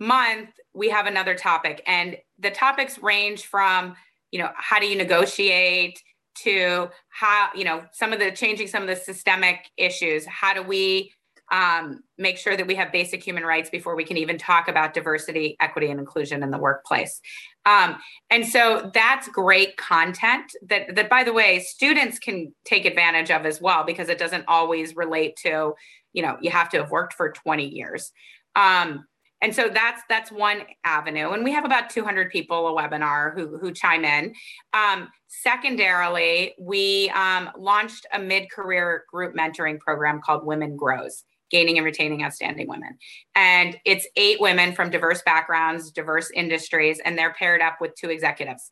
month 0.02 0.50
we 0.74 0.90
have 0.90 1.06
another 1.06 1.34
topic. 1.34 1.82
And 1.88 2.18
the 2.38 2.52
topics 2.52 3.02
range 3.02 3.46
from, 3.46 3.96
you 4.32 4.40
know, 4.40 4.50
how 4.58 4.80
do 4.80 4.88
you 4.88 4.98
negotiate 4.98 6.04
to 6.44 6.90
how, 7.08 7.52
you 7.56 7.64
know, 7.64 7.86
some 7.94 8.12
of 8.12 8.20
the 8.20 8.32
changing 8.32 8.68
some 8.68 8.82
of 8.82 8.90
the 8.90 8.98
systemic 8.98 9.60
issues. 9.78 10.26
How 10.26 10.54
do 10.54 10.62
we 10.62 11.14
um, 11.52 12.02
make 12.18 12.38
sure 12.38 12.56
that 12.56 12.66
we 12.66 12.76
have 12.76 12.92
basic 12.92 13.22
human 13.22 13.44
rights 13.44 13.70
before 13.70 13.96
we 13.96 14.06
can 14.06 14.18
even 14.18 14.38
talk 14.38 14.70
about 14.70 14.94
diversity, 14.94 15.58
equity, 15.60 15.92
and 15.92 16.00
inclusion 16.00 16.44
in 16.44 16.50
the 16.50 16.58
workplace. 16.58 17.20
Um, 17.66 17.98
and 18.30 18.48
so 18.48 18.90
that's 18.94 19.28
great 19.28 19.76
content 19.78 20.56
that, 20.70 20.96
that, 20.96 21.10
by 21.10 21.24
the 21.24 21.34
way, 21.34 21.60
students 21.60 22.20
can 22.20 22.54
take 22.64 22.86
advantage 22.86 23.30
of 23.30 23.46
as 23.46 23.62
well 23.62 23.84
because 23.84 24.08
it 24.08 24.18
doesn't 24.18 24.46
always 24.48 24.96
relate 24.96 25.36
to, 25.44 25.74
you 26.14 26.22
know, 26.22 26.38
you 26.42 26.50
have 26.52 26.70
to 26.70 26.78
have 26.78 26.90
worked 26.90 27.14
for 27.14 27.32
20 27.32 27.68
years. 27.68 28.12
Um, 28.56 29.06
and 29.42 29.56
so 29.56 29.70
that's 29.70 30.02
that's 30.08 30.32
one 30.32 30.62
avenue 30.84 31.32
and 31.32 31.44
we 31.44 31.52
have 31.52 31.66
about 31.66 31.90
200 31.90 32.30
people 32.30 32.68
a 32.68 32.80
webinar 32.80 33.34
who, 33.34 33.58
who 33.58 33.72
chime 33.72 34.06
in 34.06 34.34
um, 34.74 35.08
secondarily 35.28 36.54
we 36.60 37.10
um, 37.16 37.50
launched 37.58 38.06
a 38.14 38.20
mid-career 38.20 39.06
group 39.12 39.36
mentoring 39.36 39.80
program 39.80 40.22
called 40.24 40.46
women 40.46 40.76
grows 40.78 41.24
gaining 41.52 41.78
and 41.78 41.86
retaining 41.86 42.24
outstanding 42.24 42.68
women. 42.68 42.98
And 43.36 43.78
it's 43.86 44.08
eight 44.16 44.40
women 44.42 44.74
from 44.74 44.90
diverse 44.90 45.22
backgrounds, 45.24 45.92
diverse 45.92 46.32
industries, 46.32 47.00
and 47.04 47.18
they're 47.18 47.34
paired 47.34 47.62
up 47.62 47.78
with 47.80 47.96
two 47.96 48.10
executives. 48.10 48.70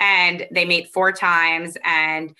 And 0.00 0.46
they 0.52 0.64
meet 0.64 0.92
four 0.92 1.12
times, 1.12 1.76
and 1.84 2.34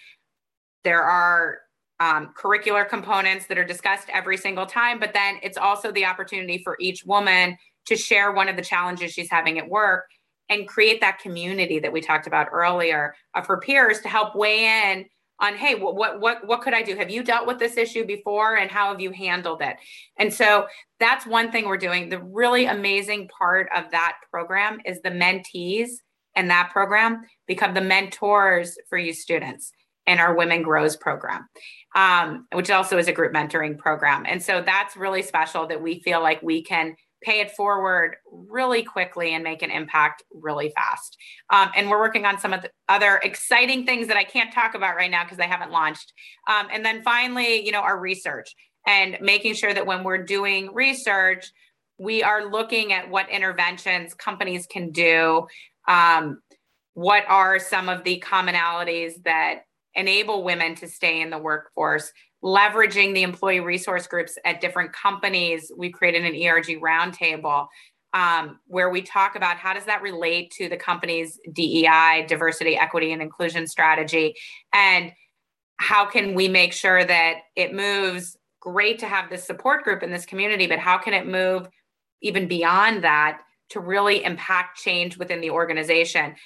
there 0.82 1.02
are 1.02 1.58
um, 2.00 2.34
curricular 2.36 2.88
components 2.88 3.46
that 3.46 3.58
are 3.58 3.64
discussed 3.64 4.08
every 4.12 4.36
single 4.36 4.66
time. 4.66 4.98
But 4.98 5.14
then 5.14 5.38
it's 5.42 5.56
also 5.56 5.92
the 5.92 6.04
opportunity 6.04 6.58
for 6.64 6.76
each 6.80 7.04
woman 7.04 7.56
to 7.86 7.96
share 7.96 8.32
one 8.32 8.48
of 8.48 8.56
the 8.56 8.62
challenges 8.62 9.12
she's 9.12 9.30
having 9.30 9.58
at 9.58 9.68
work 9.68 10.04
and 10.48 10.66
create 10.66 11.00
that 11.00 11.18
community 11.20 11.78
that 11.78 11.92
we 11.92 12.00
talked 12.00 12.26
about 12.26 12.48
earlier 12.52 13.14
of 13.34 13.46
her 13.46 13.58
peers 13.58 14.00
to 14.00 14.08
help 14.08 14.34
weigh 14.34 14.64
in 14.64 15.04
on 15.42 15.56
hey 15.56 15.74
what 15.74 15.96
what 15.96 16.20
what, 16.20 16.46
what 16.46 16.62
could 16.62 16.72
i 16.72 16.82
do? 16.82 16.96
Have 16.96 17.10
you 17.10 17.22
dealt 17.22 17.46
with 17.46 17.58
this 17.58 17.76
issue 17.76 18.06
before? 18.06 18.56
And 18.56 18.70
how 18.70 18.90
have 18.90 19.00
you 19.00 19.10
handled 19.10 19.60
it? 19.60 19.76
And 20.18 20.32
so 20.32 20.66
that's 20.98 21.26
one 21.26 21.52
thing 21.52 21.66
we're 21.66 21.76
doing. 21.76 22.08
The 22.08 22.22
really 22.22 22.66
amazing 22.66 23.28
part 23.28 23.68
of 23.76 23.90
that 23.90 24.14
program 24.30 24.80
is 24.86 25.02
the 25.02 25.10
mentees 25.10 25.90
and 26.34 26.48
that 26.48 26.70
program 26.72 27.22
become 27.46 27.74
the 27.74 27.80
mentors 27.82 28.78
for 28.88 28.96
you 28.96 29.12
students 29.12 29.72
in 30.06 30.18
our 30.18 30.34
women 30.34 30.62
grows 30.62 30.96
program 30.96 31.46
um, 31.94 32.46
which 32.52 32.70
also 32.70 32.98
is 32.98 33.08
a 33.08 33.12
group 33.12 33.32
mentoring 33.32 33.76
program. 33.76 34.24
And 34.26 34.42
so 34.42 34.62
that's 34.62 34.96
really 34.96 35.22
special 35.22 35.66
that 35.66 35.82
we 35.82 36.00
feel 36.00 36.22
like 36.22 36.42
we 36.42 36.62
can 36.62 36.96
pay 37.22 37.40
it 37.40 37.50
forward 37.52 38.16
really 38.30 38.82
quickly 38.82 39.34
and 39.34 39.42
make 39.44 39.62
an 39.62 39.70
impact 39.70 40.22
really 40.32 40.70
fast. 40.74 41.16
Um, 41.50 41.70
and 41.76 41.90
we're 41.90 42.00
working 42.00 42.26
on 42.26 42.38
some 42.38 42.52
of 42.52 42.62
the 42.62 42.70
other 42.88 43.20
exciting 43.22 43.86
things 43.86 44.08
that 44.08 44.16
I 44.16 44.24
can't 44.24 44.52
talk 44.52 44.74
about 44.74 44.96
right 44.96 45.10
now 45.10 45.24
because 45.24 45.38
they 45.38 45.46
haven't 45.46 45.70
launched. 45.70 46.12
Um, 46.48 46.68
and 46.72 46.84
then 46.84 47.02
finally, 47.02 47.64
you 47.64 47.72
know, 47.72 47.80
our 47.80 47.98
research 47.98 48.54
and 48.86 49.18
making 49.20 49.54
sure 49.54 49.72
that 49.72 49.86
when 49.86 50.04
we're 50.04 50.24
doing 50.24 50.72
research, 50.74 51.50
we 51.98 52.22
are 52.22 52.50
looking 52.50 52.92
at 52.92 53.08
what 53.08 53.28
interventions 53.30 54.14
companies 54.14 54.66
can 54.66 54.90
do. 54.90 55.46
Um, 55.86 56.40
what 56.94 57.24
are 57.28 57.58
some 57.58 57.88
of 57.88 58.04
the 58.04 58.22
commonalities 58.26 59.22
that 59.24 59.62
enable 59.94 60.42
women 60.42 60.74
to 60.76 60.88
stay 60.88 61.20
in 61.20 61.30
the 61.30 61.38
workforce 61.38 62.12
leveraging 62.42 63.14
the 63.14 63.22
employee 63.22 63.60
resource 63.60 64.06
groups 64.06 64.36
at 64.44 64.60
different 64.60 64.92
companies. 64.92 65.70
We 65.76 65.90
created 65.90 66.24
an 66.24 66.34
ERG 66.34 66.80
roundtable 66.80 67.68
um, 68.14 68.58
where 68.66 68.90
we 68.90 69.00
talk 69.02 69.36
about 69.36 69.56
how 69.56 69.72
does 69.72 69.84
that 69.86 70.02
relate 70.02 70.50
to 70.52 70.68
the 70.68 70.76
company's 70.76 71.38
DEI, 71.52 72.26
diversity, 72.28 72.76
equity, 72.76 73.12
and 73.12 73.22
inclusion 73.22 73.66
strategy, 73.66 74.34
and 74.72 75.12
how 75.78 76.04
can 76.04 76.34
we 76.34 76.48
make 76.48 76.72
sure 76.72 77.04
that 77.04 77.38
it 77.56 77.74
moves. 77.74 78.36
Great 78.60 78.98
to 79.00 79.06
have 79.06 79.28
this 79.28 79.44
support 79.44 79.82
group 79.82 80.02
in 80.02 80.10
this 80.10 80.26
community, 80.26 80.66
but 80.66 80.78
how 80.78 80.98
can 80.98 81.14
it 81.14 81.26
move 81.26 81.66
even 82.20 82.46
beyond 82.46 83.02
that 83.02 83.40
to 83.70 83.80
really 83.80 84.22
impact 84.22 84.78
change 84.78 85.16
within 85.16 85.40
the 85.40 85.50
organization? 85.50 86.36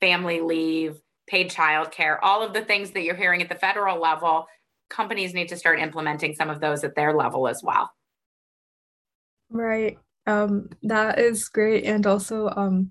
Family 0.00 0.40
leave, 0.40 1.00
paid 1.26 1.50
childcare, 1.50 2.18
all 2.22 2.42
of 2.42 2.52
the 2.52 2.60
things 2.60 2.92
that 2.92 3.02
you're 3.02 3.16
hearing 3.16 3.42
at 3.42 3.48
the 3.48 3.56
federal 3.56 4.00
level 4.00 4.46
companies 4.88 5.34
need 5.34 5.48
to 5.48 5.56
start 5.56 5.80
implementing 5.80 6.34
some 6.34 6.50
of 6.50 6.60
those 6.60 6.84
at 6.84 6.94
their 6.94 7.14
level 7.14 7.48
as 7.48 7.62
well. 7.62 7.90
Right. 9.50 9.98
Um, 10.26 10.68
that 10.82 11.18
is 11.18 11.48
great. 11.48 11.84
And 11.84 12.06
also, 12.06 12.48
um, 12.56 12.88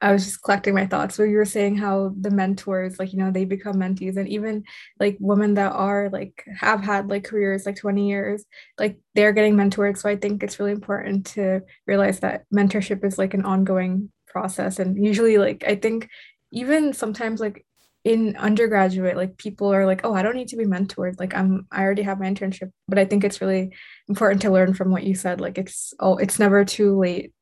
I 0.00 0.12
was 0.12 0.24
just 0.24 0.42
collecting 0.42 0.74
my 0.74 0.86
thoughts. 0.86 1.14
So 1.14 1.22
you 1.22 1.36
were 1.36 1.44
saying 1.44 1.76
how 1.76 2.14
the 2.20 2.30
mentors, 2.30 2.98
like, 2.98 3.12
you 3.12 3.18
know, 3.18 3.30
they 3.30 3.44
become 3.44 3.76
mentees 3.76 4.16
and 4.16 4.28
even 4.28 4.64
like 5.00 5.16
women 5.18 5.54
that 5.54 5.72
are 5.72 6.08
like 6.10 6.44
have 6.56 6.82
had 6.82 7.08
like 7.08 7.24
careers 7.24 7.66
like 7.66 7.76
20 7.76 8.08
years, 8.08 8.44
like 8.78 8.98
they're 9.14 9.32
getting 9.32 9.56
mentored. 9.56 9.96
So 9.98 10.08
I 10.08 10.16
think 10.16 10.42
it's 10.42 10.60
really 10.60 10.72
important 10.72 11.26
to 11.28 11.62
realize 11.86 12.20
that 12.20 12.44
mentorship 12.54 13.04
is 13.04 13.18
like 13.18 13.34
an 13.34 13.44
ongoing 13.44 14.12
process. 14.26 14.78
And 14.78 15.02
usually 15.04 15.38
like 15.38 15.64
I 15.66 15.74
think 15.74 16.08
even 16.52 16.92
sometimes 16.92 17.40
like 17.40 17.66
in 18.08 18.36
undergraduate 18.36 19.18
like 19.18 19.36
people 19.36 19.70
are 19.70 19.84
like 19.84 20.00
oh 20.02 20.14
i 20.14 20.22
don't 20.22 20.34
need 20.34 20.48
to 20.48 20.56
be 20.56 20.64
mentored. 20.64 21.20
Like 21.20 21.34
i'm 21.34 21.66
i 21.70 21.82
already 21.82 22.02
have 22.02 22.18
my 22.18 22.26
internship. 22.26 22.70
But 22.88 22.98
i 22.98 23.04
think 23.04 23.22
it's 23.22 23.42
really 23.42 23.74
important 24.08 24.40
to 24.42 24.50
learn 24.50 24.72
from 24.72 24.90
what 24.90 25.04
you 25.04 25.14
said. 25.14 25.42
Like 25.42 25.58
it's 25.58 25.92
oh 26.00 26.16
it's 26.16 26.38
never 26.38 26.64
too 26.64 26.98
late 26.98 27.34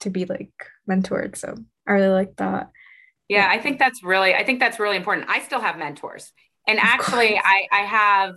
to 0.00 0.08
be 0.08 0.24
like 0.24 0.50
mentored. 0.88 1.36
So 1.36 1.54
i 1.86 1.92
really 1.92 2.08
like 2.08 2.36
that. 2.36 2.70
Yeah, 3.28 3.38
yeah. 3.38 3.48
i 3.50 3.60
think 3.60 3.78
that's 3.78 4.02
really 4.02 4.34
i 4.34 4.44
think 4.44 4.60
that's 4.60 4.78
really 4.78 4.96
important. 4.96 5.28
I 5.28 5.40
still 5.40 5.60
have 5.60 5.76
mentors. 5.76 6.32
And 6.66 6.78
actually 6.80 7.38
i 7.38 7.66
i 7.70 7.80
have 7.80 8.34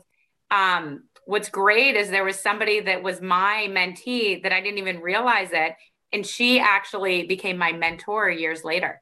um 0.52 1.04
what's 1.26 1.48
great 1.48 1.96
is 1.96 2.10
there 2.10 2.26
was 2.26 2.38
somebody 2.38 2.82
that 2.82 3.02
was 3.02 3.22
my 3.22 3.68
mentee 3.70 4.44
that 4.44 4.52
i 4.52 4.60
didn't 4.60 4.80
even 4.80 5.00
realize 5.00 5.52
it. 5.54 5.74
And 6.12 6.26
she 6.26 6.60
actually 6.60 7.26
became 7.28 7.58
my 7.58 7.72
mentor 7.72 8.30
years 8.30 8.66
later 8.66 9.02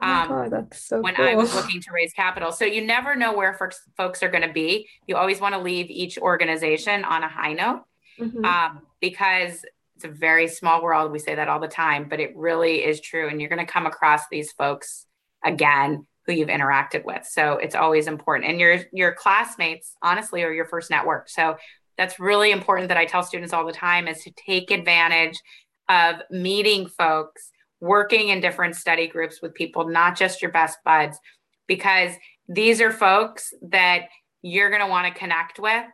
Oh 0.00 0.06
um, 0.06 0.28
God, 0.28 0.50
that's 0.50 0.80
so 0.80 1.00
when 1.00 1.16
cool. 1.16 1.26
I 1.26 1.34
was 1.34 1.54
looking 1.54 1.80
to 1.80 1.92
raise 1.92 2.12
capital. 2.12 2.52
So 2.52 2.64
you 2.64 2.86
never 2.86 3.16
know 3.16 3.32
where 3.34 3.54
folks, 3.54 3.80
folks 3.96 4.22
are 4.22 4.28
going 4.28 4.46
to 4.46 4.52
be. 4.52 4.88
You 5.06 5.16
always 5.16 5.40
want 5.40 5.54
to 5.54 5.60
leave 5.60 5.90
each 5.90 6.18
organization 6.18 7.04
on 7.04 7.24
a 7.24 7.28
high 7.28 7.52
note 7.52 7.82
mm-hmm. 8.18 8.44
um, 8.44 8.82
because 9.00 9.64
it's 9.96 10.04
a 10.04 10.08
very 10.08 10.46
small 10.46 10.82
world. 10.82 11.10
We 11.10 11.18
say 11.18 11.34
that 11.34 11.48
all 11.48 11.58
the 11.58 11.66
time, 11.68 12.08
but 12.08 12.20
it 12.20 12.36
really 12.36 12.84
is 12.84 13.00
true. 13.00 13.28
And 13.28 13.40
you're 13.40 13.50
going 13.50 13.64
to 13.64 13.70
come 13.70 13.86
across 13.86 14.22
these 14.30 14.52
folks 14.52 15.06
again 15.44 16.06
who 16.26 16.32
you've 16.32 16.48
interacted 16.48 17.04
with. 17.04 17.26
So 17.26 17.54
it's 17.54 17.74
always 17.74 18.06
important. 18.06 18.50
And 18.50 18.60
your 18.60 18.78
your 18.92 19.12
classmates, 19.12 19.96
honestly, 20.02 20.44
are 20.44 20.52
your 20.52 20.66
first 20.66 20.90
network. 20.90 21.28
So 21.28 21.56
that's 21.96 22.20
really 22.20 22.52
important 22.52 22.88
that 22.88 22.96
I 22.96 23.06
tell 23.06 23.24
students 23.24 23.52
all 23.52 23.66
the 23.66 23.72
time 23.72 24.06
is 24.06 24.22
to 24.22 24.30
take 24.30 24.70
advantage 24.70 25.40
of 25.88 26.16
meeting 26.30 26.86
folks 26.86 27.50
working 27.80 28.28
in 28.28 28.40
different 28.40 28.76
study 28.76 29.06
groups 29.06 29.40
with 29.40 29.54
people, 29.54 29.88
not 29.88 30.16
just 30.16 30.42
your 30.42 30.50
best 30.50 30.78
buds, 30.84 31.18
because 31.66 32.12
these 32.48 32.80
are 32.80 32.90
folks 32.90 33.52
that 33.62 34.02
you're 34.42 34.70
going 34.70 34.82
to 34.82 34.88
want 34.88 35.12
to 35.12 35.18
connect 35.18 35.58
with 35.58 35.84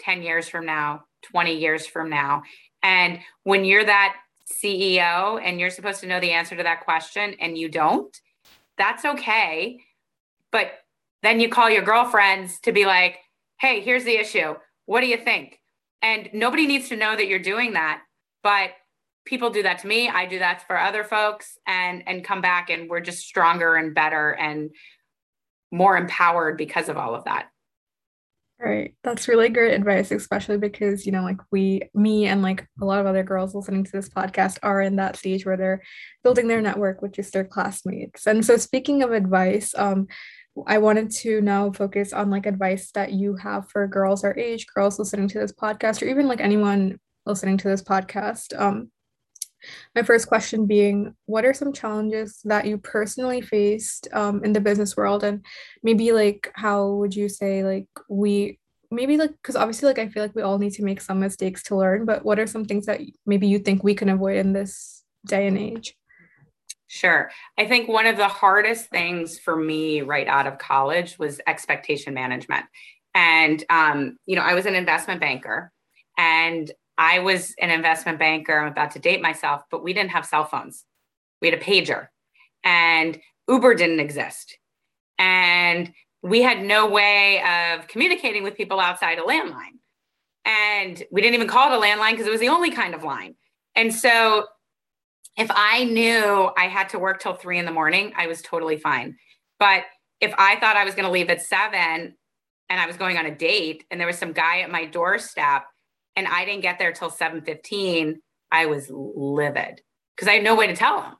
10 0.00 0.22
years 0.22 0.48
from 0.48 0.66
now, 0.66 1.02
20 1.22 1.58
years 1.58 1.86
from 1.86 2.10
now. 2.10 2.42
And 2.82 3.20
when 3.42 3.64
you're 3.64 3.84
that 3.84 4.16
CEO 4.50 5.40
and 5.42 5.58
you're 5.58 5.70
supposed 5.70 6.00
to 6.00 6.06
know 6.06 6.20
the 6.20 6.32
answer 6.32 6.56
to 6.56 6.62
that 6.62 6.84
question 6.84 7.34
and 7.40 7.58
you 7.58 7.68
don't, 7.68 8.16
that's 8.78 9.04
okay. 9.04 9.80
But 10.52 10.72
then 11.22 11.40
you 11.40 11.48
call 11.48 11.70
your 11.70 11.82
girlfriends 11.82 12.60
to 12.60 12.72
be 12.72 12.86
like, 12.86 13.18
hey, 13.58 13.80
here's 13.80 14.04
the 14.04 14.16
issue. 14.16 14.54
What 14.84 15.00
do 15.00 15.06
you 15.06 15.16
think? 15.16 15.60
And 16.02 16.28
nobody 16.32 16.66
needs 16.66 16.88
to 16.90 16.96
know 16.96 17.16
that 17.16 17.26
you're 17.26 17.38
doing 17.38 17.72
that. 17.72 18.02
But 18.42 18.70
people 19.26 19.50
do 19.50 19.62
that 19.62 19.78
to 19.78 19.86
me 19.86 20.08
i 20.08 20.24
do 20.24 20.38
that 20.38 20.66
for 20.66 20.78
other 20.78 21.04
folks 21.04 21.58
and 21.66 22.02
and 22.06 22.24
come 22.24 22.40
back 22.40 22.70
and 22.70 22.88
we're 22.88 23.00
just 23.00 23.18
stronger 23.18 23.74
and 23.74 23.94
better 23.94 24.30
and 24.30 24.70
more 25.70 25.96
empowered 25.96 26.56
because 26.56 26.88
of 26.88 26.96
all 26.96 27.14
of 27.14 27.24
that. 27.24 27.48
Right. 28.58 28.94
That's 29.04 29.28
really 29.28 29.50
great 29.50 29.74
advice 29.74 30.10
especially 30.10 30.56
because 30.56 31.04
you 31.04 31.12
know 31.12 31.22
like 31.22 31.36
we 31.52 31.82
me 31.92 32.26
and 32.26 32.40
like 32.40 32.66
a 32.80 32.86
lot 32.86 33.00
of 33.00 33.06
other 33.06 33.22
girls 33.22 33.54
listening 33.54 33.84
to 33.84 33.92
this 33.92 34.08
podcast 34.08 34.58
are 34.62 34.80
in 34.80 34.96
that 34.96 35.16
stage 35.16 35.44
where 35.44 35.58
they're 35.58 35.82
building 36.24 36.48
their 36.48 36.62
network 36.62 37.02
which 37.02 37.18
is 37.18 37.30
their 37.30 37.44
classmates. 37.44 38.26
And 38.26 38.44
so 38.46 38.56
speaking 38.56 39.02
of 39.02 39.12
advice 39.12 39.74
um 39.76 40.06
I 40.66 40.78
wanted 40.78 41.10
to 41.16 41.42
now 41.42 41.70
focus 41.70 42.14
on 42.14 42.30
like 42.30 42.46
advice 42.46 42.90
that 42.92 43.12
you 43.12 43.36
have 43.36 43.68
for 43.68 43.86
girls 43.86 44.24
our 44.24 44.34
age, 44.38 44.64
girls 44.74 44.98
listening 44.98 45.28
to 45.28 45.38
this 45.38 45.52
podcast, 45.52 46.00
or 46.00 46.06
even 46.06 46.26
like 46.26 46.40
anyone 46.40 46.98
listening 47.26 47.58
to 47.58 47.68
this 47.68 47.82
podcast. 47.82 48.58
Um, 48.58 48.90
my 49.94 50.02
first 50.02 50.28
question 50.28 50.66
being, 50.66 51.14
what 51.26 51.44
are 51.44 51.54
some 51.54 51.72
challenges 51.72 52.40
that 52.44 52.66
you 52.66 52.78
personally 52.78 53.40
faced 53.40 54.08
um, 54.12 54.44
in 54.44 54.52
the 54.52 54.60
business 54.60 54.96
world, 54.96 55.24
and 55.24 55.44
maybe 55.82 56.12
like 56.12 56.52
how 56.54 56.90
would 56.92 57.14
you 57.14 57.28
say 57.28 57.64
like 57.64 57.88
we 58.08 58.58
maybe 58.90 59.16
like 59.16 59.32
because 59.32 59.56
obviously 59.56 59.88
like 59.88 59.98
I 59.98 60.08
feel 60.08 60.22
like 60.22 60.34
we 60.34 60.42
all 60.42 60.58
need 60.58 60.72
to 60.74 60.84
make 60.84 61.00
some 61.00 61.20
mistakes 61.20 61.62
to 61.64 61.76
learn, 61.76 62.04
but 62.04 62.24
what 62.24 62.38
are 62.38 62.46
some 62.46 62.64
things 62.64 62.86
that 62.86 63.00
maybe 63.24 63.46
you 63.46 63.58
think 63.58 63.82
we 63.82 63.94
can 63.94 64.08
avoid 64.08 64.36
in 64.36 64.52
this 64.52 65.02
day 65.24 65.46
and 65.46 65.58
age? 65.58 65.96
Sure. 66.88 67.30
I 67.58 67.66
think 67.66 67.88
one 67.88 68.06
of 68.06 68.16
the 68.16 68.28
hardest 68.28 68.90
things 68.90 69.38
for 69.38 69.56
me 69.56 70.02
right 70.02 70.28
out 70.28 70.46
of 70.46 70.58
college 70.58 71.18
was 71.18 71.40
expectation 71.46 72.14
management. 72.14 72.64
And, 73.14 73.64
um, 73.70 74.18
you 74.26 74.36
know, 74.36 74.42
I 74.42 74.54
was 74.54 74.66
an 74.66 74.74
investment 74.74 75.20
banker 75.20 75.72
and 76.16 76.70
I 76.98 77.18
was 77.18 77.54
an 77.60 77.70
investment 77.70 78.18
banker. 78.18 78.58
I'm 78.58 78.72
about 78.72 78.92
to 78.92 78.98
date 78.98 79.20
myself, 79.20 79.62
but 79.70 79.82
we 79.82 79.92
didn't 79.92 80.10
have 80.10 80.26
cell 80.26 80.44
phones. 80.44 80.84
We 81.40 81.50
had 81.50 81.58
a 81.58 81.62
pager 81.62 82.08
and 82.64 83.18
Uber 83.48 83.74
didn't 83.74 84.00
exist. 84.00 84.56
And 85.18 85.92
we 86.22 86.42
had 86.42 86.62
no 86.62 86.88
way 86.88 87.42
of 87.42 87.86
communicating 87.88 88.42
with 88.42 88.56
people 88.56 88.80
outside 88.80 89.18
a 89.18 89.22
landline. 89.22 89.78
And 90.44 91.02
we 91.10 91.20
didn't 91.20 91.34
even 91.34 91.48
call 91.48 91.72
it 91.72 91.76
a 91.76 91.80
landline 91.80 92.12
because 92.12 92.26
it 92.26 92.30
was 92.30 92.40
the 92.40 92.48
only 92.48 92.70
kind 92.70 92.94
of 92.94 93.04
line. 93.04 93.34
And 93.74 93.94
so 93.94 94.46
if 95.36 95.50
I 95.54 95.84
knew 95.84 96.50
I 96.56 96.68
had 96.68 96.88
to 96.90 96.98
work 96.98 97.20
till 97.20 97.34
three 97.34 97.58
in 97.58 97.64
the 97.66 97.72
morning, 97.72 98.12
I 98.16 98.26
was 98.26 98.42
totally 98.42 98.78
fine. 98.78 99.16
But 99.58 99.84
if 100.20 100.32
I 100.38 100.56
thought 100.56 100.76
I 100.76 100.84
was 100.84 100.94
going 100.94 101.04
to 101.04 101.10
leave 101.10 101.28
at 101.28 101.42
seven 101.42 102.16
and 102.68 102.80
I 102.80 102.86
was 102.86 102.96
going 102.96 103.18
on 103.18 103.26
a 103.26 103.34
date 103.34 103.84
and 103.90 104.00
there 104.00 104.06
was 104.06 104.18
some 104.18 104.32
guy 104.32 104.60
at 104.60 104.70
my 104.70 104.86
doorstep 104.86 105.64
and 106.16 106.26
I 106.26 106.44
didn't 106.44 106.62
get 106.62 106.78
there 106.78 106.92
till 106.92 107.10
7:15, 107.10 108.20
I 108.50 108.66
was 108.66 108.90
livid 108.90 109.82
because 110.14 110.28
I 110.28 110.34
had 110.34 110.44
no 110.44 110.54
way 110.54 110.66
to 110.66 110.76
tell 110.76 111.02
him. 111.02 111.14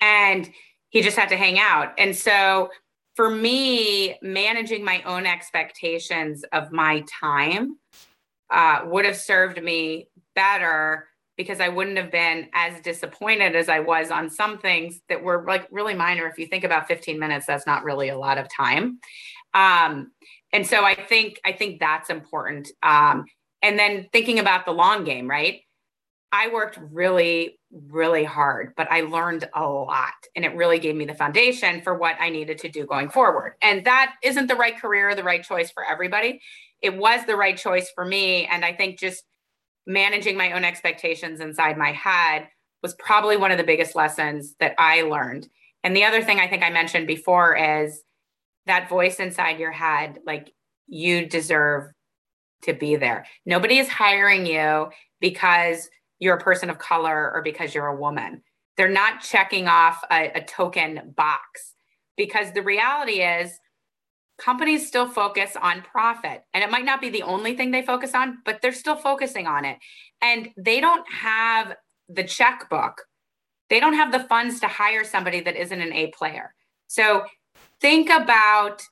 And 0.00 0.50
he 0.90 1.00
just 1.00 1.16
had 1.16 1.28
to 1.30 1.36
hang 1.36 1.58
out. 1.58 1.94
And 1.98 2.14
so 2.14 2.70
for 3.14 3.30
me, 3.30 4.18
managing 4.22 4.84
my 4.84 5.02
own 5.02 5.26
expectations 5.26 6.44
of 6.52 6.72
my 6.72 7.04
time 7.20 7.78
uh, 8.50 8.80
would 8.86 9.04
have 9.04 9.16
served 9.16 9.62
me 9.62 10.08
better 10.34 11.08
because 11.36 11.60
I 11.60 11.68
wouldn't 11.68 11.96
have 11.96 12.10
been 12.10 12.48
as 12.52 12.80
disappointed 12.82 13.56
as 13.56 13.68
I 13.68 13.80
was 13.80 14.10
on 14.10 14.28
some 14.28 14.58
things 14.58 15.00
that 15.08 15.22
were 15.22 15.44
like 15.46 15.66
really 15.70 15.94
minor. 15.94 16.26
If 16.26 16.38
you 16.38 16.46
think 16.46 16.64
about 16.64 16.88
15 16.88 17.18
minutes, 17.18 17.46
that's 17.46 17.66
not 17.66 17.84
really 17.84 18.10
a 18.10 18.18
lot 18.18 18.38
of 18.38 18.48
time. 18.54 18.98
Um, 19.54 20.12
and 20.52 20.66
so 20.66 20.84
I 20.84 20.94
think 20.94 21.40
I 21.44 21.52
think 21.52 21.80
that's 21.80 22.10
important. 22.10 22.68
Um, 22.82 23.24
and 23.62 23.78
then 23.78 24.08
thinking 24.12 24.38
about 24.38 24.64
the 24.64 24.72
long 24.72 25.04
game, 25.04 25.28
right? 25.28 25.60
I 26.32 26.48
worked 26.48 26.78
really, 26.90 27.58
really 27.70 28.24
hard, 28.24 28.72
but 28.76 28.90
I 28.90 29.02
learned 29.02 29.48
a 29.54 29.68
lot. 29.68 30.14
And 30.34 30.44
it 30.44 30.56
really 30.56 30.78
gave 30.78 30.96
me 30.96 31.04
the 31.04 31.14
foundation 31.14 31.82
for 31.82 31.96
what 31.96 32.16
I 32.18 32.30
needed 32.30 32.58
to 32.58 32.70
do 32.70 32.86
going 32.86 33.10
forward. 33.10 33.54
And 33.60 33.84
that 33.84 34.14
isn't 34.22 34.46
the 34.46 34.56
right 34.56 34.78
career 34.78 35.14
the 35.14 35.22
right 35.22 35.44
choice 35.44 35.70
for 35.70 35.84
everybody. 35.84 36.40
It 36.80 36.96
was 36.96 37.26
the 37.26 37.36
right 37.36 37.56
choice 37.56 37.90
for 37.94 38.04
me. 38.04 38.46
And 38.46 38.64
I 38.64 38.72
think 38.72 38.98
just 38.98 39.24
managing 39.86 40.36
my 40.36 40.52
own 40.52 40.64
expectations 40.64 41.40
inside 41.40 41.76
my 41.76 41.92
head 41.92 42.48
was 42.82 42.94
probably 42.94 43.36
one 43.36 43.52
of 43.52 43.58
the 43.58 43.64
biggest 43.64 43.94
lessons 43.94 44.54
that 44.58 44.74
I 44.78 45.02
learned. 45.02 45.48
And 45.84 45.94
the 45.94 46.04
other 46.04 46.22
thing 46.22 46.40
I 46.40 46.48
think 46.48 46.62
I 46.62 46.70
mentioned 46.70 47.06
before 47.06 47.56
is 47.56 48.02
that 48.66 48.88
voice 48.88 49.20
inside 49.20 49.58
your 49.58 49.72
head 49.72 50.18
like, 50.26 50.50
you 50.88 51.26
deserve 51.26 51.90
to 52.62 52.72
be 52.72 52.96
there. 52.96 53.26
Nobody 53.44 53.78
is 53.78 53.88
hiring 53.88 54.46
you 54.46 54.90
because 55.20 55.88
you're 56.18 56.36
a 56.36 56.40
person 56.40 56.70
of 56.70 56.78
color 56.78 57.32
or 57.34 57.42
because 57.42 57.74
you're 57.74 57.88
a 57.88 57.96
woman. 57.96 58.42
They're 58.76 58.88
not 58.88 59.20
checking 59.20 59.68
off 59.68 60.02
a, 60.10 60.30
a 60.34 60.44
token 60.44 61.12
box 61.16 61.74
because 62.16 62.52
the 62.52 62.62
reality 62.62 63.22
is 63.22 63.58
companies 64.38 64.86
still 64.86 65.08
focus 65.08 65.56
on 65.60 65.82
profit 65.82 66.42
and 66.54 66.64
it 66.64 66.70
might 66.70 66.84
not 66.84 67.00
be 67.00 67.10
the 67.10 67.22
only 67.22 67.56
thing 67.56 67.70
they 67.70 67.82
focus 67.82 68.14
on 68.14 68.38
but 68.44 68.60
they're 68.60 68.72
still 68.72 68.96
focusing 68.96 69.46
on 69.46 69.64
it 69.64 69.78
and 70.20 70.48
they 70.56 70.80
don't 70.80 71.06
have 71.10 71.74
the 72.08 72.24
checkbook 72.24 73.02
they 73.68 73.78
don't 73.78 73.94
have 73.94 74.10
the 74.10 74.24
funds 74.24 74.58
to 74.58 74.66
hire 74.66 75.04
somebody 75.04 75.40
that 75.40 75.54
isn't 75.54 75.80
an 75.80 75.92
a 75.92 76.10
player 76.16 76.54
so 76.88 77.24
think 77.80 78.10
about 78.10 78.82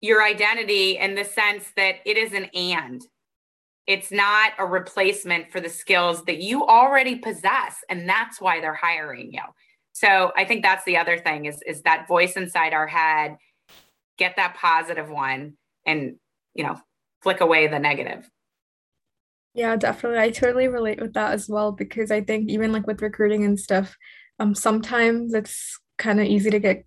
your 0.00 0.22
identity 0.22 0.98
in 0.98 1.14
the 1.14 1.24
sense 1.24 1.64
that 1.76 1.96
it 2.04 2.16
is 2.16 2.32
an 2.32 2.44
and. 2.54 3.02
It's 3.86 4.12
not 4.12 4.52
a 4.58 4.66
replacement 4.66 5.50
for 5.50 5.60
the 5.60 5.68
skills 5.68 6.24
that 6.24 6.38
you 6.38 6.64
already 6.64 7.16
possess 7.16 7.78
and 7.88 8.08
that's 8.08 8.40
why 8.40 8.60
they're 8.60 8.74
hiring 8.74 9.32
you. 9.32 9.42
So 9.92 10.32
i 10.36 10.44
think 10.44 10.62
that's 10.62 10.84
the 10.84 10.96
other 10.96 11.18
thing 11.18 11.46
is 11.46 11.60
is 11.66 11.82
that 11.82 12.06
voice 12.06 12.36
inside 12.36 12.72
our 12.72 12.86
head 12.86 13.36
get 14.18 14.36
that 14.36 14.56
positive 14.56 15.08
one 15.08 15.54
and 15.86 16.16
you 16.54 16.64
know 16.64 16.76
flick 17.22 17.40
away 17.40 17.66
the 17.66 17.78
negative. 17.78 18.28
Yeah 19.54 19.74
definitely. 19.76 20.20
I 20.20 20.30
totally 20.30 20.68
relate 20.68 21.00
with 21.00 21.14
that 21.14 21.32
as 21.32 21.48
well 21.48 21.72
because 21.72 22.10
i 22.10 22.20
think 22.20 22.50
even 22.50 22.72
like 22.72 22.86
with 22.86 23.02
recruiting 23.02 23.44
and 23.44 23.58
stuff 23.58 23.96
um 24.38 24.54
sometimes 24.54 25.34
it's 25.34 25.78
kind 25.96 26.20
of 26.20 26.26
easy 26.26 26.50
to 26.50 26.60
get 26.60 26.84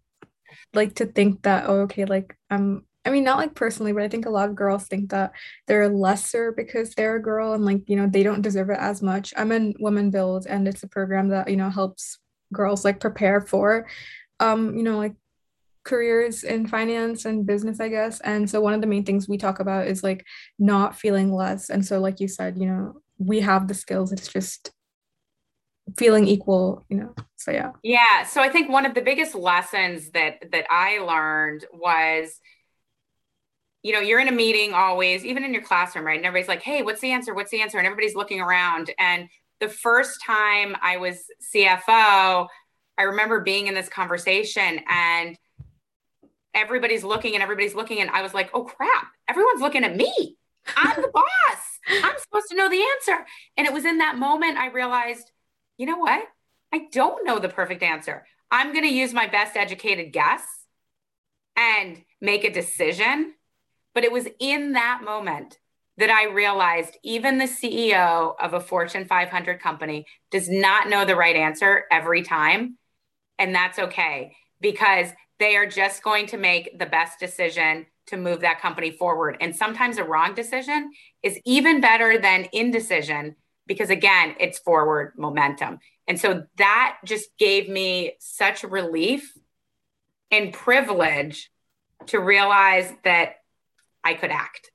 like 0.73 0.95
to 0.95 1.05
think 1.05 1.41
that 1.41 1.65
oh 1.67 1.81
okay 1.81 2.05
like 2.05 2.37
i'm 2.49 2.85
I 3.03 3.09
mean, 3.09 3.23
not 3.23 3.37
like 3.37 3.55
personally, 3.55 3.93
but 3.93 4.03
I 4.03 4.07
think 4.09 4.25
a 4.25 4.29
lot 4.29 4.49
of 4.49 4.55
girls 4.55 4.85
think 4.85 5.09
that 5.09 5.31
they're 5.67 5.89
lesser 5.89 6.51
because 6.51 6.93
they're 6.93 7.15
a 7.15 7.21
girl 7.21 7.53
and 7.53 7.65
like, 7.65 7.81
you 7.87 7.95
know, 7.95 8.07
they 8.07 8.21
don't 8.21 8.43
deserve 8.43 8.69
it 8.69 8.77
as 8.79 9.01
much. 9.01 9.33
I'm 9.35 9.51
in 9.51 9.73
Women 9.79 10.11
Build 10.11 10.45
and 10.47 10.67
it's 10.67 10.83
a 10.83 10.87
program 10.87 11.29
that, 11.29 11.49
you 11.49 11.57
know, 11.57 11.69
helps 11.69 12.19
girls 12.53 12.85
like 12.85 12.99
prepare 12.99 13.41
for 13.41 13.87
um, 14.41 14.75
you 14.75 14.83
know, 14.83 14.97
like 14.97 15.13
careers 15.83 16.43
in 16.43 16.67
finance 16.67 17.25
and 17.25 17.45
business, 17.45 17.79
I 17.79 17.87
guess. 17.87 18.19
And 18.21 18.49
so 18.49 18.59
one 18.59 18.73
of 18.73 18.81
the 18.81 18.87
main 18.87 19.05
things 19.05 19.29
we 19.29 19.37
talk 19.37 19.59
about 19.59 19.87
is 19.87 20.03
like 20.03 20.25
not 20.59 20.97
feeling 20.97 21.31
less. 21.31 21.69
And 21.69 21.85
so 21.85 21.99
like 21.99 22.19
you 22.19 22.27
said, 22.27 22.57
you 22.57 22.65
know, 22.65 23.01
we 23.17 23.39
have 23.41 23.67
the 23.67 23.73
skills. 23.73 24.11
It's 24.11 24.27
just 24.27 24.71
feeling 25.97 26.27
equal, 26.27 26.85
you 26.89 26.97
know. 26.97 27.15
So 27.37 27.51
yeah. 27.51 27.71
Yeah. 27.83 28.23
So 28.25 28.41
I 28.41 28.49
think 28.49 28.69
one 28.69 28.85
of 28.85 28.95
the 28.95 29.01
biggest 29.01 29.35
lessons 29.35 30.11
that 30.11 30.51
that 30.51 30.65
I 30.69 30.99
learned 30.99 31.65
was 31.71 32.39
you 33.83 33.93
know, 33.93 33.99
you're 33.99 34.19
in 34.19 34.27
a 34.27 34.31
meeting 34.31 34.73
always, 34.73 35.25
even 35.25 35.43
in 35.43 35.53
your 35.53 35.63
classroom, 35.63 36.05
right? 36.05 36.17
And 36.17 36.25
everybody's 36.25 36.47
like, 36.47 36.61
hey, 36.61 36.83
what's 36.83 37.01
the 37.01 37.11
answer? 37.11 37.33
What's 37.33 37.51
the 37.51 37.61
answer? 37.61 37.77
And 37.77 37.87
everybody's 37.87 38.15
looking 38.15 38.39
around. 38.39 38.91
And 38.99 39.27
the 39.59 39.69
first 39.69 40.21
time 40.25 40.75
I 40.81 40.97
was 40.97 41.23
CFO, 41.53 42.47
I 42.97 43.03
remember 43.03 43.39
being 43.39 43.67
in 43.67 43.73
this 43.73 43.89
conversation 43.89 44.81
and 44.87 45.37
everybody's 46.53 47.03
looking 47.03 47.33
and 47.33 47.41
everybody's 47.41 47.75
looking. 47.75 47.99
And 47.99 48.09
I 48.09 48.21
was 48.21 48.33
like, 48.33 48.51
oh 48.53 48.63
crap, 48.63 49.07
everyone's 49.27 49.61
looking 49.61 49.83
at 49.83 49.95
me. 49.95 50.37
I'm 50.75 51.01
the 51.01 51.11
boss. 51.11 51.25
I'm 51.87 52.17
supposed 52.19 52.49
to 52.49 52.55
know 52.55 52.69
the 52.69 52.83
answer. 52.95 53.25
And 53.57 53.65
it 53.65 53.73
was 53.73 53.85
in 53.85 53.97
that 53.97 54.17
moment 54.17 54.57
I 54.57 54.67
realized, 54.67 55.31
you 55.77 55.85
know 55.85 55.97
what? 55.97 56.23
I 56.71 56.87
don't 56.91 57.25
know 57.25 57.39
the 57.39 57.49
perfect 57.49 57.83
answer. 57.83 58.25
I'm 58.51 58.73
going 58.73 58.83
to 58.83 58.93
use 58.93 59.13
my 59.13 59.27
best 59.27 59.55
educated 59.55 60.13
guess 60.13 60.43
and 61.55 62.01
make 62.19 62.43
a 62.43 62.51
decision. 62.51 63.33
But 63.93 64.03
it 64.03 64.11
was 64.11 64.27
in 64.39 64.73
that 64.73 65.01
moment 65.03 65.57
that 65.97 66.09
I 66.09 66.25
realized 66.25 66.97
even 67.03 67.37
the 67.37 67.45
CEO 67.45 68.33
of 68.39 68.53
a 68.53 68.59
Fortune 68.59 69.05
500 69.05 69.59
company 69.59 70.05
does 70.31 70.49
not 70.49 70.89
know 70.89 71.05
the 71.05 71.15
right 71.15 71.35
answer 71.35 71.83
every 71.91 72.23
time. 72.23 72.77
And 73.37 73.53
that's 73.53 73.77
okay 73.77 74.35
because 74.61 75.09
they 75.39 75.55
are 75.57 75.65
just 75.65 76.03
going 76.03 76.27
to 76.27 76.37
make 76.37 76.77
the 76.77 76.85
best 76.85 77.19
decision 77.19 77.85
to 78.07 78.17
move 78.17 78.41
that 78.41 78.61
company 78.61 78.91
forward. 78.91 79.37
And 79.41 79.55
sometimes 79.55 79.97
a 79.97 80.03
wrong 80.03 80.33
decision 80.33 80.91
is 81.23 81.39
even 81.45 81.81
better 81.81 82.19
than 82.19 82.47
indecision 82.53 83.35
because, 83.67 83.89
again, 83.89 84.35
it's 84.39 84.59
forward 84.59 85.13
momentum. 85.17 85.79
And 86.07 86.19
so 86.19 86.43
that 86.57 86.97
just 87.05 87.29
gave 87.37 87.69
me 87.69 88.13
such 88.19 88.63
relief 88.63 89.37
and 90.29 90.53
privilege 90.53 91.49
to 92.07 92.19
realize 92.19 92.91
that 93.03 93.35
I 94.03 94.13
could 94.13 94.31
act. 94.31 94.71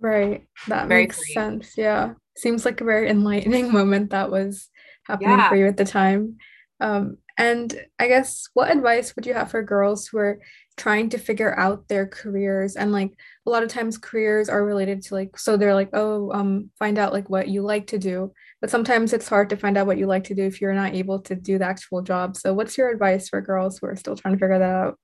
Right. 0.00 0.46
That 0.68 0.88
very 0.88 1.02
makes 1.02 1.32
sense. 1.32 1.74
Yeah. 1.76 2.14
Seems 2.36 2.64
like 2.64 2.80
a 2.80 2.84
very 2.84 3.08
enlightening 3.10 3.72
moment 3.72 4.10
that 4.10 4.30
was 4.30 4.68
happening 5.04 5.30
yeah. 5.30 5.48
for 5.48 5.56
you 5.56 5.66
at 5.66 5.76
the 5.76 5.84
time. 5.84 6.36
Um, 6.80 7.18
and 7.38 7.74
I 7.98 8.08
guess 8.08 8.48
what 8.54 8.70
advice 8.70 9.14
would 9.14 9.26
you 9.26 9.34
have 9.34 9.50
for 9.50 9.62
girls 9.62 10.06
who 10.06 10.18
are 10.18 10.40
trying 10.76 11.08
to 11.10 11.18
figure 11.18 11.58
out 11.58 11.88
their 11.88 12.06
careers 12.06 12.76
and 12.76 12.92
like 12.92 13.12
a 13.46 13.50
lot 13.50 13.62
of 13.62 13.68
times 13.68 13.98
careers 13.98 14.48
are 14.48 14.64
related 14.64 15.02
to 15.02 15.14
like 15.14 15.38
so 15.38 15.56
they're 15.56 15.74
like 15.74 15.90
oh 15.94 16.30
um 16.32 16.70
find 16.78 16.98
out 16.98 17.12
like 17.14 17.30
what 17.30 17.48
you 17.48 17.62
like 17.62 17.86
to 17.86 17.98
do 17.98 18.32
but 18.60 18.70
sometimes 18.70 19.12
it's 19.12 19.28
hard 19.28 19.48
to 19.50 19.56
find 19.56 19.78
out 19.78 19.86
what 19.86 19.96
you 19.96 20.06
like 20.06 20.24
to 20.24 20.34
do 20.34 20.44
if 20.44 20.60
you're 20.60 20.74
not 20.74 20.94
able 20.94 21.20
to 21.20 21.34
do 21.34 21.58
the 21.58 21.64
actual 21.64 22.02
job 22.02 22.36
so 22.36 22.52
what's 22.52 22.76
your 22.76 22.90
advice 22.90 23.28
for 23.28 23.40
girls 23.40 23.78
who 23.78 23.86
are 23.86 23.96
still 23.96 24.16
trying 24.16 24.34
to 24.34 24.38
figure 24.38 24.58
that 24.58 24.70
out 24.70 24.98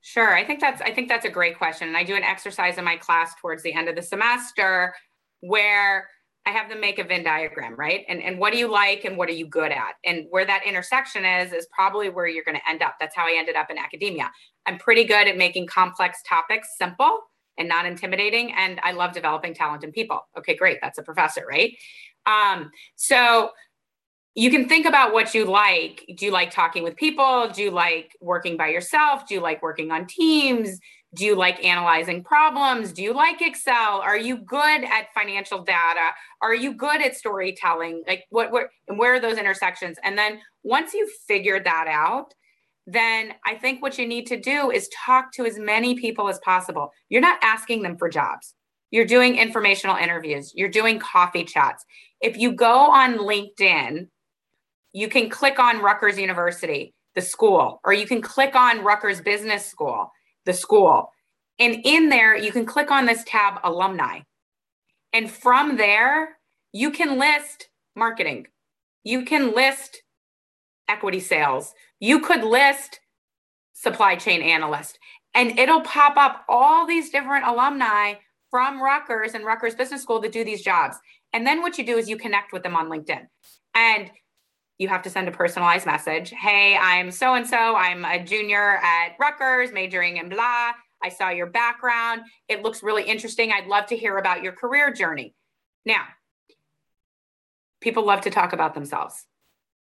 sure 0.00 0.34
i 0.34 0.44
think 0.44 0.60
that's 0.60 0.80
i 0.82 0.92
think 0.92 1.08
that's 1.08 1.24
a 1.24 1.30
great 1.30 1.56
question 1.58 1.88
and 1.88 1.96
i 1.96 2.04
do 2.04 2.14
an 2.14 2.22
exercise 2.22 2.78
in 2.78 2.84
my 2.84 2.96
class 2.96 3.34
towards 3.40 3.62
the 3.62 3.72
end 3.72 3.88
of 3.88 3.96
the 3.96 4.02
semester 4.02 4.94
where 5.40 6.08
I 6.46 6.50
have 6.50 6.70
them 6.70 6.80
make 6.80 6.98
a 6.98 7.04
Venn 7.04 7.22
diagram, 7.22 7.76
right? 7.76 8.04
And, 8.08 8.22
and 8.22 8.38
what 8.38 8.52
do 8.52 8.58
you 8.58 8.70
like 8.70 9.04
and 9.04 9.16
what 9.16 9.28
are 9.28 9.32
you 9.32 9.46
good 9.46 9.72
at? 9.72 9.94
And 10.04 10.26
where 10.30 10.46
that 10.46 10.66
intersection 10.66 11.24
is, 11.24 11.52
is 11.52 11.68
probably 11.72 12.08
where 12.08 12.26
you're 12.26 12.44
going 12.44 12.56
to 12.56 12.68
end 12.68 12.82
up. 12.82 12.96
That's 12.98 13.14
how 13.14 13.26
I 13.26 13.36
ended 13.38 13.56
up 13.56 13.70
in 13.70 13.76
academia. 13.76 14.30
I'm 14.66 14.78
pretty 14.78 15.04
good 15.04 15.28
at 15.28 15.36
making 15.36 15.66
complex 15.66 16.22
topics 16.26 16.76
simple 16.78 17.20
and 17.58 17.68
not 17.68 17.84
intimidating. 17.84 18.52
And 18.52 18.80
I 18.82 18.92
love 18.92 19.12
developing 19.12 19.54
talent 19.54 19.84
in 19.84 19.92
people. 19.92 20.26
Okay, 20.38 20.56
great. 20.56 20.78
That's 20.80 20.98
a 20.98 21.02
professor, 21.02 21.44
right? 21.48 21.76
Um, 22.24 22.70
so 22.96 23.50
you 24.34 24.50
can 24.50 24.68
think 24.68 24.86
about 24.86 25.12
what 25.12 25.34
you 25.34 25.44
like. 25.44 26.04
Do 26.16 26.24
you 26.24 26.32
like 26.32 26.50
talking 26.50 26.84
with 26.84 26.96
people? 26.96 27.50
Do 27.52 27.62
you 27.62 27.70
like 27.70 28.12
working 28.20 28.56
by 28.56 28.68
yourself? 28.68 29.26
Do 29.26 29.34
you 29.34 29.40
like 29.40 29.62
working 29.62 29.90
on 29.90 30.06
teams? 30.06 30.78
Do 31.14 31.24
you 31.24 31.34
like 31.34 31.64
analyzing 31.64 32.22
problems? 32.22 32.92
Do 32.92 33.02
you 33.02 33.12
like 33.12 33.42
Excel? 33.42 34.00
Are 34.00 34.16
you 34.16 34.36
good 34.36 34.84
at 34.84 35.12
financial 35.12 35.64
data? 35.64 36.10
Are 36.40 36.54
you 36.54 36.74
good 36.74 37.02
at 37.02 37.16
storytelling? 37.16 38.04
Like 38.06 38.24
what, 38.30 38.52
what 38.52 38.68
and 38.86 38.96
where 38.96 39.14
are 39.14 39.20
those 39.20 39.36
intersections? 39.36 39.98
And 40.04 40.16
then 40.16 40.38
once 40.62 40.94
you've 40.94 41.10
figured 41.26 41.64
that 41.64 41.86
out, 41.88 42.32
then 42.86 43.34
I 43.44 43.56
think 43.56 43.82
what 43.82 43.98
you 43.98 44.06
need 44.06 44.26
to 44.28 44.40
do 44.40 44.70
is 44.70 44.88
talk 45.04 45.32
to 45.32 45.44
as 45.44 45.58
many 45.58 45.96
people 45.96 46.28
as 46.28 46.38
possible. 46.44 46.92
You're 47.08 47.20
not 47.20 47.40
asking 47.42 47.82
them 47.82 47.96
for 47.98 48.08
jobs. 48.08 48.54
You're 48.92 49.06
doing 49.06 49.36
informational 49.36 49.96
interviews. 49.96 50.52
You're 50.54 50.68
doing 50.68 51.00
coffee 51.00 51.44
chats. 51.44 51.84
If 52.20 52.36
you 52.36 52.52
go 52.52 52.90
on 52.90 53.18
LinkedIn, 53.18 54.06
you 54.92 55.08
can 55.08 55.28
click 55.28 55.58
on 55.58 55.82
Rutgers 55.82 56.18
University, 56.18 56.94
the 57.14 57.20
school, 57.20 57.80
or 57.84 57.92
you 57.92 58.06
can 58.06 58.20
click 58.20 58.54
on 58.54 58.84
Rutgers 58.84 59.20
Business 59.20 59.66
School 59.66 60.10
the 60.44 60.52
school. 60.52 61.12
And 61.58 61.76
in 61.84 62.08
there, 62.08 62.36
you 62.36 62.52
can 62.52 62.64
click 62.64 62.90
on 62.90 63.06
this 63.06 63.22
tab, 63.24 63.60
alumni. 63.64 64.20
And 65.12 65.30
from 65.30 65.76
there, 65.76 66.38
you 66.72 66.90
can 66.90 67.18
list 67.18 67.68
marketing. 67.94 68.46
You 69.04 69.24
can 69.24 69.54
list 69.54 70.02
equity 70.88 71.20
sales. 71.20 71.74
You 71.98 72.20
could 72.20 72.44
list 72.44 73.00
supply 73.74 74.16
chain 74.16 74.42
analyst. 74.42 74.98
And 75.34 75.58
it'll 75.58 75.82
pop 75.82 76.16
up 76.16 76.44
all 76.48 76.86
these 76.86 77.10
different 77.10 77.46
alumni 77.46 78.14
from 78.50 78.82
Rutgers 78.82 79.34
and 79.34 79.44
Rutgers 79.44 79.74
Business 79.74 80.02
School 80.02 80.20
that 80.20 80.32
do 80.32 80.44
these 80.44 80.62
jobs. 80.62 80.96
And 81.32 81.46
then 81.46 81.62
what 81.62 81.78
you 81.78 81.86
do 81.86 81.96
is 81.96 82.08
you 82.08 82.16
connect 82.16 82.52
with 82.52 82.62
them 82.62 82.74
on 82.74 82.88
LinkedIn. 82.88 83.26
And 83.74 84.10
you 84.80 84.88
have 84.88 85.02
to 85.02 85.10
send 85.10 85.28
a 85.28 85.30
personalized 85.30 85.84
message. 85.84 86.30
Hey, 86.30 86.74
I'm 86.74 87.10
so 87.10 87.34
and 87.34 87.46
so. 87.46 87.76
I'm 87.76 88.02
a 88.06 88.18
junior 88.24 88.78
at 88.82 89.10
Rutgers, 89.20 89.72
majoring 89.72 90.16
in 90.16 90.30
blah. 90.30 90.72
I 91.02 91.10
saw 91.10 91.28
your 91.28 91.48
background. 91.48 92.22
It 92.48 92.62
looks 92.62 92.82
really 92.82 93.02
interesting. 93.02 93.52
I'd 93.52 93.66
love 93.66 93.84
to 93.86 93.96
hear 93.96 94.16
about 94.16 94.42
your 94.42 94.52
career 94.52 94.90
journey. 94.90 95.34
Now, 95.84 96.04
people 97.82 98.06
love 98.06 98.22
to 98.22 98.30
talk 98.30 98.54
about 98.54 98.72
themselves 98.72 99.26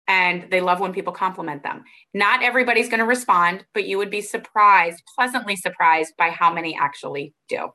and 0.06 0.50
they 0.50 0.60
love 0.60 0.78
when 0.78 0.92
people 0.92 1.14
compliment 1.14 1.62
them. 1.62 1.84
Not 2.12 2.42
everybody's 2.42 2.90
going 2.90 3.00
to 3.00 3.06
respond, 3.06 3.64
but 3.72 3.86
you 3.86 3.96
would 3.96 4.10
be 4.10 4.20
surprised, 4.20 5.02
pleasantly 5.16 5.56
surprised 5.56 6.12
by 6.18 6.28
how 6.28 6.52
many 6.52 6.76
actually 6.78 7.32
do. 7.48 7.70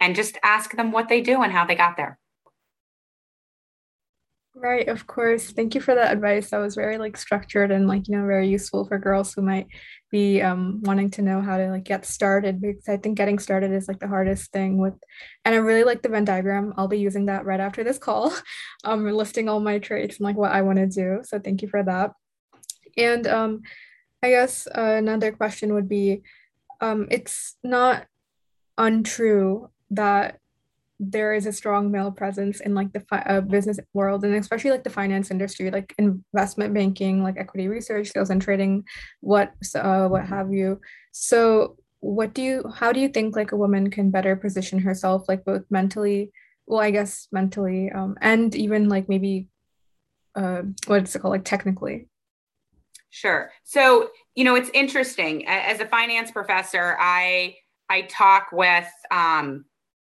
And 0.00 0.16
just 0.16 0.38
ask 0.42 0.74
them 0.74 0.92
what 0.92 1.10
they 1.10 1.20
do 1.20 1.42
and 1.42 1.52
how 1.52 1.66
they 1.66 1.74
got 1.74 1.98
there. 1.98 2.18
Right, 4.54 4.88
of 4.88 5.06
course. 5.06 5.52
Thank 5.52 5.76
you 5.76 5.80
for 5.80 5.94
that 5.94 6.12
advice. 6.12 6.50
That 6.50 6.58
was 6.58 6.74
very 6.74 6.98
like 6.98 7.16
structured 7.16 7.70
and 7.70 7.86
like, 7.86 8.08
you 8.08 8.16
know, 8.16 8.26
very 8.26 8.48
useful 8.48 8.84
for 8.86 8.98
girls 8.98 9.32
who 9.32 9.40
might 9.42 9.68
be 10.10 10.42
um, 10.42 10.80
wanting 10.82 11.10
to 11.10 11.22
know 11.22 11.40
how 11.40 11.58
to 11.58 11.68
like 11.70 11.84
get 11.84 12.04
started 12.04 12.60
because 12.60 12.88
I 12.88 12.96
think 12.96 13.16
getting 13.16 13.38
started 13.38 13.70
is 13.70 13.86
like 13.86 14.00
the 14.00 14.08
hardest 14.08 14.50
thing 14.50 14.78
with 14.78 14.94
and 15.44 15.54
I 15.54 15.58
really 15.58 15.84
like 15.84 16.02
the 16.02 16.08
Venn 16.08 16.24
diagram. 16.24 16.74
I'll 16.76 16.88
be 16.88 16.98
using 16.98 17.26
that 17.26 17.44
right 17.44 17.60
after 17.60 17.84
this 17.84 17.98
call. 17.98 18.32
Um 18.84 19.04
listing 19.06 19.48
all 19.48 19.60
my 19.60 19.78
traits 19.78 20.16
and 20.18 20.24
like 20.24 20.36
what 20.36 20.52
I 20.52 20.62
want 20.62 20.78
to 20.78 20.86
do. 20.88 21.20
So 21.24 21.38
thank 21.38 21.62
you 21.62 21.68
for 21.68 21.82
that. 21.84 22.12
And 22.96 23.26
um 23.26 23.62
I 24.22 24.30
guess 24.30 24.66
uh, 24.66 24.96
another 24.98 25.30
question 25.32 25.74
would 25.74 25.88
be 25.88 26.22
um 26.80 27.06
it's 27.10 27.56
not 27.62 28.06
untrue 28.76 29.70
that 29.90 30.38
there 31.00 31.32
is 31.32 31.46
a 31.46 31.52
strong 31.52 31.90
male 31.90 32.10
presence 32.10 32.60
in 32.60 32.74
like 32.74 32.92
the 32.92 33.00
fi- 33.00 33.22
uh, 33.22 33.40
business 33.40 33.78
world 33.94 34.24
and 34.24 34.34
especially 34.34 34.70
like 34.70 34.84
the 34.84 34.90
finance 34.90 35.30
industry 35.30 35.70
like 35.70 35.94
investment 35.98 36.74
banking 36.74 37.22
like 37.22 37.36
equity 37.38 37.68
research 37.68 38.08
sales 38.08 38.30
and 38.30 38.42
trading 38.42 38.82
what 39.20 39.52
uh, 39.76 40.08
what 40.08 40.26
have 40.26 40.52
you. 40.52 40.80
So 41.12 41.76
what 42.00 42.34
do 42.34 42.42
you 42.42 42.64
how 42.74 42.92
do 42.92 43.00
you 43.00 43.08
think 43.08 43.36
like 43.36 43.52
a 43.52 43.56
woman 43.56 43.90
can 43.90 44.10
better 44.10 44.36
position 44.36 44.78
herself 44.78 45.28
like 45.28 45.44
both 45.44 45.64
mentally 45.68 46.30
well 46.68 46.78
i 46.78 46.92
guess 46.92 47.26
mentally 47.32 47.90
um, 47.90 48.16
and 48.20 48.54
even 48.54 48.88
like 48.88 49.08
maybe 49.08 49.48
uh, 50.38 50.62
what's 50.86 51.14
it 51.14 51.18
called 51.20 51.32
like 51.32 51.44
technically? 51.44 52.08
Sure. 53.10 53.50
So 53.64 54.10
you 54.34 54.44
know 54.44 54.54
it's 54.54 54.70
interesting. 54.72 55.46
As 55.48 55.80
a 55.80 55.86
finance 55.86 56.30
professor 56.30 56.96
i 56.98 57.56
i 57.88 58.02
talk 58.02 58.48
with 58.52 58.88
um, 59.10 59.64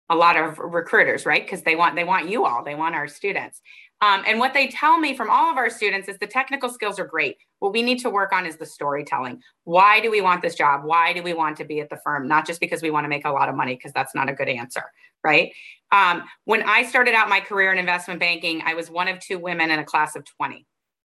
a 0.09 0.15
lot 0.15 0.35
of 0.37 0.57
recruiters, 0.59 1.25
right? 1.25 1.43
Because 1.43 1.63
they 1.63 1.75
want 1.75 1.95
they 1.95 2.03
want 2.03 2.29
you 2.29 2.45
all, 2.45 2.63
they 2.63 2.75
want 2.75 2.95
our 2.95 3.07
students. 3.07 3.61
Um, 4.01 4.23
and 4.27 4.37
what 4.37 4.53
they 4.53 4.67
tell 4.67 4.99
me 4.99 5.15
from 5.15 5.29
all 5.29 5.49
of 5.49 5.55
our 5.55 5.69
students 5.69 6.09
is 6.09 6.17
the 6.17 6.27
technical 6.27 6.67
skills 6.67 6.99
are 6.99 7.05
great. 7.05 7.37
What 7.59 7.71
we 7.71 7.81
need 7.81 7.99
to 7.99 8.09
work 8.09 8.33
on 8.33 8.45
is 8.45 8.57
the 8.57 8.65
storytelling. 8.65 9.41
Why 9.63 10.01
do 10.01 10.11
we 10.11 10.19
want 10.19 10.41
this 10.41 10.55
job? 10.55 10.81
Why 10.83 11.13
do 11.13 11.23
we 11.23 11.33
want 11.33 11.55
to 11.57 11.63
be 11.63 11.79
at 11.79 11.89
the 11.89 11.99
firm? 12.03 12.27
Not 12.27 12.45
just 12.45 12.59
because 12.59 12.81
we 12.81 12.91
want 12.91 13.05
to 13.05 13.09
make 13.09 13.23
a 13.23 13.31
lot 13.31 13.47
of 13.47 13.55
money, 13.55 13.75
because 13.75 13.93
that's 13.93 14.13
not 14.13 14.29
a 14.29 14.33
good 14.33 14.49
answer, 14.49 14.83
right? 15.23 15.53
Um, 15.93 16.23
when 16.43 16.63
I 16.63 16.83
started 16.83 17.13
out 17.13 17.29
my 17.29 17.39
career 17.39 17.71
in 17.71 17.77
investment 17.77 18.19
banking, 18.19 18.61
I 18.65 18.73
was 18.73 18.91
one 18.91 19.07
of 19.07 19.19
two 19.19 19.39
women 19.39 19.71
in 19.71 19.79
a 19.79 19.85
class 19.85 20.17
of 20.17 20.25
20, 20.25 20.65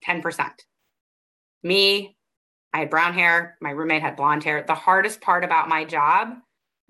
10%. 0.04 0.50
Me, 1.62 2.16
I 2.72 2.78
had 2.80 2.90
brown 2.90 3.14
hair. 3.14 3.56
My 3.60 3.70
roommate 3.70 4.02
had 4.02 4.16
blonde 4.16 4.42
hair. 4.42 4.64
The 4.66 4.74
hardest 4.74 5.20
part 5.20 5.44
about 5.44 5.68
my 5.68 5.84
job 5.84 6.34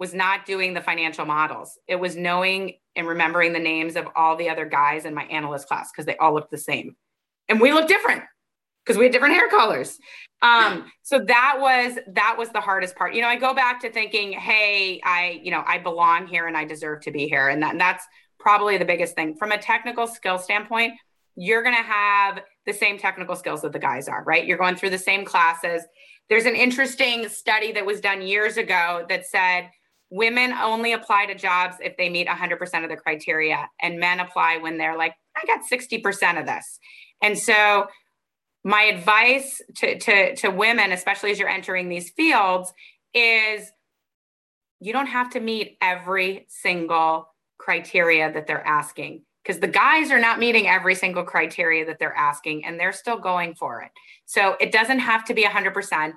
was 0.00 0.14
not 0.14 0.46
doing 0.46 0.72
the 0.72 0.80
financial 0.80 1.26
models. 1.26 1.78
It 1.86 1.96
was 1.96 2.16
knowing 2.16 2.78
and 2.96 3.06
remembering 3.06 3.52
the 3.52 3.58
names 3.58 3.96
of 3.96 4.08
all 4.16 4.34
the 4.34 4.48
other 4.48 4.64
guys 4.64 5.04
in 5.04 5.14
my 5.14 5.24
analyst 5.24 5.68
class 5.68 5.92
because 5.92 6.06
they 6.06 6.16
all 6.16 6.32
looked 6.32 6.50
the 6.50 6.56
same. 6.56 6.96
And 7.50 7.60
we 7.60 7.74
looked 7.74 7.88
different 7.88 8.22
because 8.82 8.96
we 8.96 9.04
had 9.04 9.12
different 9.12 9.34
hair 9.34 9.50
colors. 9.50 9.98
Um, 10.40 10.90
so 11.02 11.18
that 11.18 11.58
was 11.60 11.98
that 12.14 12.36
was 12.38 12.48
the 12.48 12.62
hardest 12.62 12.96
part. 12.96 13.14
You 13.14 13.20
know, 13.20 13.28
I 13.28 13.36
go 13.36 13.52
back 13.52 13.78
to 13.82 13.92
thinking, 13.92 14.32
hey, 14.32 15.02
I, 15.04 15.38
you 15.42 15.50
know, 15.50 15.62
I 15.66 15.76
belong 15.76 16.26
here 16.26 16.46
and 16.46 16.56
I 16.56 16.64
deserve 16.64 17.02
to 17.02 17.10
be 17.10 17.28
here. 17.28 17.48
And, 17.48 17.62
that, 17.62 17.72
and 17.72 17.80
that's 17.80 18.06
probably 18.38 18.78
the 18.78 18.86
biggest 18.86 19.14
thing. 19.14 19.36
From 19.36 19.52
a 19.52 19.58
technical 19.58 20.06
skill 20.06 20.38
standpoint, 20.38 20.94
you're 21.36 21.62
gonna 21.62 21.76
have 21.76 22.40
the 22.64 22.72
same 22.72 22.96
technical 22.96 23.36
skills 23.36 23.60
that 23.60 23.74
the 23.74 23.78
guys 23.78 24.08
are, 24.08 24.24
right? 24.24 24.46
You're 24.46 24.56
going 24.56 24.76
through 24.76 24.90
the 24.90 24.98
same 24.98 25.26
classes. 25.26 25.82
There's 26.30 26.46
an 26.46 26.56
interesting 26.56 27.28
study 27.28 27.72
that 27.72 27.84
was 27.84 28.00
done 28.00 28.22
years 28.22 28.56
ago 28.56 29.04
that 29.10 29.26
said 29.26 29.68
women 30.10 30.52
only 30.52 30.92
apply 30.92 31.26
to 31.26 31.34
jobs 31.34 31.76
if 31.80 31.96
they 31.96 32.08
meet 32.08 32.26
100% 32.26 32.82
of 32.82 32.90
the 32.90 32.96
criteria 32.96 33.68
and 33.80 33.98
men 33.98 34.20
apply 34.20 34.58
when 34.58 34.76
they're 34.76 34.96
like 34.96 35.14
i 35.36 35.46
got 35.46 35.60
60% 35.70 36.40
of 36.40 36.46
this. 36.46 36.78
And 37.22 37.38
so 37.38 37.86
my 38.64 38.82
advice 38.82 39.62
to, 39.76 39.98
to, 39.98 40.34
to 40.36 40.48
women 40.48 40.92
especially 40.92 41.30
as 41.30 41.38
you're 41.38 41.48
entering 41.48 41.88
these 41.88 42.10
fields 42.10 42.72
is 43.14 43.70
you 44.80 44.92
don't 44.92 45.06
have 45.06 45.30
to 45.30 45.40
meet 45.40 45.76
every 45.80 46.46
single 46.48 47.28
criteria 47.58 48.32
that 48.32 48.46
they're 48.46 48.66
asking 48.66 49.22
because 49.42 49.60
the 49.60 49.68
guys 49.68 50.10
are 50.10 50.18
not 50.18 50.38
meeting 50.38 50.66
every 50.66 50.94
single 50.94 51.22
criteria 51.24 51.86
that 51.86 51.98
they're 51.98 52.16
asking 52.16 52.64
and 52.64 52.78
they're 52.78 52.92
still 52.92 53.18
going 53.18 53.54
for 53.54 53.82
it. 53.82 53.90
So 54.26 54.56
it 54.60 54.72
doesn't 54.72 54.98
have 54.98 55.24
to 55.26 55.34
be 55.34 55.44
100% 55.44 56.12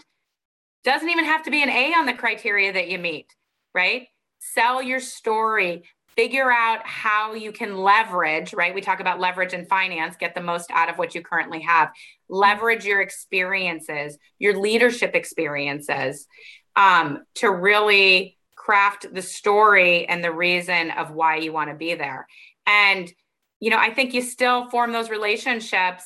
doesn't 0.83 1.09
even 1.09 1.25
have 1.25 1.43
to 1.43 1.51
be 1.51 1.63
an 1.63 1.69
a 1.69 1.93
on 1.93 2.05
the 2.05 2.13
criteria 2.13 2.73
that 2.73 2.89
you 2.89 2.97
meet 2.97 3.27
right? 3.74 4.07
Sell 4.39 4.82
your 4.82 4.99
story, 4.99 5.84
figure 6.15 6.51
out 6.51 6.86
how 6.86 7.34
you 7.34 7.51
can 7.51 7.78
leverage, 7.78 8.53
right? 8.53 8.76
We 8.76 8.82
talk 8.82 8.99
about 8.99 9.19
leverage 9.19 9.53
in 9.53 9.65
finance, 9.65 10.15
get 10.15 10.36
the 10.36 10.41
most 10.41 10.69
out 10.71 10.89
of 10.89 10.97
what 10.97 11.15
you 11.15 11.21
currently 11.21 11.61
have. 11.61 11.91
Leverage 12.30 12.86
your 12.86 13.01
experiences, 13.01 14.17
your 14.39 14.59
leadership 14.59 15.15
experiences 15.15 16.28
um, 16.76 17.24
to 17.36 17.49
really 17.49 18.38
craft 18.55 19.13
the 19.13 19.21
story 19.21 20.07
and 20.07 20.24
the 20.24 20.32
reason 20.32 20.91
of 20.91 21.11
why 21.11 21.38
you 21.38 21.51
want 21.51 21.69
to 21.69 21.76
be 21.76 21.95
there. 21.95 22.28
And, 22.65 23.11
you 23.59 23.69
know, 23.69 23.78
I 23.78 23.93
think 23.93 24.13
you 24.13 24.21
still 24.21 24.69
form 24.69 24.91
those 24.91 25.09
relationships 25.09 26.03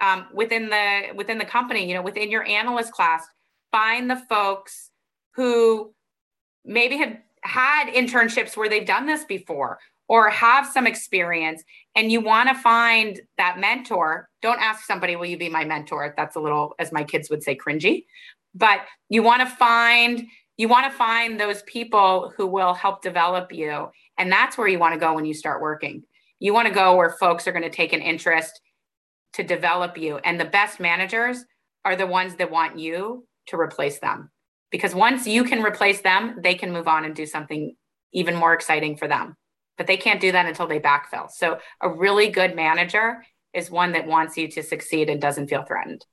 um, 0.00 0.26
within 0.34 0.68
the 0.68 1.12
within 1.14 1.38
the 1.38 1.44
company, 1.44 1.86
you 1.88 1.94
know, 1.94 2.02
within 2.02 2.30
your 2.30 2.44
analyst 2.44 2.92
class, 2.92 3.24
find 3.70 4.10
the 4.10 4.20
folks 4.28 4.90
who 5.34 5.94
maybe 6.64 6.96
have 6.96 7.16
had 7.42 7.92
internships 7.92 8.56
where 8.56 8.68
they've 8.68 8.86
done 8.86 9.06
this 9.06 9.24
before 9.24 9.78
or 10.08 10.28
have 10.30 10.66
some 10.66 10.86
experience 10.86 11.62
and 11.96 12.12
you 12.12 12.20
want 12.20 12.48
to 12.48 12.54
find 12.54 13.20
that 13.38 13.58
mentor 13.58 14.28
don't 14.42 14.60
ask 14.60 14.84
somebody 14.84 15.16
will 15.16 15.26
you 15.26 15.38
be 15.38 15.48
my 15.48 15.64
mentor? 15.64 16.12
That's 16.16 16.36
a 16.36 16.40
little 16.40 16.74
as 16.78 16.92
my 16.92 17.04
kids 17.04 17.30
would 17.30 17.42
say 17.42 17.56
cringy. 17.56 18.06
But 18.54 18.80
you 19.08 19.22
want 19.22 19.40
to 19.40 19.46
find 19.46 20.26
you 20.58 20.68
want 20.68 20.90
to 20.90 20.96
find 20.96 21.40
those 21.40 21.62
people 21.62 22.32
who 22.36 22.46
will 22.46 22.74
help 22.74 23.02
develop 23.02 23.52
you. 23.52 23.88
And 24.18 24.30
that's 24.30 24.58
where 24.58 24.68
you 24.68 24.78
want 24.78 24.92
to 24.92 25.00
go 25.00 25.14
when 25.14 25.24
you 25.24 25.32
start 25.32 25.62
working. 25.62 26.02
You 26.40 26.52
want 26.52 26.68
to 26.68 26.74
go 26.74 26.94
where 26.94 27.10
folks 27.10 27.48
are 27.48 27.52
going 27.52 27.62
to 27.62 27.70
take 27.70 27.92
an 27.92 28.02
interest 28.02 28.60
to 29.32 29.42
develop 29.42 29.96
you. 29.96 30.18
And 30.18 30.38
the 30.38 30.44
best 30.44 30.78
managers 30.78 31.44
are 31.84 31.96
the 31.96 32.06
ones 32.06 32.36
that 32.36 32.50
want 32.50 32.78
you 32.78 33.26
to 33.46 33.56
replace 33.56 33.98
them 33.98 34.30
because 34.72 34.94
once 34.94 35.26
you 35.26 35.44
can 35.44 35.62
replace 35.62 36.00
them, 36.00 36.38
they 36.42 36.54
can 36.54 36.72
move 36.72 36.88
on 36.88 37.04
and 37.04 37.14
do 37.14 37.26
something 37.26 37.76
even 38.12 38.34
more 38.34 38.54
exciting 38.54 38.96
for 38.96 39.06
them. 39.06 39.36
But 39.78 39.86
they 39.86 39.96
can't 39.96 40.20
do 40.20 40.32
that 40.32 40.46
until 40.46 40.66
they 40.66 40.80
backfill. 40.80 41.30
So 41.30 41.58
a 41.80 41.88
really 41.88 42.28
good 42.30 42.56
manager 42.56 43.22
is 43.54 43.70
one 43.70 43.92
that 43.92 44.06
wants 44.06 44.36
you 44.36 44.48
to 44.48 44.62
succeed 44.62 45.08
and 45.08 45.20
doesn't 45.20 45.48
feel 45.48 45.62
threatened. 45.62 46.04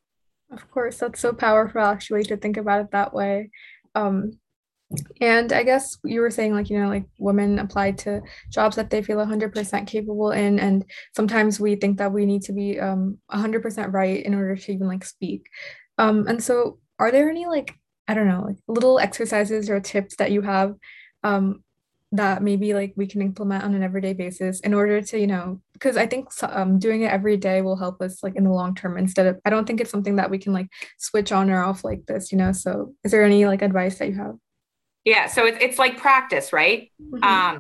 Of 0.52 0.70
course, 0.70 0.98
that's 0.98 1.20
so 1.20 1.34
powerful 1.34 1.82
actually 1.82 2.24
to 2.24 2.38
think 2.38 2.58
about 2.58 2.82
it 2.82 2.92
that 2.92 3.14
way. 3.14 3.52
Um, 3.96 4.34
and 5.22 5.54
I 5.54 5.64
guess 5.64 5.98
you 6.04 6.20
were 6.20 6.32
saying, 6.32 6.54
like, 6.54 6.70
you 6.70 6.80
know, 6.80 6.88
like 6.88 7.06
women 7.20 7.60
apply 7.60 7.92
to 7.92 8.22
jobs 8.52 8.76
that 8.76 8.90
they 8.90 9.04
feel 9.04 9.18
100% 9.18 9.88
capable 9.88 10.32
in. 10.32 10.60
And 10.60 10.84
sometimes 11.16 11.60
we 11.60 11.76
think 11.76 12.00
that 12.00 12.12
we 12.12 12.26
need 12.26 12.42
to 12.44 12.54
be 12.54 12.80
um, 12.80 13.20
100% 13.32 13.94
right 13.94 14.26
in 14.26 14.34
order 14.34 14.56
to 14.56 14.72
even 14.74 14.88
like 14.88 15.06
speak. 15.06 15.46
Um, 15.98 16.28
and 16.28 16.44
so, 16.44 16.80
are 16.98 17.12
there 17.12 17.30
any 17.30 17.46
like 17.46 17.76
I 18.10 18.16
don't 18.16 18.28
know, 18.28 18.44
like 18.44 18.58
little 18.68 18.98
exercises 18.98 19.70
or 19.70 19.80
tips 19.80 20.16
that 20.16 20.32
you 20.32 20.42
have 20.42 20.76
um, 21.24 21.64
that 22.12 22.42
maybe 22.42 22.74
like 22.74 22.94
we 22.96 23.06
can 23.06 23.22
implement 23.22 23.64
on 23.64 23.76
an 23.76 23.84
everyday 23.84 24.14
basis 24.14 24.62
in 24.62 24.74
order 24.74 25.00
to, 25.00 25.20
you 25.20 25.28
know, 25.28 25.62
because 25.74 25.96
I 25.96 26.08
think 26.08 26.30
um, 26.42 26.80
doing 26.80 27.04
it 27.04 27.12
every 27.12 27.38
day 27.38 27.62
will 27.62 27.76
help 27.76 28.02
us 28.02 28.24
like 28.24 28.36
in 28.36 28.46
the 28.46 28.50
long 28.50 28.74
term 28.74 28.98
instead 28.98 29.28
of, 29.28 29.40
I 29.46 29.52
don't 29.52 29.68
think 29.68 29.80
it's 29.80 29.92
something 29.92 30.16
that 30.16 30.32
we 30.32 30.40
can 30.40 30.54
like 30.54 30.70
switch 30.98 31.32
on 31.32 31.52
or 31.52 31.64
off 31.64 31.84
like 31.84 32.08
this, 32.08 32.32
you 32.32 32.38
know? 32.40 32.52
So 32.52 32.96
is 33.04 33.12
there 33.12 33.24
any 33.24 33.46
like 33.46 33.62
advice 33.62 34.00
that 34.00 34.08
you 34.08 34.16
have? 34.16 34.36
Yeah. 35.06 35.28
So 35.28 35.46
it's, 35.46 35.60
it's 35.62 35.78
like 35.78 35.98
practice, 35.98 36.52
right? 36.52 36.92
Mm-hmm. 37.00 37.24
Um, 37.24 37.60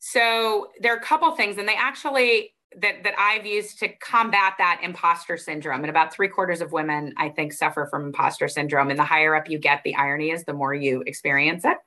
so 0.00 0.68
there 0.80 0.92
are 0.92 0.98
a 0.98 1.02
couple 1.02 1.30
things 1.32 1.56
and 1.56 1.68
they 1.68 1.76
actually 1.76 2.53
that 2.80 3.04
that 3.04 3.14
I've 3.18 3.46
used 3.46 3.78
to 3.80 3.88
combat 3.88 4.54
that 4.58 4.80
imposter 4.82 5.36
syndrome. 5.36 5.80
And 5.80 5.90
about 5.90 6.12
three 6.12 6.28
quarters 6.28 6.60
of 6.60 6.72
women, 6.72 7.14
I 7.16 7.28
think, 7.28 7.52
suffer 7.52 7.86
from 7.90 8.06
imposter 8.06 8.48
syndrome. 8.48 8.90
And 8.90 8.98
the 8.98 9.04
higher 9.04 9.34
up 9.34 9.48
you 9.48 9.58
get, 9.58 9.82
the 9.84 9.94
irony 9.96 10.30
is 10.30 10.44
the 10.44 10.52
more 10.52 10.74
you 10.74 11.02
experience 11.06 11.64
it. 11.64 11.78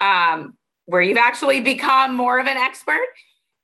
Um, 0.00 0.56
where 0.86 1.02
you've 1.02 1.18
actually 1.18 1.60
become 1.60 2.16
more 2.16 2.38
of 2.38 2.46
an 2.46 2.56
expert 2.56 3.06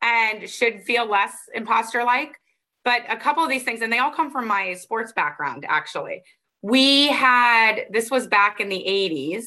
and 0.03 0.49
should 0.49 0.83
feel 0.83 1.09
less 1.09 1.33
imposter 1.55 2.05
like. 2.05 2.37
but 2.85 3.01
a 3.09 3.17
couple 3.17 3.43
of 3.43 3.49
these 3.49 3.63
things, 3.63 3.81
and 3.81 3.91
they 3.93 3.99
all 3.99 4.11
come 4.11 4.31
from 4.31 4.47
my 4.47 4.75
sports 4.75 5.13
background, 5.13 5.65
actually. 5.67 6.23
We 6.61 7.09
had, 7.09 7.87
this 7.91 8.11
was 8.11 8.27
back 8.27 8.61
in 8.61 8.69
the 8.69 8.85
80s, 8.87 9.45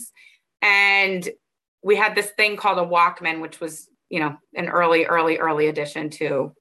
and 0.61 1.27
we 1.83 1.95
had 1.95 2.15
this 2.15 2.31
thing 2.31 2.57
called 2.57 2.79
a 2.79 2.85
Walkman, 2.89 3.41
which 3.41 3.59
was, 3.59 3.89
you 4.09 4.19
know, 4.19 4.35
an 4.55 4.69
early, 4.69 5.05
early, 5.05 5.37
early 5.37 5.67
addition 5.67 6.09
to 6.11 6.53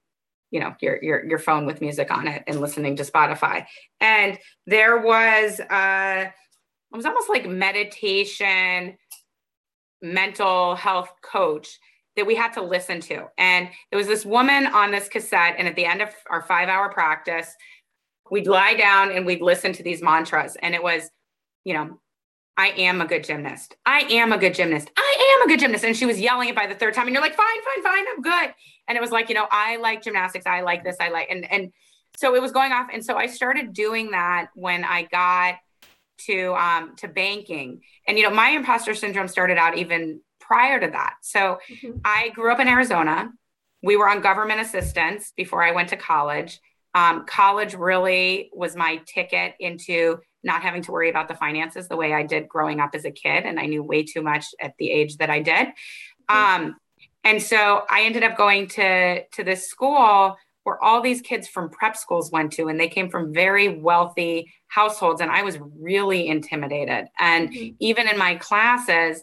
you 0.50 0.60
know 0.60 0.74
your 0.80 1.02
your 1.02 1.24
your 1.24 1.38
phone 1.38 1.66
with 1.66 1.80
music 1.80 2.10
on 2.10 2.28
it 2.28 2.42
and 2.46 2.60
listening 2.60 2.96
to 2.96 3.02
Spotify. 3.02 3.66
And 4.00 4.38
there 4.66 4.98
was 4.98 5.60
uh 5.60 6.26
it 6.26 6.96
was 6.96 7.06
almost 7.06 7.28
like 7.28 7.48
meditation 7.48 8.96
mental 10.02 10.74
health 10.74 11.10
coach 11.22 11.78
that 12.16 12.26
we 12.26 12.34
had 12.34 12.52
to 12.54 12.62
listen 12.62 13.00
to. 13.00 13.26
And 13.38 13.68
there 13.90 13.98
was 13.98 14.06
this 14.06 14.24
woman 14.24 14.66
on 14.66 14.90
this 14.90 15.08
cassette. 15.08 15.56
And 15.58 15.68
at 15.68 15.76
the 15.76 15.84
end 15.84 16.00
of 16.00 16.10
our 16.30 16.42
five 16.42 16.68
hour 16.68 16.90
practice, 16.90 17.54
we'd 18.30 18.46
lie 18.46 18.74
down 18.74 19.12
and 19.12 19.26
we'd 19.26 19.42
listen 19.42 19.72
to 19.74 19.82
these 19.82 20.02
mantras. 20.02 20.56
And 20.62 20.74
it 20.74 20.82
was, 20.82 21.10
you 21.64 21.74
know, 21.74 21.98
I 22.56 22.68
am 22.68 23.00
a 23.00 23.06
good 23.06 23.24
gymnast. 23.24 23.76
I 23.84 24.00
am 24.10 24.32
a 24.32 24.38
good 24.38 24.54
gymnast. 24.54 24.90
I 24.96 25.38
am 25.38 25.46
a 25.46 25.52
good 25.52 25.60
gymnast. 25.60 25.84
And 25.84 25.96
she 25.96 26.06
was 26.06 26.20
yelling 26.20 26.48
it 26.48 26.54
by 26.54 26.66
the 26.66 26.74
third 26.74 26.94
time. 26.94 27.06
And 27.06 27.14
you're 27.14 27.22
like, 27.22 27.34
fine, 27.34 27.46
fine, 27.46 27.82
fine, 27.82 28.04
I'm 28.08 28.22
good. 28.22 28.54
And 28.88 28.96
it 28.96 29.00
was 29.00 29.10
like, 29.10 29.28
you 29.28 29.34
know, 29.34 29.46
I 29.50 29.76
like 29.76 30.02
gymnastics. 30.02 30.46
I 30.46 30.62
like 30.62 30.84
this. 30.84 30.96
I 31.00 31.10
like, 31.10 31.28
and, 31.30 31.50
and 31.50 31.72
so 32.16 32.34
it 32.34 32.40
was 32.40 32.52
going 32.52 32.72
off. 32.72 32.88
And 32.92 33.04
so 33.04 33.16
I 33.16 33.26
started 33.26 33.72
doing 33.72 34.12
that 34.12 34.48
when 34.54 34.84
I 34.84 35.02
got 35.02 35.56
to 36.18 36.54
um, 36.54 36.96
to 36.96 37.08
banking. 37.08 37.82
And 38.06 38.16
you 38.16 38.24
know, 38.24 38.34
my 38.34 38.50
imposter 38.50 38.94
syndrome 38.94 39.28
started 39.28 39.58
out 39.58 39.76
even 39.76 40.20
prior 40.40 40.80
to 40.80 40.86
that. 40.88 41.16
So 41.22 41.58
mm-hmm. 41.70 41.98
I 42.04 42.30
grew 42.30 42.52
up 42.52 42.60
in 42.60 42.68
Arizona. 42.68 43.30
We 43.82 43.96
were 43.96 44.08
on 44.08 44.20
government 44.20 44.60
assistance 44.60 45.32
before 45.36 45.62
I 45.62 45.72
went 45.72 45.90
to 45.90 45.96
college. 45.96 46.60
Um, 46.94 47.26
college 47.26 47.74
really 47.74 48.50
was 48.54 48.74
my 48.74 49.02
ticket 49.06 49.54
into 49.60 50.20
not 50.46 50.62
having 50.62 50.80
to 50.82 50.92
worry 50.92 51.10
about 51.10 51.28
the 51.28 51.34
finances 51.34 51.88
the 51.88 51.96
way 51.96 52.14
I 52.14 52.22
did 52.22 52.48
growing 52.48 52.80
up 52.80 52.94
as 52.94 53.04
a 53.04 53.10
kid. 53.10 53.44
And 53.44 53.60
I 53.60 53.66
knew 53.66 53.82
way 53.82 54.04
too 54.04 54.22
much 54.22 54.46
at 54.60 54.74
the 54.78 54.90
age 54.90 55.18
that 55.18 55.28
I 55.28 55.40
did. 55.40 55.66
Mm-hmm. 56.30 56.64
Um, 56.64 56.76
and 57.24 57.42
so 57.42 57.82
I 57.90 58.02
ended 58.02 58.22
up 58.22 58.36
going 58.36 58.68
to, 58.68 59.26
to 59.26 59.44
this 59.44 59.68
school 59.68 60.36
where 60.62 60.82
all 60.82 61.00
these 61.00 61.20
kids 61.20 61.46
from 61.46 61.70
prep 61.70 61.96
schools 61.96 62.30
went 62.32 62.52
to, 62.54 62.68
and 62.68 62.80
they 62.80 62.88
came 62.88 63.10
from 63.10 63.32
very 63.32 63.68
wealthy 63.68 64.52
households. 64.68 65.20
And 65.20 65.30
I 65.30 65.42
was 65.42 65.58
really 65.78 66.28
intimidated. 66.28 67.06
And 67.18 67.50
mm-hmm. 67.50 67.76
even 67.80 68.08
in 68.08 68.16
my 68.16 68.36
classes, 68.36 69.22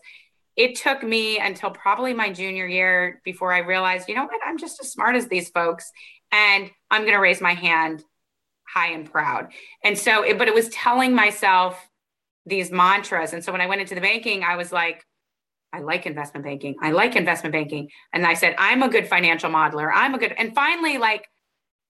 it 0.55 0.75
took 0.75 1.01
me 1.03 1.39
until 1.39 1.71
probably 1.71 2.13
my 2.13 2.31
junior 2.31 2.67
year 2.67 3.21
before 3.25 3.51
I 3.51 3.59
realized, 3.59 4.07
you 4.07 4.15
know 4.15 4.23
what, 4.25 4.39
I'm 4.45 4.57
just 4.57 4.79
as 4.81 4.91
smart 4.91 5.15
as 5.15 5.27
these 5.27 5.49
folks. 5.49 5.91
And 6.31 6.69
I'm 6.91 7.01
going 7.01 7.13
to 7.13 7.19
raise 7.19 7.41
my 7.41 7.53
hand 7.53 8.03
high 8.67 8.91
and 8.91 9.09
proud. 9.09 9.51
And 9.83 9.97
so, 9.97 10.23
it, 10.23 10.37
but 10.37 10.47
it 10.47 10.53
was 10.53 10.69
telling 10.69 11.13
myself 11.13 11.79
these 12.45 12.71
mantras. 12.71 13.33
And 13.33 13.43
so 13.43 13.51
when 13.51 13.61
I 13.61 13.67
went 13.67 13.81
into 13.81 13.95
the 13.95 14.01
banking, 14.01 14.43
I 14.43 14.55
was 14.55 14.71
like, 14.71 15.05
I 15.71 15.79
like 15.79 16.05
investment 16.05 16.45
banking. 16.45 16.75
I 16.81 16.91
like 16.91 17.15
investment 17.15 17.53
banking. 17.53 17.89
And 18.13 18.27
I 18.27 18.35
said, 18.35 18.55
I'm 18.57 18.83
a 18.83 18.89
good 18.89 19.07
financial 19.07 19.49
modeler. 19.49 19.89
I'm 19.93 20.13
a 20.13 20.17
good, 20.19 20.33
and 20.37 20.53
finally, 20.53 20.97
like, 20.97 21.27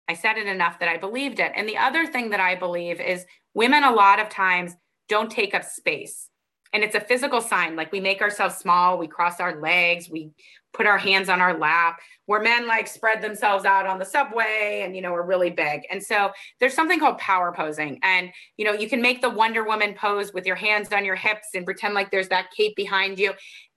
I 0.08 0.14
said 0.14 0.36
it 0.36 0.46
enough 0.46 0.78
that 0.80 0.88
I 0.88 0.98
believed 0.98 1.40
it. 1.40 1.52
And 1.54 1.68
the 1.68 1.78
other 1.78 2.06
thing 2.06 2.30
that 2.30 2.40
I 2.40 2.54
believe 2.54 3.00
is 3.00 3.24
women 3.54 3.82
a 3.82 3.92
lot 3.92 4.20
of 4.20 4.28
times 4.28 4.74
don't 5.08 5.30
take 5.30 5.54
up 5.54 5.64
space. 5.64 6.28
And 6.72 6.82
it's 6.82 6.94
a 6.94 7.00
physical 7.00 7.40
sign. 7.40 7.76
Like 7.76 7.92
we 7.92 8.00
make 8.00 8.22
ourselves 8.22 8.56
small, 8.56 8.98
we 8.98 9.06
cross 9.06 9.40
our 9.40 9.60
legs, 9.60 10.08
we 10.08 10.30
put 10.72 10.86
our 10.86 10.96
hands 10.96 11.28
on 11.28 11.40
our 11.40 11.58
lap, 11.58 11.98
where 12.26 12.40
men 12.40 12.66
like 12.66 12.86
spread 12.86 13.20
themselves 13.20 13.64
out 13.64 13.86
on 13.86 13.98
the 13.98 14.04
subway 14.04 14.82
and, 14.84 14.96
you 14.96 15.02
know, 15.02 15.12
are 15.14 15.26
really 15.26 15.50
big. 15.50 15.82
And 15.90 16.02
so 16.02 16.30
there's 16.60 16.72
something 16.72 16.98
called 16.98 17.18
power 17.18 17.52
posing. 17.52 17.98
And, 18.02 18.30
you 18.56 18.64
know, 18.64 18.72
you 18.72 18.88
can 18.88 19.02
make 19.02 19.20
the 19.20 19.28
Wonder 19.28 19.64
Woman 19.64 19.94
pose 19.94 20.32
with 20.32 20.46
your 20.46 20.56
hands 20.56 20.90
on 20.92 21.04
your 21.04 21.16
hips 21.16 21.48
and 21.54 21.64
pretend 21.64 21.94
like 21.94 22.10
there's 22.10 22.28
that 22.28 22.50
cape 22.56 22.74
behind 22.74 23.18
you. 23.18 23.32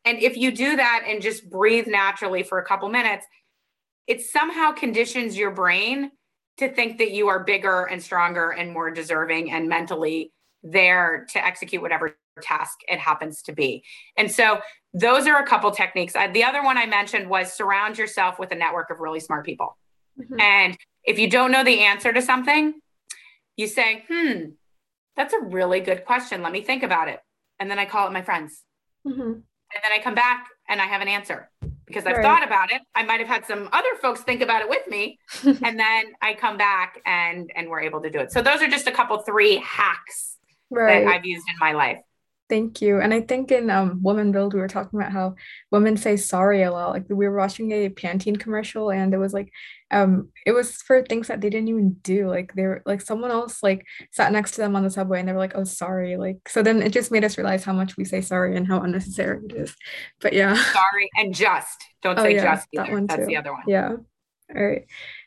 And 0.05 0.19
if 0.19 0.37
you 0.37 0.51
do 0.51 0.77
that 0.77 1.03
and 1.07 1.21
just 1.21 1.49
breathe 1.49 1.87
naturally 1.87 2.43
for 2.43 2.59
a 2.59 2.65
couple 2.65 2.87
minutes, 2.89 3.25
it 4.07 4.21
somehow 4.21 4.71
conditions 4.71 5.35
your 5.35 5.51
brain 5.51 6.11
to 6.57 6.69
think 6.69 6.99
that 6.99 7.11
you 7.11 7.27
are 7.27 7.43
bigger 7.43 7.83
and 7.85 8.01
stronger 8.01 8.51
and 8.51 8.71
more 8.71 8.91
deserving 8.91 9.51
and 9.51 9.67
mentally 9.67 10.31
there 10.65 11.25
to 11.31 11.45
execute 11.45 11.81
whatever 11.81 12.17
task 12.41 12.79
it 12.87 12.99
happens 12.99 13.41
to 13.43 13.53
be. 13.53 13.83
And 14.17 14.29
so 14.31 14.59
those 14.93 15.27
are 15.27 15.41
a 15.41 15.45
couple 15.45 15.71
techniques. 15.71 16.15
Uh, 16.15 16.27
the 16.27 16.43
other 16.43 16.63
one 16.63 16.77
I 16.77 16.85
mentioned 16.85 17.29
was 17.29 17.53
surround 17.53 17.97
yourself 17.97 18.39
with 18.39 18.51
a 18.51 18.55
network 18.55 18.89
of 18.89 18.99
really 18.99 19.19
smart 19.19 19.45
people. 19.45 19.77
Mm-hmm. 20.19 20.39
And 20.39 20.77
if 21.03 21.19
you 21.19 21.29
don't 21.29 21.51
know 21.51 21.63
the 21.63 21.81
answer 21.81 22.11
to 22.11 22.21
something, 22.21 22.73
you 23.55 23.67
say, 23.67 24.03
hmm, 24.09 24.49
that's 25.15 25.33
a 25.33 25.39
really 25.39 25.79
good 25.79 26.03
question. 26.05 26.41
Let 26.41 26.51
me 26.51 26.61
think 26.61 26.83
about 26.83 27.07
it. 27.07 27.19
And 27.59 27.69
then 27.69 27.79
I 27.79 27.85
call 27.85 28.07
it 28.07 28.11
my 28.11 28.21
friends. 28.21 28.63
Mm-hmm. 29.07 29.21
And 29.21 29.83
then 29.83 29.91
I 29.91 29.99
come 30.01 30.15
back 30.15 30.47
and 30.67 30.81
I 30.81 30.85
have 30.85 31.01
an 31.01 31.07
answer 31.07 31.49
because 31.85 32.05
I've 32.05 32.17
right. 32.17 32.23
thought 32.23 32.45
about 32.45 32.71
it. 32.71 32.81
I 32.95 33.03
might 33.03 33.19
have 33.19 33.27
had 33.27 33.45
some 33.45 33.69
other 33.71 33.89
folks 34.01 34.21
think 34.21 34.41
about 34.41 34.61
it 34.61 34.69
with 34.69 34.87
me, 34.87 35.19
and 35.43 35.79
then 35.79 36.05
I 36.21 36.33
come 36.33 36.57
back 36.57 37.01
and 37.05 37.51
and 37.55 37.69
we're 37.69 37.81
able 37.81 38.01
to 38.01 38.09
do 38.09 38.19
it. 38.19 38.31
So 38.31 38.41
those 38.41 38.61
are 38.61 38.67
just 38.67 38.87
a 38.87 38.91
couple 38.91 39.17
three 39.19 39.57
hacks 39.57 40.34
right. 40.69 41.05
that 41.05 41.13
I've 41.13 41.25
used 41.25 41.47
in 41.49 41.57
my 41.59 41.73
life. 41.73 41.99
Thank 42.47 42.79
you. 42.79 43.01
And 43.01 43.11
I 43.11 43.21
think 43.21 43.51
in 43.51 43.71
um, 43.71 44.03
Woman 44.03 44.31
Build, 44.31 44.53
we 44.53 44.59
were 44.59 44.67
talking 44.67 44.99
about 44.99 45.11
how 45.11 45.33
women 45.71 45.97
say 45.97 46.15
sorry 46.15 46.61
a 46.61 46.71
lot. 46.71 46.91
Like 46.91 47.05
we 47.09 47.27
were 47.27 47.35
watching 47.35 47.71
a 47.71 47.89
Pantene 47.89 48.39
commercial 48.39 48.91
and 48.91 49.15
it 49.15 49.17
was 49.17 49.33
like, 49.33 49.51
um, 49.89 50.29
it 50.45 50.51
was 50.51 50.73
for 50.83 51.01
things 51.01 51.27
that 51.27 51.41
they 51.41 51.49
didn't 51.49 51.69
even 51.69 51.93
do. 52.03 52.29
Like 52.29 52.53
they 52.53 52.61
were 52.61 52.83
like 52.85 53.01
someone 53.01 53.31
else 53.31 53.63
like 53.63 53.83
sat 54.11 54.31
next 54.31 54.51
to 54.51 54.57
them 54.61 54.75
on 54.75 54.83
the 54.83 54.91
subway 54.91 55.19
and 55.19 55.27
they 55.27 55.33
were 55.33 55.39
like, 55.39 55.53
oh, 55.55 55.63
sorry. 55.63 56.17
Like, 56.17 56.47
so 56.47 56.61
then 56.61 56.83
it 56.83 56.93
just 56.93 57.11
made 57.11 57.23
us 57.23 57.35
realize 57.39 57.63
how 57.63 57.73
much 57.73 57.97
we 57.97 58.05
say 58.05 58.21
sorry 58.21 58.55
and 58.55 58.67
how 58.67 58.79
unnecessary 58.81 59.41
it 59.49 59.55
is. 59.55 59.75
But 60.21 60.33
yeah. 60.33 60.53
Sorry 60.53 61.09
and 61.17 61.33
just. 61.33 61.83
Don't 62.03 62.19
oh, 62.19 62.21
say 62.21 62.35
yeah, 62.35 62.43
just 62.43 62.67
either. 62.73 62.95
That 62.95 63.07
That's 63.07 63.21
too. 63.21 63.25
the 63.25 63.37
other 63.37 63.53
one. 63.53 63.63
Yeah. 63.65 63.95
All 64.55 64.63
right. 64.63 64.85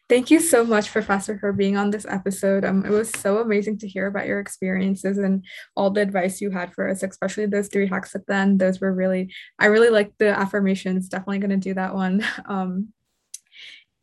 Thank 0.08 0.30
you 0.30 0.40
so 0.40 0.64
much, 0.64 0.90
Professor, 0.90 1.38
for 1.38 1.52
being 1.52 1.76
on 1.76 1.90
this 1.90 2.06
episode. 2.08 2.64
Um, 2.64 2.84
it 2.86 2.90
was 2.90 3.10
so 3.10 3.38
amazing 3.38 3.78
to 3.78 3.88
hear 3.88 4.06
about 4.06 4.26
your 4.26 4.40
experiences 4.40 5.18
and 5.18 5.44
all 5.76 5.90
the 5.90 6.00
advice 6.00 6.40
you 6.40 6.50
had 6.50 6.72
for 6.72 6.88
us, 6.88 7.02
especially 7.02 7.44
those 7.44 7.68
three 7.68 7.86
hacks 7.86 8.14
at 8.14 8.26
the 8.26 8.34
end. 8.34 8.58
Those 8.58 8.80
were 8.80 8.92
really, 8.92 9.34
I 9.58 9.66
really 9.66 9.90
like 9.90 10.12
the 10.18 10.28
affirmations. 10.28 11.10
Definitely 11.10 11.40
going 11.40 11.50
to 11.50 11.56
do 11.56 11.74
that 11.74 11.94
one. 11.94 12.24
Um, 12.46 12.94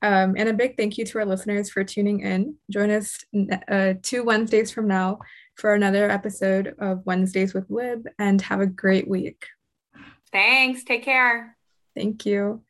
um, 0.02 0.36
and 0.38 0.50
a 0.50 0.54
big 0.54 0.78
thank 0.78 1.00
you 1.00 1.06
to 1.06 1.20
our 1.20 1.26
listeners 1.26 1.72
for 1.72 1.84
tuning 1.84 2.20
in. 2.20 2.58
Join 2.70 2.92
us 2.92 3.18
uh, 3.68 3.94
two 4.04 4.24
Wednesdays 4.24 4.70
from 4.70 4.88
now 4.88 5.20
for 5.56 5.74
another 5.74 6.12
episode 6.12 6.76
of 6.78 7.04
Wednesdays 7.06 7.56
with 7.56 7.68
Wib 7.70 8.06
and 8.20 8.40
have 8.42 8.60
a 8.60 8.68
great 8.68 9.08
week. 9.08 9.48
Thanks. 10.32 10.84
Take 10.84 11.04
care. 11.04 11.58
Thank 11.96 12.26
you. 12.26 12.65